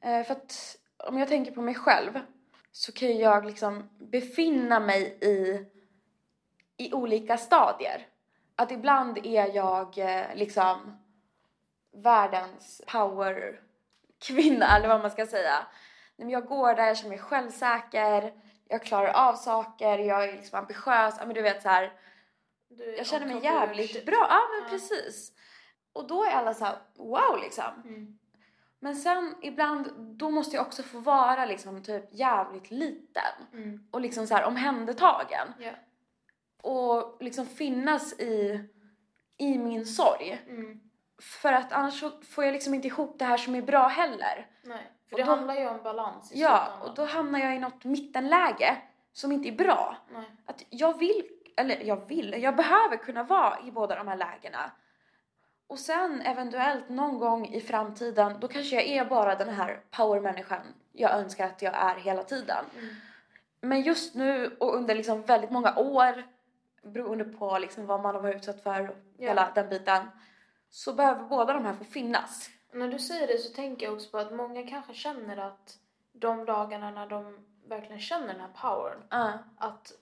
eh, 0.00 0.22
för 0.22 0.32
att 0.32 0.76
om 1.08 1.18
jag 1.18 1.28
tänker 1.28 1.52
på 1.52 1.62
mig 1.62 1.74
själv 1.74 2.20
så 2.72 2.92
kan 2.92 3.18
jag 3.18 3.46
liksom 3.46 3.88
befinna 3.98 4.80
mig 4.80 5.18
i, 5.20 5.66
i 6.76 6.92
olika 6.92 7.36
stadier. 7.36 8.06
Att 8.56 8.70
ibland 8.70 9.18
är 9.26 9.54
jag 9.56 9.98
eh, 9.98 10.34
liksom 10.34 10.99
världens 11.92 12.82
power 12.86 13.60
kvinna 14.18 14.76
eller 14.76 14.88
vad 14.88 15.00
man 15.00 15.10
ska 15.10 15.26
säga. 15.26 15.66
Men 16.16 16.30
Jag 16.30 16.46
går 16.46 16.74
där, 16.74 16.86
jag 16.86 16.96
känner 16.96 17.08
mig 17.10 17.18
självsäker, 17.18 18.32
jag 18.68 18.82
klarar 18.82 19.12
av 19.28 19.34
saker, 19.34 19.98
jag 19.98 20.24
är 20.24 20.32
liksom 20.32 20.58
ambitiös, 20.58 21.14
ja 21.18 21.26
men 21.26 21.34
du 21.34 21.42
vet 21.42 21.62
så 21.62 21.68
här. 21.68 21.92
Du 22.68 22.96
jag 22.96 23.06
känner 23.06 23.26
mig 23.26 23.44
jävligt 23.44 24.06
bra. 24.06 24.26
Ja 24.30 24.40
men 24.50 24.62
Ja. 24.64 24.70
precis. 24.70 25.32
Och 25.92 26.06
då 26.06 26.24
är 26.24 26.30
alla 26.30 26.54
så 26.54 26.64
här, 26.64 26.76
wow 26.96 27.38
liksom. 27.42 27.82
Mm. 27.84 28.18
Men 28.78 28.96
sen 28.96 29.34
ibland, 29.42 29.92
då 29.98 30.30
måste 30.30 30.56
jag 30.56 30.66
också 30.66 30.82
få 30.82 30.98
vara 30.98 31.46
liksom 31.46 31.82
typ 31.82 32.04
jävligt 32.10 32.70
liten. 32.70 33.46
Mm. 33.52 33.88
Och 33.90 34.00
liksom 34.00 34.26
så 34.26 34.34
här 34.34 34.44
omhändertagen. 34.44 35.48
Ja. 35.58 35.70
Och 36.62 37.16
liksom 37.20 37.46
finnas 37.46 38.12
i, 38.12 38.64
i 39.36 39.58
min 39.58 39.86
sorg. 39.86 40.42
Mm. 40.48 40.80
För 41.20 41.52
att 41.52 41.72
annars 41.72 42.04
får 42.28 42.44
jag 42.44 42.52
liksom 42.52 42.74
inte 42.74 42.88
ihop 42.88 43.18
det 43.18 43.24
här 43.24 43.36
som 43.36 43.54
är 43.54 43.62
bra 43.62 43.86
heller. 43.88 44.46
Nej. 44.62 44.90
För 45.08 45.14
Och 45.14 45.18
det 45.18 45.24
då- 45.24 45.30
handlar 45.30 45.54
ju 45.54 45.68
om 45.68 45.82
balans 45.82 46.32
i 46.32 46.40
Ja, 46.40 46.68
och 46.82 46.94
då 46.94 47.04
hamnar 47.04 47.38
jag 47.38 47.56
i 47.56 47.58
något 47.58 47.84
mittenläge 47.84 48.76
som 49.12 49.32
inte 49.32 49.48
är 49.48 49.52
bra. 49.52 49.96
Nej. 50.12 50.24
Att 50.46 50.64
jag 50.70 50.98
vill, 50.98 51.22
eller 51.56 51.80
jag 51.84 52.06
vill, 52.08 52.42
jag 52.42 52.56
behöver 52.56 52.96
kunna 52.96 53.22
vara 53.22 53.58
i 53.66 53.70
båda 53.70 53.94
de 53.94 54.08
här 54.08 54.16
lägena. 54.16 54.70
Och 55.66 55.78
sen 55.78 56.20
eventuellt 56.22 56.88
någon 56.88 57.18
gång 57.18 57.46
i 57.46 57.60
framtiden, 57.60 58.36
då 58.40 58.48
kanske 58.48 58.76
jag 58.76 58.84
är 58.84 59.04
bara 59.04 59.34
den 59.34 59.48
här 59.48 59.80
powermänniskan 59.90 60.60
jag 60.92 61.10
önskar 61.10 61.46
att 61.46 61.62
jag 61.62 61.74
är 61.74 61.94
hela 61.94 62.22
tiden. 62.22 62.64
Mm. 62.78 62.94
Men 63.60 63.82
just 63.82 64.14
nu 64.14 64.56
och 64.60 64.74
under 64.76 64.94
liksom 64.94 65.22
väldigt 65.22 65.50
många 65.50 65.74
år, 65.76 66.24
beroende 66.82 67.24
på 67.24 67.58
liksom 67.58 67.86
vad 67.86 68.00
man 68.02 68.14
har 68.14 68.22
varit 68.22 68.36
utsatt 68.36 68.62
för 68.62 68.80
Ja. 69.18 69.28
hela 69.28 69.52
den 69.54 69.68
biten, 69.68 70.10
så 70.70 70.92
behöver 70.92 71.22
båda 71.22 71.52
de 71.52 71.64
här 71.64 71.74
få 71.74 71.84
finnas. 71.84 72.50
När 72.72 72.88
du 72.88 72.98
säger 72.98 73.26
det 73.26 73.38
så 73.38 73.52
tänker 73.54 73.86
jag 73.86 73.94
också 73.94 74.10
på 74.10 74.18
att 74.18 74.32
många 74.32 74.66
kanske 74.66 74.94
känner 74.94 75.36
att 75.36 75.78
de 76.12 76.44
dagarna 76.44 76.90
när 76.90 77.06
de 77.06 77.38
verkligen 77.68 78.00
känner 78.00 78.26
den 78.26 78.40
här 78.40 78.48
powern, 78.62 78.98
Ja. 79.10 79.32
att 79.58 79.92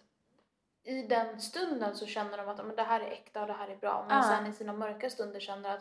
i 0.84 1.02
den 1.02 1.40
stunden 1.40 1.96
så 1.96 2.06
känner 2.06 2.38
de 2.38 2.48
att 2.48 2.66
men 2.66 2.76
det 2.76 2.82
här 2.82 3.00
är 3.00 3.10
äkta 3.10 3.40
och 3.40 3.46
det 3.46 3.52
här 3.52 3.68
är 3.68 3.76
bra. 3.76 4.04
Men 4.08 4.16
Ja. 4.16 4.22
sen 4.22 4.46
i 4.46 4.52
sina 4.52 4.72
mörka 4.72 5.10
stunder 5.10 5.40
känner 5.40 5.74
att 5.74 5.80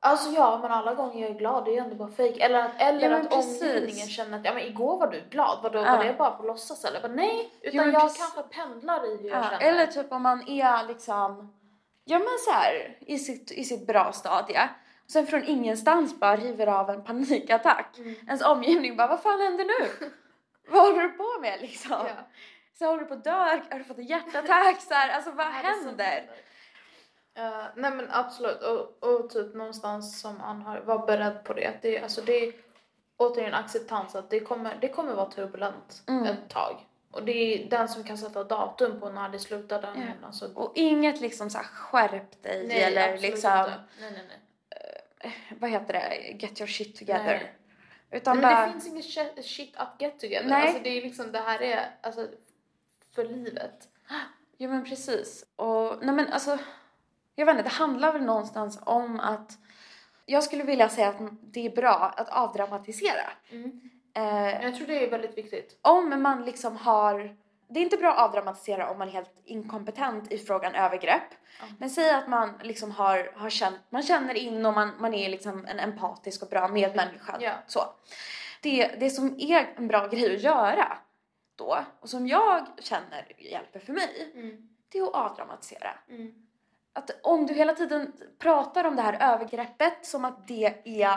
Alltså 0.00 0.30
ja, 0.30 0.58
men 0.62 0.72
alla 0.72 0.94
gånger 0.94 1.22
jag 1.22 1.30
är 1.30 1.34
glad 1.38 1.64
det 1.64 1.70
är 1.70 1.72
ju 1.72 1.78
ändå 1.78 1.94
bara 1.94 2.08
fake. 2.08 2.44
Eller 2.44 2.58
att, 2.62 2.70
eller 2.78 3.10
Ja, 3.10 3.16
att 3.16 3.30
precis. 3.30 3.62
omgivningen 3.62 4.06
känner 4.08 4.38
att 4.38 4.44
ja 4.44 4.54
men 4.54 4.62
igår 4.62 4.98
var 4.98 5.06
du 5.06 5.20
glad, 5.30 5.58
vadå, 5.62 5.78
Ja. 5.78 5.96
var 5.96 6.04
det 6.04 6.12
bara 6.18 6.30
på 6.30 6.42
låtsas 6.42 6.84
eller? 6.84 7.00
Bara, 7.00 7.12
nej, 7.12 7.50
utan 7.60 7.76
men 7.84 7.92
jag 7.92 8.02
precis. 8.02 8.18
kanske 8.34 8.42
pendlar 8.56 9.06
i 9.14 9.16
hur 9.16 9.28
jag 9.30 9.38
Ja, 9.38 9.50
känner. 9.50 9.60
eller 9.72 9.86
typ 9.86 10.12
om 10.12 10.22
man 10.22 10.48
är 10.48 10.86
liksom, 10.86 11.52
ja 12.08 12.18
men 12.18 12.38
så 12.44 12.50
här, 12.50 12.98
i 13.00 13.18
sitt, 13.18 13.50
i 13.50 13.64
sitt 13.64 13.86
bra 13.86 14.12
stadie. 14.12 14.68
Och 15.04 15.10
sen 15.10 15.26
från 15.26 15.44
ingenstans 15.44 16.20
bara 16.20 16.36
river 16.36 16.66
av 16.66 16.90
en 16.90 17.04
panikattack. 17.04 17.98
Mm. 17.98 18.14
Ens 18.26 18.42
omgivning 18.42 18.96
bara, 18.96 19.08
vad 19.08 19.22
fan 19.22 19.40
händer 19.40 19.64
nu? 19.64 20.10
vad 20.68 20.82
håller 20.82 21.02
du 21.02 21.08
på 21.08 21.40
med 21.40 21.60
liksom? 21.60 21.90
Ja. 21.92 22.14
Så 22.78 22.86
håller 22.86 23.00
du 23.00 23.06
på 23.06 23.14
att 23.14 23.24
dö? 23.24 23.60
Har 23.70 23.78
du 23.78 23.84
fått 23.84 23.98
en 23.98 24.06
hjärtattack? 24.06 24.80
Så 24.80 24.94
här, 24.94 25.08
alltså 25.16 25.30
vad 25.30 25.46
händer? 25.46 26.30
Eh, 27.34 27.64
nej 27.76 27.90
men 27.90 28.08
absolut 28.10 28.62
och, 28.62 29.08
och 29.08 29.30
typ 29.30 29.54
någonstans 29.54 30.20
som 30.20 30.40
anhörig, 30.40 30.84
var 30.84 31.06
beredd 31.06 31.44
på 31.44 31.52
det. 31.52 31.72
Det, 31.82 32.00
alltså 32.00 32.20
det 32.22 32.46
är 32.46 32.52
återigen 33.16 33.54
acceptans 33.54 34.14
att 34.14 34.30
det 34.30 34.40
kommer, 34.40 34.78
det 34.80 34.88
kommer 34.88 35.14
vara 35.14 35.30
turbulent 35.30 36.02
Mm. 36.08 36.24
ett 36.26 36.48
tag. 36.48 36.86
Och 37.10 37.24
det 37.24 37.32
är 37.32 37.70
den 37.70 37.88
som 37.88 38.04
kan 38.04 38.18
sätta 38.18 38.44
datum 38.44 39.00
på 39.00 39.08
när 39.10 39.28
det 39.28 39.38
slutar 39.38 39.82
den. 39.82 40.00
Ja. 40.00 40.26
Alltså, 40.26 40.52
Och 40.54 40.72
inget 40.74 41.20
liksom 41.20 41.50
så 41.50 41.58
här 41.58 41.64
skärp 41.64 42.42
dig 42.42 42.66
nej, 42.68 42.82
eller 42.82 43.18
liksom, 43.18 43.50
inte. 43.50 43.74
Nej, 44.00 44.10
nej, 44.12 44.24
nej. 44.28 45.34
vad 45.58 45.70
heter 45.70 45.92
det, 45.92 46.36
get 46.42 46.60
your 46.60 46.68
shit 46.68 46.96
together. 46.98 47.24
Nej. 47.24 47.52
Utan 48.10 48.36
men 48.36 48.42
bara, 48.42 48.66
det 48.66 48.72
finns 48.72 48.86
inget 48.86 49.44
shit- 49.44 49.76
att 49.76 49.94
get 49.98 50.20
together. 50.20 50.48
Nej. 50.48 50.62
Alltså 50.62 50.82
det 50.82 50.90
är 50.90 51.02
liksom, 51.02 51.32
det 51.32 51.38
här 51.38 51.62
är 51.62 51.90
alltså 52.00 52.28
för 53.14 53.24
livet. 53.24 53.88
Ja 54.58 54.68
men 54.68 54.84
precis. 54.84 55.46
Och 55.56 55.98
nej 56.02 56.14
men 56.14 56.32
alltså, 56.32 56.58
jag 57.34 57.46
vet 57.46 57.52
inte, 57.52 57.62
det 57.62 57.74
handlar 57.74 58.12
väl 58.12 58.22
någonstans 58.22 58.78
om 58.86 59.20
att 59.20 59.58
jag 60.26 60.44
skulle 60.44 60.62
vilja 60.62 60.88
säga 60.88 61.08
att 61.08 61.16
det 61.42 61.66
är 61.66 61.70
bra 61.70 62.14
att 62.16 62.28
avdramatisera. 62.28 63.30
Eh, 64.16 64.62
Jag 64.64 64.76
tror 64.76 64.86
det 64.86 65.04
är 65.06 65.10
väldigt 65.10 65.38
viktigt. 65.38 65.78
om 65.82 66.22
man 66.22 66.44
liksom 66.44 66.76
har, 66.76 67.36
det 67.68 67.80
är 67.80 67.84
inte 67.84 67.96
bra 67.96 68.12
att 68.12 68.28
avdramatisera 68.28 68.90
om 68.90 68.98
man 68.98 69.08
är 69.08 69.12
helt 69.12 69.42
inkompetent 69.44 70.32
i 70.32 70.38
frågan 70.38 70.74
övergrepp. 70.74 71.22
Ja. 71.60 71.66
Men 71.78 71.90
säg 71.90 72.10
att 72.10 72.28
man 72.28 72.52
liksom 72.62 72.90
har, 72.90 73.32
har 73.36 73.50
känt, 73.50 73.80
man 73.90 74.02
känner 74.02 74.34
in 74.34 74.66
och 74.66 74.74
man, 74.74 74.92
man 74.98 75.14
är 75.14 75.28
liksom 75.28 75.66
en 75.66 75.78
empatisk 75.80 76.42
och 76.42 76.48
bra 76.48 76.68
medmänniska. 76.68 77.36
Ja. 77.40 77.52
Så. 77.66 77.80
Det, 78.62 78.86
det 79.00 79.10
som 79.10 79.40
är 79.40 79.72
en 79.76 79.88
bra 79.88 80.06
grej 80.06 80.34
att 80.36 80.42
göra 80.42 80.98
då, 81.56 81.78
och 82.00 82.08
som 82.08 82.26
jag 82.26 82.66
känner 82.78 83.32
hjälper 83.38 83.78
för 83.80 83.92
mig, 83.92 84.32
Mm. 84.34 84.68
det 84.92 84.98
är 84.98 85.02
att 85.02 85.14
avdramatisera. 85.14 85.90
Mm. 86.08 86.34
Att 86.92 87.10
om 87.22 87.46
du 87.46 87.54
hela 87.54 87.74
tiden 87.74 88.12
pratar 88.38 88.84
om 88.84 88.96
det 88.96 89.02
här 89.02 89.32
övergreppet 89.34 90.06
som 90.06 90.24
att 90.24 90.48
det 90.48 90.74
är 90.84 91.16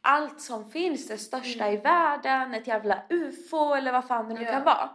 allt 0.00 0.40
som 0.40 0.70
finns, 0.70 1.08
det 1.08 1.18
största 1.18 1.70
i 1.70 1.76
världen, 1.76 2.54
ett 2.54 2.66
jävla 2.66 3.02
ufo 3.08 3.74
eller 3.74 3.92
vad 3.92 4.04
fan 4.04 4.28
det 4.28 4.34
nu 4.34 4.42
Ja. 4.42 4.50
kan 4.50 4.64
vara. 4.64 4.90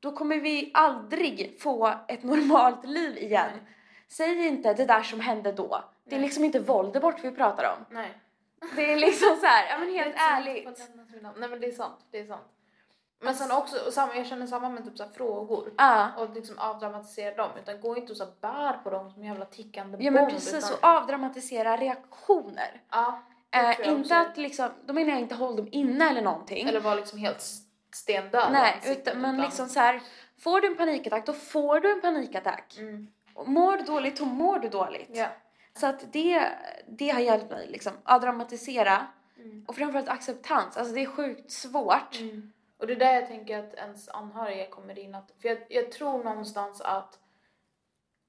Då 0.00 0.12
kommer 0.12 0.36
vi 0.36 0.70
aldrig 0.74 1.60
få 1.62 1.94
ett 2.08 2.22
normalt 2.22 2.84
liv 2.84 3.18
igen. 3.18 3.50
Nej. 3.54 3.76
Säg 4.08 4.46
inte 4.46 4.74
det 4.74 4.84
där 4.84 5.02
som 5.02 5.20
hände 5.20 5.52
då. 5.52 5.84
Det 6.04 6.16
är 6.16 6.20
liksom 6.20 6.44
inte 6.44 6.60
Voldemort 6.60 7.24
vi 7.24 7.30
pratar 7.30 7.76
om. 7.76 7.84
Nej. 7.94 8.20
Det 8.76 8.92
är 8.92 8.96
liksom 8.96 9.36
så 9.40 9.46
här, 9.46 9.68
ja 9.70 9.78
men 9.78 9.88
helt 9.88 10.14
Det 10.14 10.20
är 10.20 10.34
sant, 10.34 10.46
ärligt. 10.46 11.38
Nej 11.38 11.48
men 11.48 11.60
det 11.60 11.66
är 11.66 11.72
sant, 11.72 11.98
det 12.10 12.18
är 12.20 12.26
sant. 12.26 12.42
Men 13.22 13.34
sen 13.34 13.50
också, 13.52 13.90
samma, 13.92 14.16
jag 14.16 14.26
känner 14.26 14.46
samma 14.46 14.68
med 14.68 14.84
typ 14.84 14.98
så 14.98 15.04
frågor. 15.08 15.72
Ja. 15.78 16.08
Och 16.18 16.30
liksom 16.34 16.58
avdramatisera 16.58 17.34
dem. 17.34 17.50
Utan 17.62 17.80
gå 17.80 17.96
inte 17.96 18.12
och 18.12 18.16
så 18.16 18.26
bär 18.40 18.72
på 18.72 18.90
dem 18.90 19.10
som 19.10 19.24
jävla 19.24 19.44
tickande 19.44 19.98
Ja 20.00 20.10
men 20.10 20.22
bomb. 20.24 20.32
precis, 20.34 20.54
utan, 20.54 20.72
och 20.72 20.84
avdramatisera 20.96 21.76
reaktioner. 21.76 22.82
Det 22.90 23.29
Eh, 23.50 23.88
inte 23.88 24.18
att 24.18 24.36
liksom, 24.36 24.68
då 24.86 24.92
menar 24.94 25.10
jag 25.10 25.20
inte 25.20 25.34
håll 25.34 25.56
dem 25.56 25.68
inne 25.72 26.10
eller 26.10 26.22
någonting. 26.22 26.68
Eller 26.68 26.80
vara 26.80 26.94
liksom 26.94 27.18
helt 27.18 27.44
stendöd 27.92 28.52
Nej, 28.52 28.72
ansiktet, 28.74 29.08
utan, 29.08 29.20
men 29.22 29.34
utan- 29.34 29.44
liksom 29.44 29.68
så 29.68 29.80
här, 29.80 30.00
får 30.38 30.60
du 30.60 30.66
en 30.66 30.76
panikattack 30.76 31.26
då 31.26 31.32
får 31.32 31.80
du 31.80 31.92
en 31.92 32.00
panikattack. 32.00 32.76
Mm. 32.78 33.08
Mår 33.46 33.76
du 33.76 33.82
dåligt 33.82 34.16
då 34.16 34.24
mår 34.24 34.58
du 34.58 34.68
dåligt. 34.68 35.10
Ja. 35.12 35.26
Så 35.76 35.86
att 35.86 36.12
det, 36.12 36.48
det 36.88 37.08
har 37.08 37.20
hjälpt 37.20 37.50
mig 37.50 37.66
liksom, 37.68 37.92
att 38.04 38.22
dramatisera 38.22 39.06
Mm. 39.38 39.64
och 39.68 39.76
framförallt 39.76 40.08
acceptans. 40.08 40.76
Alltså 40.76 40.94
det 40.94 41.00
är 41.02 41.06
sjukt 41.06 41.50
svårt. 41.50 42.16
Mm. 42.20 42.52
Och 42.78 42.86
det 42.86 42.92
är 42.92 42.96
där 42.96 43.14
jag 43.14 43.26
tänker 43.26 43.58
att 43.58 43.74
ens 43.74 44.08
anhöriga 44.08 44.66
kommer 44.66 44.98
in. 44.98 45.14
Att, 45.14 45.30
för 45.42 45.48
jag, 45.48 45.58
jag 45.68 45.92
tror 45.92 46.24
någonstans 46.24 46.80
att, 46.80 47.18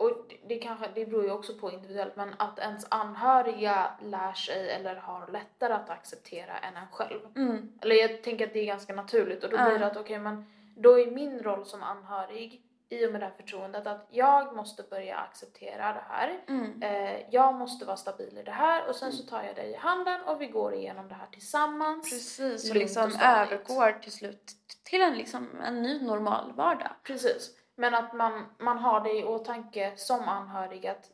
och 0.02 0.34
det, 0.48 0.56
kanske, 0.56 0.90
det 0.96 1.06
beror 1.06 1.24
ju 1.24 1.32
också 1.32 1.54
på 1.54 1.72
individuellt, 1.72 2.16
men 2.16 2.34
att 2.38 2.60
ens 2.60 2.88
anhöriga 2.90 3.92
lär 4.02 4.34
sig 4.34 4.70
eller 4.70 4.96
har 4.96 5.28
lättare 5.28 5.74
att 5.74 5.90
acceptera 5.90 6.58
än 6.58 6.78
en 6.78 6.88
själv. 6.92 7.20
Mm. 7.36 7.74
Eller 7.82 7.96
jag 7.96 8.24
tänker 8.24 8.48
att 8.48 8.54
det 8.54 8.60
är 8.60 8.66
ganska 8.66 8.94
naturligt 8.94 9.44
och 9.44 9.50
då 9.50 9.58
blir 9.58 9.80
det 9.80 9.86
att 9.86 9.98
okej 9.98 10.20
men 10.20 10.46
då 10.76 11.00
är 11.00 11.12
min 11.12 11.44
roll 11.44 11.66
som 11.66 11.84
anhörig 11.84 12.62
i 12.90 13.06
och 13.08 13.12
med 13.12 13.22
det 13.22 13.26
här 13.26 13.34
förtroendet 13.38 13.88
att 13.88 14.08
jag 14.12 14.56
måste 14.56 14.84
börja 14.84 15.18
acceptera 15.18 15.94
det 15.94 16.04
här. 16.10 16.44
Mm. 16.48 16.82
Eh, 16.82 17.22
jag 17.32 17.56
måste 17.56 17.86
vara 17.86 17.98
stabil 17.98 18.38
i 18.38 18.44
det 18.44 18.52
här 18.52 18.90
och 18.90 18.96
sen 18.96 19.12
så 19.12 19.24
tar 19.24 19.44
jag 19.44 19.56
dig 19.56 19.72
i 19.72 19.76
handen 19.76 20.22
och 20.22 20.42
vi 20.42 20.48
går 20.48 20.74
igenom 20.74 21.08
det 21.08 21.16
här 21.16 21.28
tillsammans. 21.32 22.10
Precis, 22.10 22.70
och 22.70 22.76
liksom 22.76 23.04
och 23.04 23.22
övergår 23.22 23.92
till 24.02 24.12
slut 24.12 24.52
till 24.84 25.02
en, 25.02 25.18
liksom, 25.18 25.48
en 25.64 25.82
ny 25.82 26.02
normal 26.02 26.54
vardag. 26.54 26.92
Precis. 27.04 27.61
Men 27.82 27.96
att 27.96 28.14
man, 28.14 28.46
man 28.58 28.78
har 28.78 29.02
det 29.04 29.20
i 29.20 29.24
åtanke 29.24 29.94
som 29.96 30.22
anhörig 30.30 30.88
att 30.88 31.10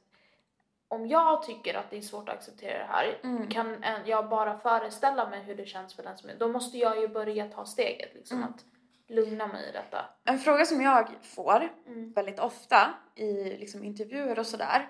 om 0.87 1.07
jag 1.07 1.43
tycker 1.43 1.73
att 1.73 1.89
det 1.89 1.97
är 1.97 2.01
svårt 2.01 2.29
att 2.29 2.35
acceptera 2.35 2.77
det 2.77 2.83
här, 2.89 3.19
Mm. 3.23 3.47
kan 3.49 3.85
jag 4.05 4.29
bara 4.29 4.57
föreställa 4.57 5.29
mig 5.29 5.41
hur 5.43 5.55
det 5.55 5.65
känns 5.65 5.93
för 5.95 6.03
den 6.03 6.17
som 6.17 6.29
är... 6.29 6.35
Då 6.35 6.47
måste 6.47 6.77
jag 6.77 6.99
ju 7.01 7.07
börja 7.07 7.47
ta 7.47 7.65
steget, 7.65 8.13
liksom 8.13 8.37
Mm. 8.37 8.49
att 8.49 8.65
lugna 9.07 9.47
mig 9.47 9.69
i 9.69 9.71
detta. 9.71 10.05
En 10.23 10.39
fråga 10.39 10.65
som 10.65 10.81
jag 10.81 11.09
får 11.21 11.69
Mm. 11.87 12.11
väldigt 12.13 12.39
ofta 12.39 12.93
i 13.15 13.31
liksom, 13.43 13.83
intervjuer 13.83 14.39
och 14.39 14.47
sådär 14.47 14.89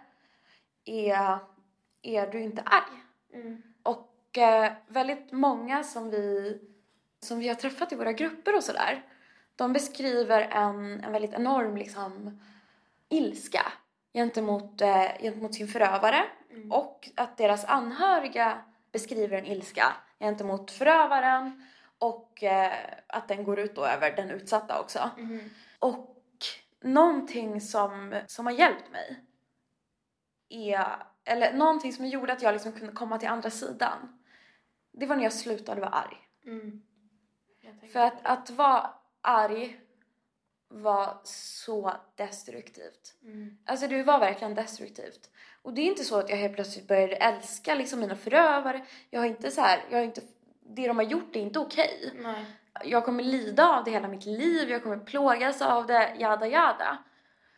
är 0.86 1.38
är 2.02 2.28
du 2.28 2.42
inte 2.42 2.62
arg? 2.62 3.04
Mm. 3.34 3.62
Och 3.84 4.38
eh, 4.38 4.72
väldigt 4.88 5.32
många 5.32 5.84
som 5.84 6.10
vi, 6.10 6.60
som 7.20 7.40
vi 7.40 7.48
har 7.48 7.56
träffat 7.56 7.92
i 7.92 7.96
våra 7.96 8.12
grupper 8.12 8.56
och 8.56 8.64
sådär, 8.64 9.04
de 9.58 9.74
beskriver 9.74 10.42
en, 10.42 11.04
en 11.04 11.12
väldigt 11.12 11.34
enorm 11.34 11.78
liksom, 11.78 12.42
ilska 13.10 13.72
gentemot, 14.14 14.82
eh, 14.82 15.08
gentemot 15.22 15.56
sin 15.56 15.68
förövare 15.68 16.26
Mm. 16.58 16.72
och 16.72 17.10
att 17.16 17.38
deras 17.38 17.66
anhöriga 17.66 18.62
beskriver 18.92 19.38
en 19.38 19.46
ilska 19.46 19.94
gentemot 20.20 20.72
förövaren 20.72 21.68
och 21.98 22.44
eh, 22.44 22.74
att 23.08 23.28
den 23.28 23.44
går 23.44 23.60
ut 23.60 23.76
då 23.76 23.86
över 23.86 24.16
den 24.16 24.30
utsatta 24.30 24.80
också. 24.82 25.10
Mhm. 25.18 25.50
Och 25.80 26.18
någonting 26.82 27.62
som, 27.62 28.22
som 28.28 28.46
har 28.46 28.54
hjälpt 28.54 28.92
mig 28.92 29.24
är, 30.50 30.88
eller 31.26 31.54
någonting 31.54 31.94
som 31.94 32.06
gjorde 32.06 32.34
att 32.34 32.42
jag 32.42 32.54
liksom 32.54 32.72
kunde 32.72 32.94
komma 32.94 33.18
till 33.18 33.30
andra 33.30 33.50
sidan. 33.50 34.24
Det 34.92 35.06
var 35.06 35.16
när 35.16 35.24
jag 35.24 35.34
slutade 35.34 35.82
vara 35.82 35.92
arg. 35.92 36.18
Mm. 36.46 36.82
För 37.94 38.00
att, 38.00 38.26
att 38.26 38.50
vara 38.50 38.90
arg 39.28 39.80
var 40.70 41.18
så 41.24 41.94
destruktivt. 42.16 43.14
Mm. 43.24 43.58
Alltså 43.66 43.88
det 43.88 44.04
var 44.04 44.20
verkligen 44.20 44.56
destruktivt. 44.56 45.30
Och 45.62 45.74
det 45.74 45.82
är 45.82 45.86
inte 45.86 46.04
så 46.04 46.20
att 46.20 46.30
jag 46.30 46.38
helt 46.38 46.56
plötsligt 46.56 46.88
började 46.88 47.16
älska 47.16 47.76
liksom 47.76 48.00
mina 48.00 48.16
förövare. 48.16 48.86
Jag 49.10 49.20
har 49.20 49.28
inte 49.28 49.52
så 49.52 49.62
här, 49.62 49.84
jag 49.90 49.98
har 49.98 50.04
inte, 50.04 50.22
det 50.66 50.88
de 50.88 50.98
har 50.98 51.04
gjort 51.04 51.36
är 51.36 51.40
inte 51.40 51.60
okej. 51.60 52.12
Nej. 52.16 52.46
Jag 52.84 53.06
kommer 53.06 53.24
lida 53.24 53.70
av 53.70 53.84
det 53.84 53.92
hela 53.92 54.08
mitt 54.08 54.26
liv, 54.26 54.70
jag 54.70 54.84
kommer 54.84 54.98
plågas 54.98 55.62
av 55.62 55.88
det, 55.88 56.16
jada 56.20 56.48
jada. 56.48 56.98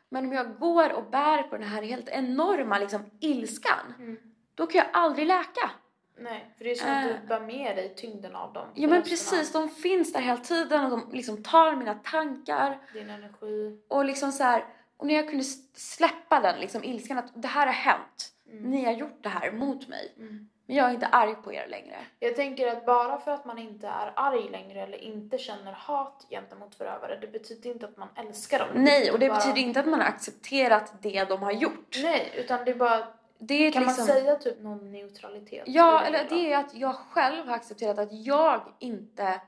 Men 0.09 0.25
om 0.25 0.33
jag 0.33 0.59
går 0.59 0.93
och 0.93 1.09
bär 1.09 1.43
på 1.43 1.57
den 1.57 1.67
här 1.67 1.81
helt 1.83 2.09
enorma 2.09 2.79
liksom, 2.79 3.01
ilskan, 3.19 3.93
Mm. 3.99 4.17
då 4.55 4.67
kan 4.67 4.77
jag 4.79 4.87
aldrig 4.93 5.27
läka. 5.27 5.71
Nej, 6.19 6.49
för 6.57 6.63
det 6.63 6.71
är 6.71 6.75
som 6.75 6.89
att 6.89 7.05
Äh. 7.05 7.11
du 7.21 7.27
bär 7.27 7.39
med 7.39 7.75
dig 7.75 7.93
tyngden 7.95 8.35
av 8.35 8.53
dem. 8.53 8.67
Ja 8.73 8.87
men 8.87 9.03
precis, 9.03 9.51
de 9.51 9.69
finns 9.69 10.13
där 10.13 10.19
hela 10.21 10.37
tiden 10.37 10.83
och 10.85 10.89
de 10.91 11.09
liksom 11.11 11.43
tar 11.43 11.75
mina 11.75 11.93
tankar 11.93 12.77
Din 12.93 13.09
energi. 13.09 13.79
och 13.87 14.05
liksom 14.05 14.31
så 14.31 14.43
här, 14.43 14.65
och 14.97 15.07
när 15.07 15.13
jag 15.15 15.29
kunde 15.29 15.43
släppa 15.73 16.39
den 16.39 16.59
liksom 16.59 16.83
ilskan 16.83 17.17
att 17.17 17.31
det 17.41 17.47
här 17.47 17.65
har 17.65 17.73
hänt. 17.73 18.33
Mm. 18.51 18.63
Ni 18.71 18.85
har 18.85 18.91
gjort 18.93 19.23
det 19.23 19.29
här 19.29 19.51
mot 19.51 19.87
mig. 19.87 20.13
Mm. 20.17 20.49
Men 20.65 20.75
jag 20.75 20.89
är 20.89 20.93
inte 20.93 21.07
arg 21.07 21.35
på 21.35 21.53
er 21.53 21.67
längre. 21.67 21.95
Jag 22.19 22.35
tänker 22.35 22.67
att 22.67 22.85
bara 22.85 23.19
för 23.19 23.31
att 23.31 23.45
man 23.45 23.57
inte 23.57 23.87
är 23.87 24.13
arg 24.15 24.49
längre 24.49 24.81
eller 24.81 24.97
inte 24.97 25.37
känner 25.37 25.71
hat 25.71 26.25
gentemot 26.29 26.75
förövare, 26.75 27.17
det 27.21 27.27
betyder 27.27 27.69
inte 27.69 27.85
att 27.85 27.97
man 27.97 28.07
älskar 28.15 28.59
dem. 28.59 28.67
Nej, 28.73 29.11
och 29.11 29.19
det 29.19 29.27
bara... 29.29 29.37
betyder 29.37 29.61
inte 29.61 29.79
att 29.79 29.85
man 29.87 29.99
har 29.99 30.07
accepterat 30.07 30.93
det 31.01 31.23
de 31.23 31.41
har 31.43 31.51
gjort. 31.51 31.97
Nej, 32.03 32.33
utan 32.37 32.65
det 32.65 32.71
är 32.71 32.75
bara... 32.75 33.07
Det 33.41 33.71
Kan 33.71 33.83
liksom... 33.83 34.07
man 34.07 34.15
säga 34.15 34.35
typ 34.35 34.61
någon 34.61 34.91
neutralitet? 34.91 35.63
Ja, 35.65 36.01
eller 36.01 36.25
det 36.29 36.53
är 36.53 36.57
att 36.57 36.73
jag 36.73 36.95
själv 36.95 37.47
har 37.47 37.55
accepterat 37.55 37.99
att 37.99 38.09
jag 38.25 38.61
inte 38.79 39.41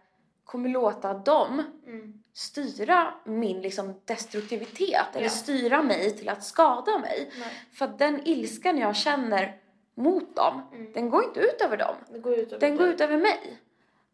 kommer 0.44 0.70
låta 0.70 1.14
dem 1.14 1.64
Mm. 1.88 2.24
styra 2.34 3.14
min 3.26 3.62
liksom 3.62 4.02
destruktivitet 4.06 5.06
eller 5.14 5.24
Ja. 5.24 5.30
styra 5.30 5.82
mig 5.84 6.18
till 6.18 6.30
att 6.30 6.44
skada 6.44 6.98
mig. 6.98 7.32
Nej. 7.40 7.50
För 7.74 7.86
att 7.86 8.00
den 8.00 8.22
ilskan 8.28 8.78
jag 8.78 8.96
känner 8.96 9.58
mot 9.96 10.36
dem, 10.36 10.62
Mm. 10.74 10.94
den 10.94 11.10
går 11.10 11.24
inte 11.24 11.40
ut 11.40 11.62
över 11.62 11.78
dem. 11.78 11.96
Det 12.12 12.20
går 12.20 12.34
ut 12.34 12.48
över 12.52 12.60
Den 12.60 12.78
går 12.78 12.88
ut 12.88 13.02
över 13.02 13.18
mig. 13.18 13.60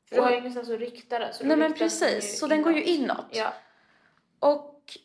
För 0.09 0.15
du 0.15 0.21
har 0.21 0.31
ju 0.31 0.37
ingenstans 0.37 0.69
att 0.69 0.79
rikta 0.79 1.19
det. 1.19 1.33
Så 1.33 1.43
du 1.43 1.47
Nej 1.47 1.57
men 1.57 1.69
den 1.71 1.79
precis, 1.79 2.39
så 2.39 2.47
den 2.47 2.61
går 2.61 2.73
ju 2.73 2.83
inåt. 2.83 3.25
Ja. 3.31 3.53
Och 4.39 4.97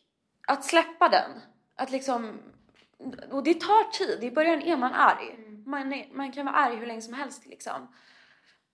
att 0.46 0.64
släppa 0.64 1.08
den, 1.08 1.30
att 1.76 1.90
liksom... 1.90 2.38
Och 3.30 3.42
det 3.42 3.60
tar 3.60 3.90
tid, 3.90 4.24
i 4.24 4.30
början 4.30 4.62
är 4.62 4.76
man 4.76 4.92
arg. 4.94 5.34
Mm. 5.38 5.62
Man, 5.66 5.92
är, 5.92 6.08
man 6.12 6.32
kan 6.32 6.46
vara 6.46 6.56
arg 6.56 6.76
hur 6.76 6.86
länge 6.86 7.02
som 7.02 7.14
helst 7.14 7.46
liksom. 7.46 7.94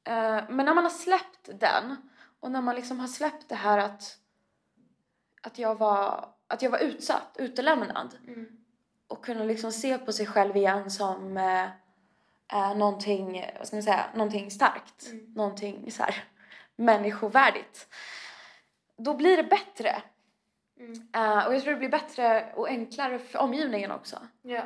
Eh, 0.05 0.43
men 0.49 0.67
när 0.67 0.75
man 0.75 0.85
har 0.85 0.91
släppt 0.91 1.49
den 1.61 1.97
och 2.41 2.51
när 2.51 2.63
man 2.63 2.75
liksom 2.75 3.01
har 3.01 3.09
släppt 3.09 3.49
det 3.49 3.55
här 3.55 3.79
att, 3.79 4.19
att, 5.43 5.59
jag, 5.59 5.75
var, 5.75 6.29
att 6.47 6.63
jag 6.63 6.71
var 6.71 6.79
utsatt, 6.79 7.37
utelämnad 7.39 8.17
Mm. 8.27 8.47
och 9.07 9.25
kunna 9.25 9.45
liksom 9.45 9.73
se 9.73 9.99
på 9.99 10.13
sig 10.13 10.27
själv 10.27 10.57
igen 10.57 10.91
som 10.91 11.37
eh, 11.37 11.65
eh, 12.53 12.77
någonting, 12.77 13.47
vad 13.59 13.67
ska 13.67 13.77
man 13.77 13.83
säga, 13.83 14.07
någonting 14.15 14.51
starkt. 14.51 15.07
Mm. 15.07 15.33
Någonting 15.33 15.93
så 15.93 16.03
här 16.03 16.25
människovärdigt. 16.77 17.89
Då 18.97 19.15
blir 19.15 19.37
det 19.37 19.45
bättre. 19.45 20.03
Mm. 20.79 21.09
Eh, 21.13 21.47
och 21.47 21.55
jag 21.55 21.63
tror 21.63 21.73
det 21.73 21.79
blir 21.79 21.89
bättre 21.89 22.53
och 22.55 22.69
enklare 22.69 23.19
för 23.19 23.39
omgivningen 23.39 23.91
också. 23.91 24.19
Ja, 24.43 24.63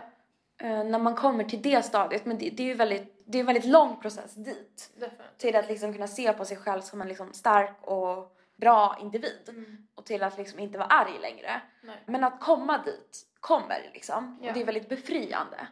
Eh, 0.62 0.84
när 0.84 0.98
man 0.98 1.14
kommer 1.14 1.44
till 1.44 1.62
det 1.62 1.82
stadiet. 1.82 2.24
Men 2.24 2.38
det, 2.38 2.50
det 2.50 2.62
är 2.62 2.66
ju 2.66 2.74
väldigt, 2.74 3.22
det 3.24 3.38
är 3.38 3.40
en 3.40 3.46
väldigt 3.46 3.64
lång 3.64 4.00
process 4.00 4.34
dit. 4.34 4.90
definitivt. 4.94 5.38
Till 5.38 5.56
att 5.56 5.68
liksom 5.68 5.92
kunna 5.92 6.06
se 6.06 6.32
på 6.32 6.44
sig 6.44 6.56
själv 6.56 6.80
som 6.80 7.00
en 7.00 7.08
liksom 7.08 7.32
stark 7.32 7.76
och 7.80 8.36
bra 8.56 8.96
individ. 9.00 9.48
Mm. 9.48 9.86
Och 9.94 10.04
till 10.04 10.22
att 10.22 10.38
liksom 10.38 10.58
inte 10.58 10.78
vara 10.78 10.88
arg 10.88 11.18
längre. 11.20 11.60
Nej. 11.80 11.96
Men 12.06 12.24
att 12.24 12.40
komma 12.40 12.78
dit 12.84 13.26
kommer 13.40 13.90
liksom. 13.92 14.38
Ja. 14.42 14.48
Och 14.48 14.54
det 14.54 14.60
är 14.60 14.64
väldigt 14.64 14.88
befriande. 14.88 15.66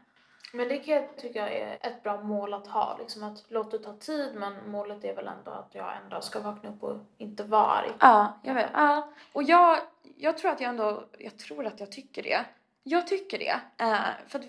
Men 0.53 0.68
det 0.68 0.78
kan 0.78 0.95
jag 0.95 1.16
tycka 1.16 1.49
är 1.49 1.78
ett 1.80 2.03
bra 2.03 2.22
mål 2.22 2.55
att 2.55 2.66
ha. 2.66 2.97
Liksom 2.99 3.22
att 3.22 3.45
låt 3.49 3.70
det 3.70 3.78
ta 3.78 3.97
tid 3.97 4.34
men 4.34 4.70
målet 4.70 5.05
är 5.05 5.16
väl 5.16 5.28
ändå 5.28 5.51
att 5.51 5.70
jag 5.72 5.97
ändå 6.05 6.20
ska 6.20 6.41
vakna 6.41 6.70
upp 6.70 6.82
och 6.82 6.97
inte 7.18 7.45
vara 7.45 7.66
arg. 7.66 7.91
Ja, 8.01 8.38
jag 8.43 8.55
vet. 8.55 8.70
Ja. 8.74 9.12
Och 9.32 9.43
jag, 9.43 9.78
jag 10.21 10.39
tror 10.39 10.51
att 10.51 10.61
jag 10.61 10.68
ändå, 10.68 11.09
jag 11.18 11.39
tror 11.39 11.66
att 11.66 11.81
jag 11.81 11.93
tycker 11.93 12.23
det. 12.23 12.45
Jag 12.83 13.07
tycker 13.07 13.39
det. 13.39 13.61
Eh, 13.79 14.01
för 14.29 14.39
att 14.39 14.45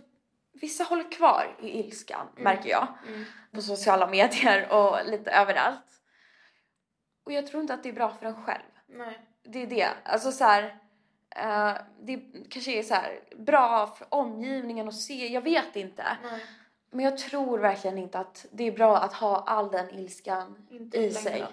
vissa 0.54 0.84
håller 0.84 1.12
kvar 1.12 1.58
i 1.62 1.80
ilskan, 1.80 2.28
märker 2.36 2.70
jag. 2.70 2.88
Mm. 3.08 3.26
På 3.52 3.62
sociala 3.62 4.08
medier 4.08 4.72
och 4.72 5.06
lite 5.06 5.32
överallt. 5.32 6.02
Och 7.24 7.32
jag 7.32 7.48
tror 7.48 7.62
inte 7.62 7.74
att 7.74 7.84
det 7.84 7.90
är 7.90 7.94
bra 7.94 8.10
för 8.10 8.26
en 8.26 8.46
själv. 8.46 8.64
Nej. 8.88 9.20
Det 9.44 9.64
är 9.64 9.68
det. 9.68 9.90
Alltså 10.04 10.32
så 10.32 10.44
här, 10.44 10.64
eh, 11.36 11.74
det 12.02 12.22
kanske 12.50 12.72
är 12.72 12.84
så 12.84 12.94
här 12.94 13.20
bra 13.36 13.88
för 13.88 14.08
omgivningen 14.10 14.88
att 14.88 14.96
se, 15.02 15.28
jag 15.28 15.42
vet 15.42 15.76
inte. 15.76 16.18
Nej. 16.24 16.46
Men 16.90 17.06
jag 17.06 17.18
tror 17.18 17.60
verkligen 17.60 17.98
inte 17.98 18.20
att 18.20 18.46
det 18.52 18.64
är 18.64 18.72
bra 18.72 18.98
att 18.98 19.14
ha 19.14 19.44
all 19.48 19.72
den 19.72 19.90
ilskan 19.90 20.68
Inte 20.72 20.98
i 20.98 21.12
sig. 21.12 21.46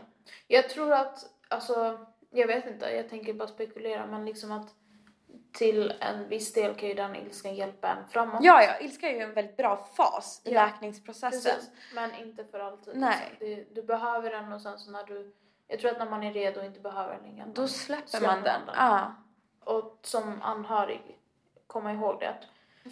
Jag 0.47 0.71
tror 0.71 0.93
att, 0.93 1.25
alltså, 1.49 2.07
jag 2.31 2.47
vet 2.47 2.67
inte, 2.67 2.87
jag 2.87 3.09
tänker 3.09 3.35
bara 3.35 3.49
spekulera 3.49 4.07
men 4.07 4.25
liksom 4.25 4.53
att 4.53 4.75
till 5.53 5.95
en 6.01 6.29
viss 6.29 6.53
del 6.53 6.75
kan 6.75 6.89
ju 6.89 6.95
den 6.95 7.17
ilskan 7.17 7.55
hjälpa 7.55 7.89
en 7.89 8.09
framåt. 8.09 8.41
Ja, 8.43 8.63
ja, 8.63 8.79
ilska 8.79 9.11
är 9.11 9.15
ju 9.15 9.21
en 9.21 9.35
väldigt 9.35 9.57
bra 9.57 9.77
fas 9.97 10.43
i 10.45 10.53
Ja, 10.53 10.67
läkningsprocessen. 10.67 11.55
Precis, 11.55 11.71
men 11.95 12.15
inte 12.15 12.45
för 12.45 12.61
alltid. 12.61 12.97
Nej. 12.97 13.29
Liksom. 13.31 13.49
Det, 13.49 13.75
du 13.75 13.87
behöver 13.87 14.31
den 14.31 14.53
och 14.53 14.61
sen 14.61 14.79
så 14.79 14.91
när 14.91 15.05
du, 15.05 15.33
jag 15.69 15.81
tror 15.81 15.91
att 15.91 15.99
när 15.99 16.11
man 16.11 16.23
är 16.23 16.33
redo 16.33 16.61
och 16.61 16.67
inte 16.67 16.81
behöver 16.81 17.15
den 17.15 17.23
längre. 17.23 17.47
Då 17.55 17.69
släpper, 17.69 18.09
släpper 18.09 18.27
man 18.27 18.43
den. 18.43 18.61
man 18.67 18.67
den. 18.67 18.75
Ja. 18.77 19.15
Och 19.61 19.99
som 20.03 20.43
anhörig, 20.43 21.19
komma 21.67 21.93
ihåg 21.93 22.21
det. 22.21 22.35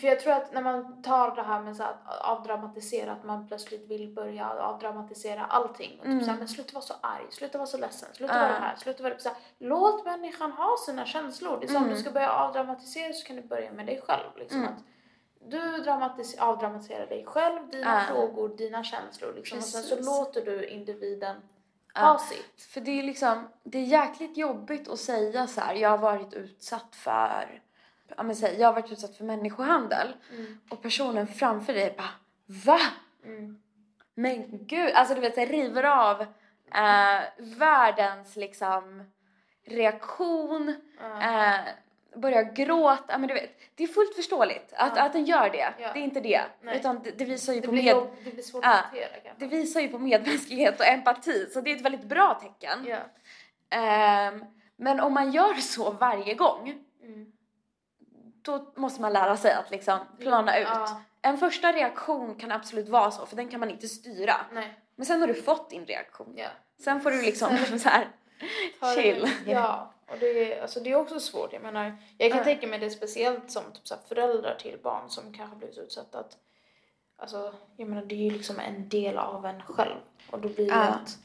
För 0.00 0.06
jag 0.08 0.20
tror 0.20 0.32
att 0.32 0.52
när 0.52 0.62
man 0.62 1.02
tar 1.02 1.36
det 1.36 1.42
här 1.42 1.60
med 1.60 1.76
så 1.76 1.82
att 1.82 2.20
avdramatisera, 2.20 3.12
att 3.12 3.24
man 3.24 3.48
plötsligt 3.48 3.90
vill 3.90 4.08
börja 4.14 4.50
avdramatisera 4.50 5.44
allting. 5.44 5.90
Och 5.98 6.04
typ 6.04 6.12
Mm. 6.12 6.24
så 6.24 6.30
här, 6.30 6.38
men 6.38 6.48
sluta 6.48 6.72
vara 6.74 6.84
så 6.84 6.94
arg, 7.00 7.26
sluta 7.30 7.58
vara 7.58 7.66
så 7.66 7.78
ledsen, 7.78 8.08
sluta 8.14 8.34
Ja. 8.34 8.40
vara 8.40 8.52
det 8.52 8.58
här, 8.58 8.76
sluta 8.76 9.02
vara 9.02 9.18
så 9.18 9.28
här. 9.28 9.38
Låt 9.58 10.04
människan 10.04 10.52
ha 10.52 10.76
sina 10.86 11.06
känslor. 11.06 11.58
Det 11.60 11.66
är 11.66 11.70
om 11.70 11.82
Mm. 11.82 11.88
du 11.94 11.96
ska 12.00 12.10
börja 12.10 12.30
avdramatisera 12.32 13.12
så 13.12 13.26
kan 13.26 13.36
du 13.36 13.42
börja 13.42 13.72
med 13.72 13.86
dig 13.86 14.00
själv. 14.06 14.30
Liksom, 14.36 14.58
Mm. 14.60 14.72
att 14.72 14.82
du 15.50 15.58
dramatis- 15.60 16.38
avdramatiserar 16.40 17.06
dig 17.06 17.24
själv, 17.26 17.70
dina 17.70 17.94
Ja. 18.08 18.14
frågor, 18.14 18.48
dina 18.48 18.84
känslor. 18.84 19.32
Liksom. 19.36 19.58
Och 19.58 19.64
sen 19.64 19.82
så 19.82 19.96
låter 20.02 20.44
du 20.44 20.66
individen 20.66 21.36
Ja. 21.94 22.00
ha 22.00 22.18
sitt. 22.18 22.62
För 22.62 22.80
det 22.80 22.90
är 22.98 23.02
liksom, 23.02 23.48
det 23.62 23.78
är 23.78 23.82
jäkligt 23.82 24.36
jobbigt 24.36 24.88
att 24.88 24.98
säga 24.98 25.46
så 25.46 25.60
här. 25.60 25.74
jag 25.74 25.90
har 25.90 25.98
varit 25.98 26.34
utsatt 26.34 26.96
för, 26.96 27.62
ja 28.16 28.22
men 28.22 28.36
säg, 28.36 28.60
jag 28.60 28.68
har 28.68 28.72
varit 28.74 28.92
utsatt 28.92 29.16
för 29.16 29.24
människohandel. 29.24 30.14
Mm. 30.32 30.58
Och 30.70 30.82
personen 30.82 31.26
framför 31.26 31.72
dig 31.74 31.94
bara, 31.98 32.10
va? 32.46 32.80
Mm. 33.24 33.58
Men 34.14 34.66
gud, 34.66 34.92
alltså 34.94 35.14
du 35.14 35.20
vet 35.20 35.34
det 35.34 35.44
river 35.46 35.82
av 35.82 36.20
eh, 36.74 37.20
världens 37.38 38.36
liksom 38.36 39.04
reaktion. 39.66 40.68
Eh, 41.22 41.60
börjar 42.16 42.42
gråta, 42.42 43.18
men 43.18 43.28
du 43.28 43.34
vet, 43.34 43.50
det 43.74 43.84
är 43.84 43.88
fullt 43.88 44.14
förståeligt 44.16 44.72
att, 44.76 44.98
att 44.98 45.12
den 45.12 45.24
gör 45.24 45.50
det. 45.50 45.74
Det 45.78 45.84
är 45.84 45.96
inte 45.96 46.20
det. 46.20 46.42
Nej. 46.62 46.76
Utan 46.78 47.02
det, 47.02 47.10
det 47.10 47.24
visar 47.24 47.52
ju 47.52 47.60
Det 47.60 47.66
på 47.66 47.72
blir, 47.72 47.82
med, 47.84 47.90
jobb, 47.90 48.10
det 48.24 48.30
blir 48.30 48.42
svårt 48.42 48.64
Ja. 48.64 48.70
att 48.70 48.84
hantera 48.84 49.08
kanske. 49.08 49.30
det 49.38 49.46
visar 49.46 49.80
ju 49.80 49.88
på 49.88 49.98
medmänsklighet 49.98 50.80
och 50.80 50.86
empati, 50.86 51.46
så 51.52 51.60
det 51.60 51.70
är 51.72 51.76
ett 51.76 51.82
väldigt 51.82 52.04
bra 52.04 52.34
tecken. 52.42 52.86
Ehm, 53.70 54.44
men 54.76 55.00
om 55.00 55.12
man 55.14 55.32
gör 55.32 55.54
så 55.54 55.90
varje 55.90 56.34
gång, 56.34 56.74
Mm. 57.02 57.32
Då 58.46 58.72
måste 58.80 59.00
man 59.00 59.12
lära 59.12 59.36
sig 59.36 59.52
att 59.52 59.70
liksom 59.70 59.98
plana 60.20 60.58
ut. 60.58 60.68
Ja. 60.72 61.00
En 61.22 61.38
första 61.38 61.72
reaktion 61.72 62.34
kan 62.34 62.52
absolut 62.52 62.88
vara 62.88 63.10
så, 63.10 63.26
för 63.26 63.36
den 63.36 63.48
kan 63.48 63.60
man 63.60 63.70
inte 63.70 63.88
styra. 63.88 64.34
Nej. 64.52 64.80
Men 64.96 65.06
sen 65.06 65.20
har 65.20 65.28
du 65.28 65.34
fått 65.34 65.70
din 65.70 65.86
reaktion. 65.86 66.34
Ja. 66.36 66.48
Sen 66.84 67.00
får 67.00 67.10
du 67.10 67.22
liksom 67.22 67.58
så 67.78 67.88
här 67.88 68.08
chill. 68.94 69.28
Ja, 69.46 69.92
och 70.10 70.16
det 70.20 70.52
är, 70.54 70.62
alltså 70.62 70.80
det 70.80 70.90
är 70.90 70.94
också 70.96 71.20
svårt. 71.20 71.52
Jag 71.52 71.62
menar, 71.62 71.96
jag 72.18 72.30
kan 72.30 72.38
Ja. 72.38 72.44
tänka 72.44 72.66
mig 72.66 72.78
det 72.78 72.90
speciellt 72.90 73.50
som 73.50 73.62
typ 73.72 73.88
så 73.88 73.94
här 73.94 74.02
föräldrar 74.08 74.54
till 74.54 74.78
barn 74.82 75.10
som 75.10 75.32
kanske 75.32 75.56
blivit 75.56 75.78
utsatta. 75.78 76.18
Att, 76.18 76.36
alltså, 77.16 77.54
jag 77.76 77.88
menar, 77.88 78.02
det 78.04 78.14
är 78.14 78.30
ju 78.30 78.30
liksom 78.30 78.58
en 78.60 78.88
del 78.88 79.18
av 79.18 79.46
en 79.46 79.62
själv. 79.62 79.96
Och 80.30 80.40
då 80.40 80.48
blir 80.48 80.66
det 80.66 80.72
Ja. 80.74 80.82
att... 80.82 81.18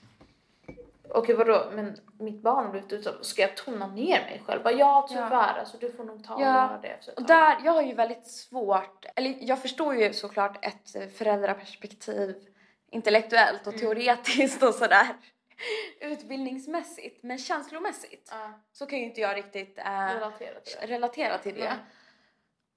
Okej 1.09 1.35
vadå, 1.35 1.65
men 1.73 1.97
mitt 2.21 2.41
barn 2.41 2.65
har 2.65 2.71
blivit 2.71 2.93
utsatt, 2.93 3.25
ska 3.25 3.41
jag 3.41 3.57
tona 3.57 3.87
ner 3.87 4.19
mig 4.21 4.41
själv? 4.45 4.63
Bara, 4.63 4.73
ja 4.73 5.05
tyvärr, 5.09 5.59
alltså 5.59 5.77
du 5.77 5.91
får 5.91 6.03
nog 6.03 6.23
ta 6.23 6.35
och 6.35 6.41
Ja. 6.41 6.45
göra 6.45 6.79
det 6.81 6.87
ett 6.87 7.07
Och 7.17 7.23
där, 7.23 7.57
jag 7.63 7.71
har 7.71 7.81
ju 7.81 7.93
väldigt 7.93 8.27
svårt, 8.27 9.05
eller 9.15 9.35
jag 9.41 9.61
förstår 9.61 9.95
ju 9.95 10.13
såklart 10.13 10.65
ett 10.65 11.13
föräldraperspektiv 11.17 12.35
intellektuellt 12.91 13.61
och 13.67 13.73
Mm. 13.73 13.79
teoretiskt 13.79 14.63
och 14.63 14.73
sådär 14.73 15.07
utbildningsmässigt, 15.99 17.23
men 17.23 17.37
känslomässigt 17.37 18.29
Ja, 18.31 18.51
så 18.71 18.85
kan 18.85 18.99
ju 18.99 19.05
inte 19.05 19.21
jag 19.21 19.37
riktigt 19.37 19.77
eh, 19.77 19.83
relatera 19.83 20.59
till 20.59 20.75
det. 20.81 20.87
relatera 20.87 21.37
till 21.37 21.55
det. 21.55 21.73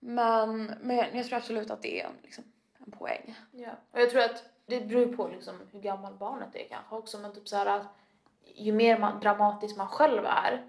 Men, 0.01 0.65
men 0.81 1.17
jag 1.17 1.27
tror 1.27 1.37
absolut 1.39 1.71
att 1.71 1.83
det 1.83 2.01
är 2.01 2.05
en, 2.07 2.13
liksom, 2.23 2.45
en 2.87 2.93
poäng. 2.93 3.35
Ja. 3.51 3.71
Och 3.91 4.01
jag 4.01 4.11
tror 4.11 4.23
att 4.23 4.45
det 4.67 4.81
beror 4.81 5.17
på 5.17 5.29
liksom 5.29 5.55
hur 5.73 5.81
gammal 5.81 6.15
barnet 6.15 6.55
är 6.57 6.69
kanske 6.69 6.95
också. 6.95 7.19
Men 7.19 7.35
typ 7.35 7.49
så 7.49 7.57
här 7.57 7.67
att 7.67 7.87
ju 8.55 8.73
mer 8.73 8.99
man, 8.99 9.21
dramatisk 9.21 9.77
man 9.77 9.89
själv 9.89 10.25
är, 10.27 10.65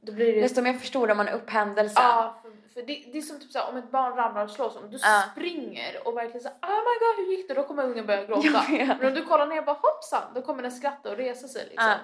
då 0.00 0.12
blir 0.12 0.34
det 0.34 0.40
Desto 0.40 0.62
mer 0.62 0.72
förstorar 0.74 1.14
man 1.14 1.28
upp 1.28 1.50
händelsen. 1.50 2.02
Ja, 2.04 2.38
för, 2.42 2.50
för 2.74 2.82
det, 2.86 3.04
det 3.12 3.18
är 3.18 3.22
som 3.22 3.40
typ 3.40 3.50
såhär, 3.50 3.68
om 3.68 3.76
ett 3.76 3.90
barn 3.90 4.16
ramlar 4.16 4.44
och 4.44 4.50
slås, 4.50 4.76
om 4.76 4.90
du 4.90 4.98
Ja. 5.02 5.22
springer 5.32 6.08
och 6.08 6.16
verkligen 6.16 6.40
såhär 6.40 6.56
oh 6.62 6.68
my 6.78 6.98
god 7.00 7.26
hur 7.26 7.32
gick 7.36 7.48
det? 7.48 7.54
Då 7.54 7.62
kommer 7.62 7.84
ungen 7.84 8.06
börja 8.06 8.24
gråta. 8.26 8.64
Men 8.68 9.06
om 9.06 9.14
du 9.14 9.24
kollar 9.24 9.46
ner 9.46 9.58
och 9.58 9.64
bara 9.64 9.78
hoppsan, 9.82 10.22
då 10.34 10.42
kommer 10.42 10.62
den 10.62 10.72
skratta 10.72 11.10
och 11.10 11.16
resa 11.16 11.48
sig 11.48 11.62
liksom. 11.70 11.88
Ja. 11.88 11.96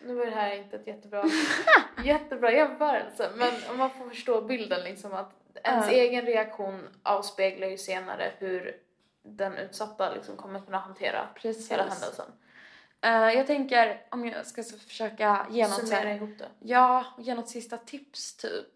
Nu 0.00 0.14
var 0.14 0.24
det 0.24 0.30
här 0.30 0.54
inte 0.54 0.76
ett 0.76 0.86
jättebra, 0.86 1.24
jättebra 2.04 2.52
jämförelse 2.52 3.30
men 3.34 3.52
om 3.70 3.76
man 3.78 3.90
får 3.90 4.08
förstå 4.08 4.40
bilden 4.40 4.84
liksom 4.84 5.12
att 5.14 5.32
ens 5.64 5.86
Ja. 5.86 5.92
egen 5.92 6.26
reaktion 6.26 6.88
avspeglar 7.02 7.68
ju 7.68 7.78
senare 7.78 8.32
hur 8.38 8.76
den 9.22 9.56
utsatta 9.56 10.10
liksom 10.14 10.36
kommer 10.36 10.60
kunna 10.60 10.78
hantera 10.78 11.26
Precis. 11.34 11.72
hela 11.72 11.82
händelsen. 11.82 12.26
Eh, 13.04 13.10
jag 13.36 13.46
tänker 13.46 14.00
om 14.10 14.24
jag 14.26 14.46
ska 14.46 14.62
försöka 14.62 15.46
ge 15.50 15.62
något, 15.68 15.88
så 15.88 15.94
här, 15.94 16.06
ihop 16.06 16.38
det. 16.38 16.48
ja, 16.60 17.04
ge 17.18 17.34
något 17.34 17.48
sista 17.48 17.76
tips 17.76 18.36
typ. 18.36 18.66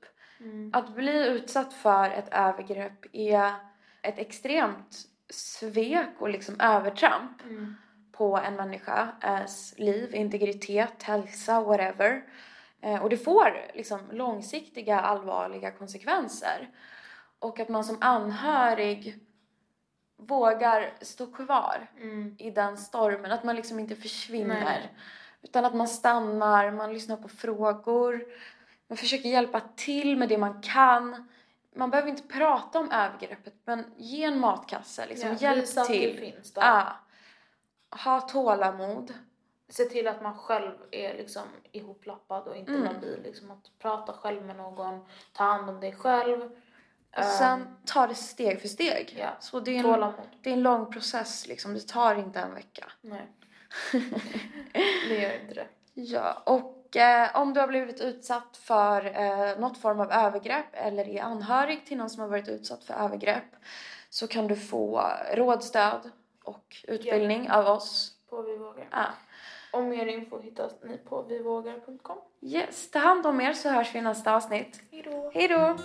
Att 0.73 0.95
bli 0.95 1.27
utsatt 1.29 1.73
för 1.75 2.11
ett 2.11 2.29
övergrepp 2.31 3.07
är 3.13 3.53
ett 4.03 4.19
extremt 4.19 4.97
svek 5.31 6.09
och 6.19 6.29
liksom 6.29 6.61
övertramp 6.61 7.43
Mm. 7.45 7.75
på 8.13 8.37
en 8.39 8.55
människas 8.57 9.75
liv, 9.77 10.15
integritet, 10.15 11.03
hälsa, 11.03 11.61
whatever. 11.61 12.23
Eh, 12.81 13.03
och 13.03 13.11
det 13.11 13.17
får 13.17 13.67
liksom 13.75 14.01
långsiktiga 14.13 15.01
allvarliga 15.01 15.71
konsekvenser. 15.71 16.69
Och 17.39 17.61
att 17.61 17.69
man 17.69 17.85
som 17.85 17.99
anhörig 18.01 19.19
vågar 20.21 20.93
stå 21.01 21.27
kvar 21.27 21.91
Mm. 22.01 22.35
i 22.39 22.51
den 22.51 22.77
stormen, 22.79 23.33
att 23.33 23.45
man 23.45 23.57
liksom 23.57 23.79
inte 23.79 23.97
försvinner. 23.97 24.65
Nej. 24.65 24.95
Utan 25.43 25.65
att 25.65 25.75
man 25.75 25.89
stannar, 25.89 26.71
man 26.71 26.93
lyssnar 26.93 27.17
på 27.17 27.29
frågor, 27.29 28.25
man 28.89 28.97
försöker 28.97 29.29
hjälpa 29.29 29.61
till 29.77 30.17
med 30.17 30.29
det 30.29 30.39
man 30.39 30.63
kan. 30.63 31.29
Man 31.77 31.91
behöver 31.91 32.09
inte 32.11 32.23
prata 32.23 32.79
om 32.79 32.91
övergreppet, 32.91 33.55
men 33.65 33.85
ge 33.97 34.25
en 34.25 34.41
matkasse, 34.41 35.07
liksom, 35.07 35.29
Ja, 35.31 35.37
hjälp 35.37 35.87
till. 35.87 36.17
det 36.17 36.33
finns 36.33 36.53
där. 36.53 36.63
Ja. 36.63 36.93
Ha 38.05 38.21
tålamod. 38.21 39.15
se 39.71 39.85
till 39.85 40.09
att 40.09 40.23
man 40.23 40.39
själv 40.39 40.73
är 40.91 41.15
liksom 41.15 41.43
ihoplappad 41.73 42.49
och 42.49 42.57
inte 42.57 42.73
Mm. 42.73 42.85
labil. 42.85 43.21
Liksom 43.25 43.51
att 43.51 43.79
prata 43.79 44.13
själv 44.13 44.45
med 44.45 44.57
någon, 44.57 45.05
ta 45.33 45.45
hand 45.45 45.71
om 45.71 45.81
dig 45.81 45.93
själv. 45.93 46.51
Och 47.17 47.25
sen 47.25 47.77
ta 47.85 48.07
det 48.07 48.15
steg 48.15 48.61
för 48.61 48.69
steg. 48.69 49.17
ja. 49.19 49.31
Så 49.41 49.61
det 49.61 49.71
är, 49.71 49.77
en, 49.77 49.83
Tålamod. 49.83 50.29
det 50.43 50.51
är 50.51 50.55
en 50.55 50.63
lång 50.63 50.93
process, 50.93 51.47
liksom. 51.47 51.75
det 51.75 51.89
tar 51.89 52.15
inte 52.15 52.41
en 52.41 52.55
vecka. 52.55 52.85
Nej. 53.01 53.27
det 55.09 55.23
gör 55.23 55.41
inte 55.41 55.55
det. 55.55 55.67
Ja, 55.95 56.43
och 56.47 56.97
eh, 56.97 57.37
om 57.37 57.55
du 57.55 57.61
har 57.61 57.69
blivit 57.69 58.01
utsatt 58.01 58.57
för 58.57 59.07
eh, 59.07 59.59
något 59.59 59.79
form 59.79 60.01
av 60.01 60.13
övergrepp 60.13 60.67
eller 60.73 61.09
är 61.09 61.23
anhörig 61.23 61.87
till 61.87 61.99
någon 61.99 62.11
som 62.11 62.23
har 62.23 62.29
varit 62.29 62.49
utsatt 62.49 62.85
för 62.85 62.95
övergrepp 62.95 63.57
så 64.11 64.27
kan 64.27 64.47
du 64.47 64.57
få 64.57 65.11
råd, 65.35 65.65
stöd 65.65 66.11
och 66.45 66.77
utbildning 66.89 67.51
av 67.51 67.67
oss. 67.67 68.13
På 68.31 68.43
Vi 68.43 68.57
vågar. 68.57 68.89
Ja. 68.91 69.07
Och 69.73 69.83
mer 69.83 70.07
info 70.07 70.41
hittar 70.41 70.71
ni 70.85 70.97
på 70.97 71.23
vivågar.com. 71.23 72.19
Yes, 72.41 72.91
ta 72.91 72.99
hand 72.99 73.27
om 73.27 73.41
er 73.41 73.53
så 73.53 73.69
hörs 73.69 73.95
vi 73.95 73.99
i 73.99 74.03
nästa 74.03 74.35
avsnitt. 74.35 74.81
Hej 75.35 75.49
då! 75.49 75.77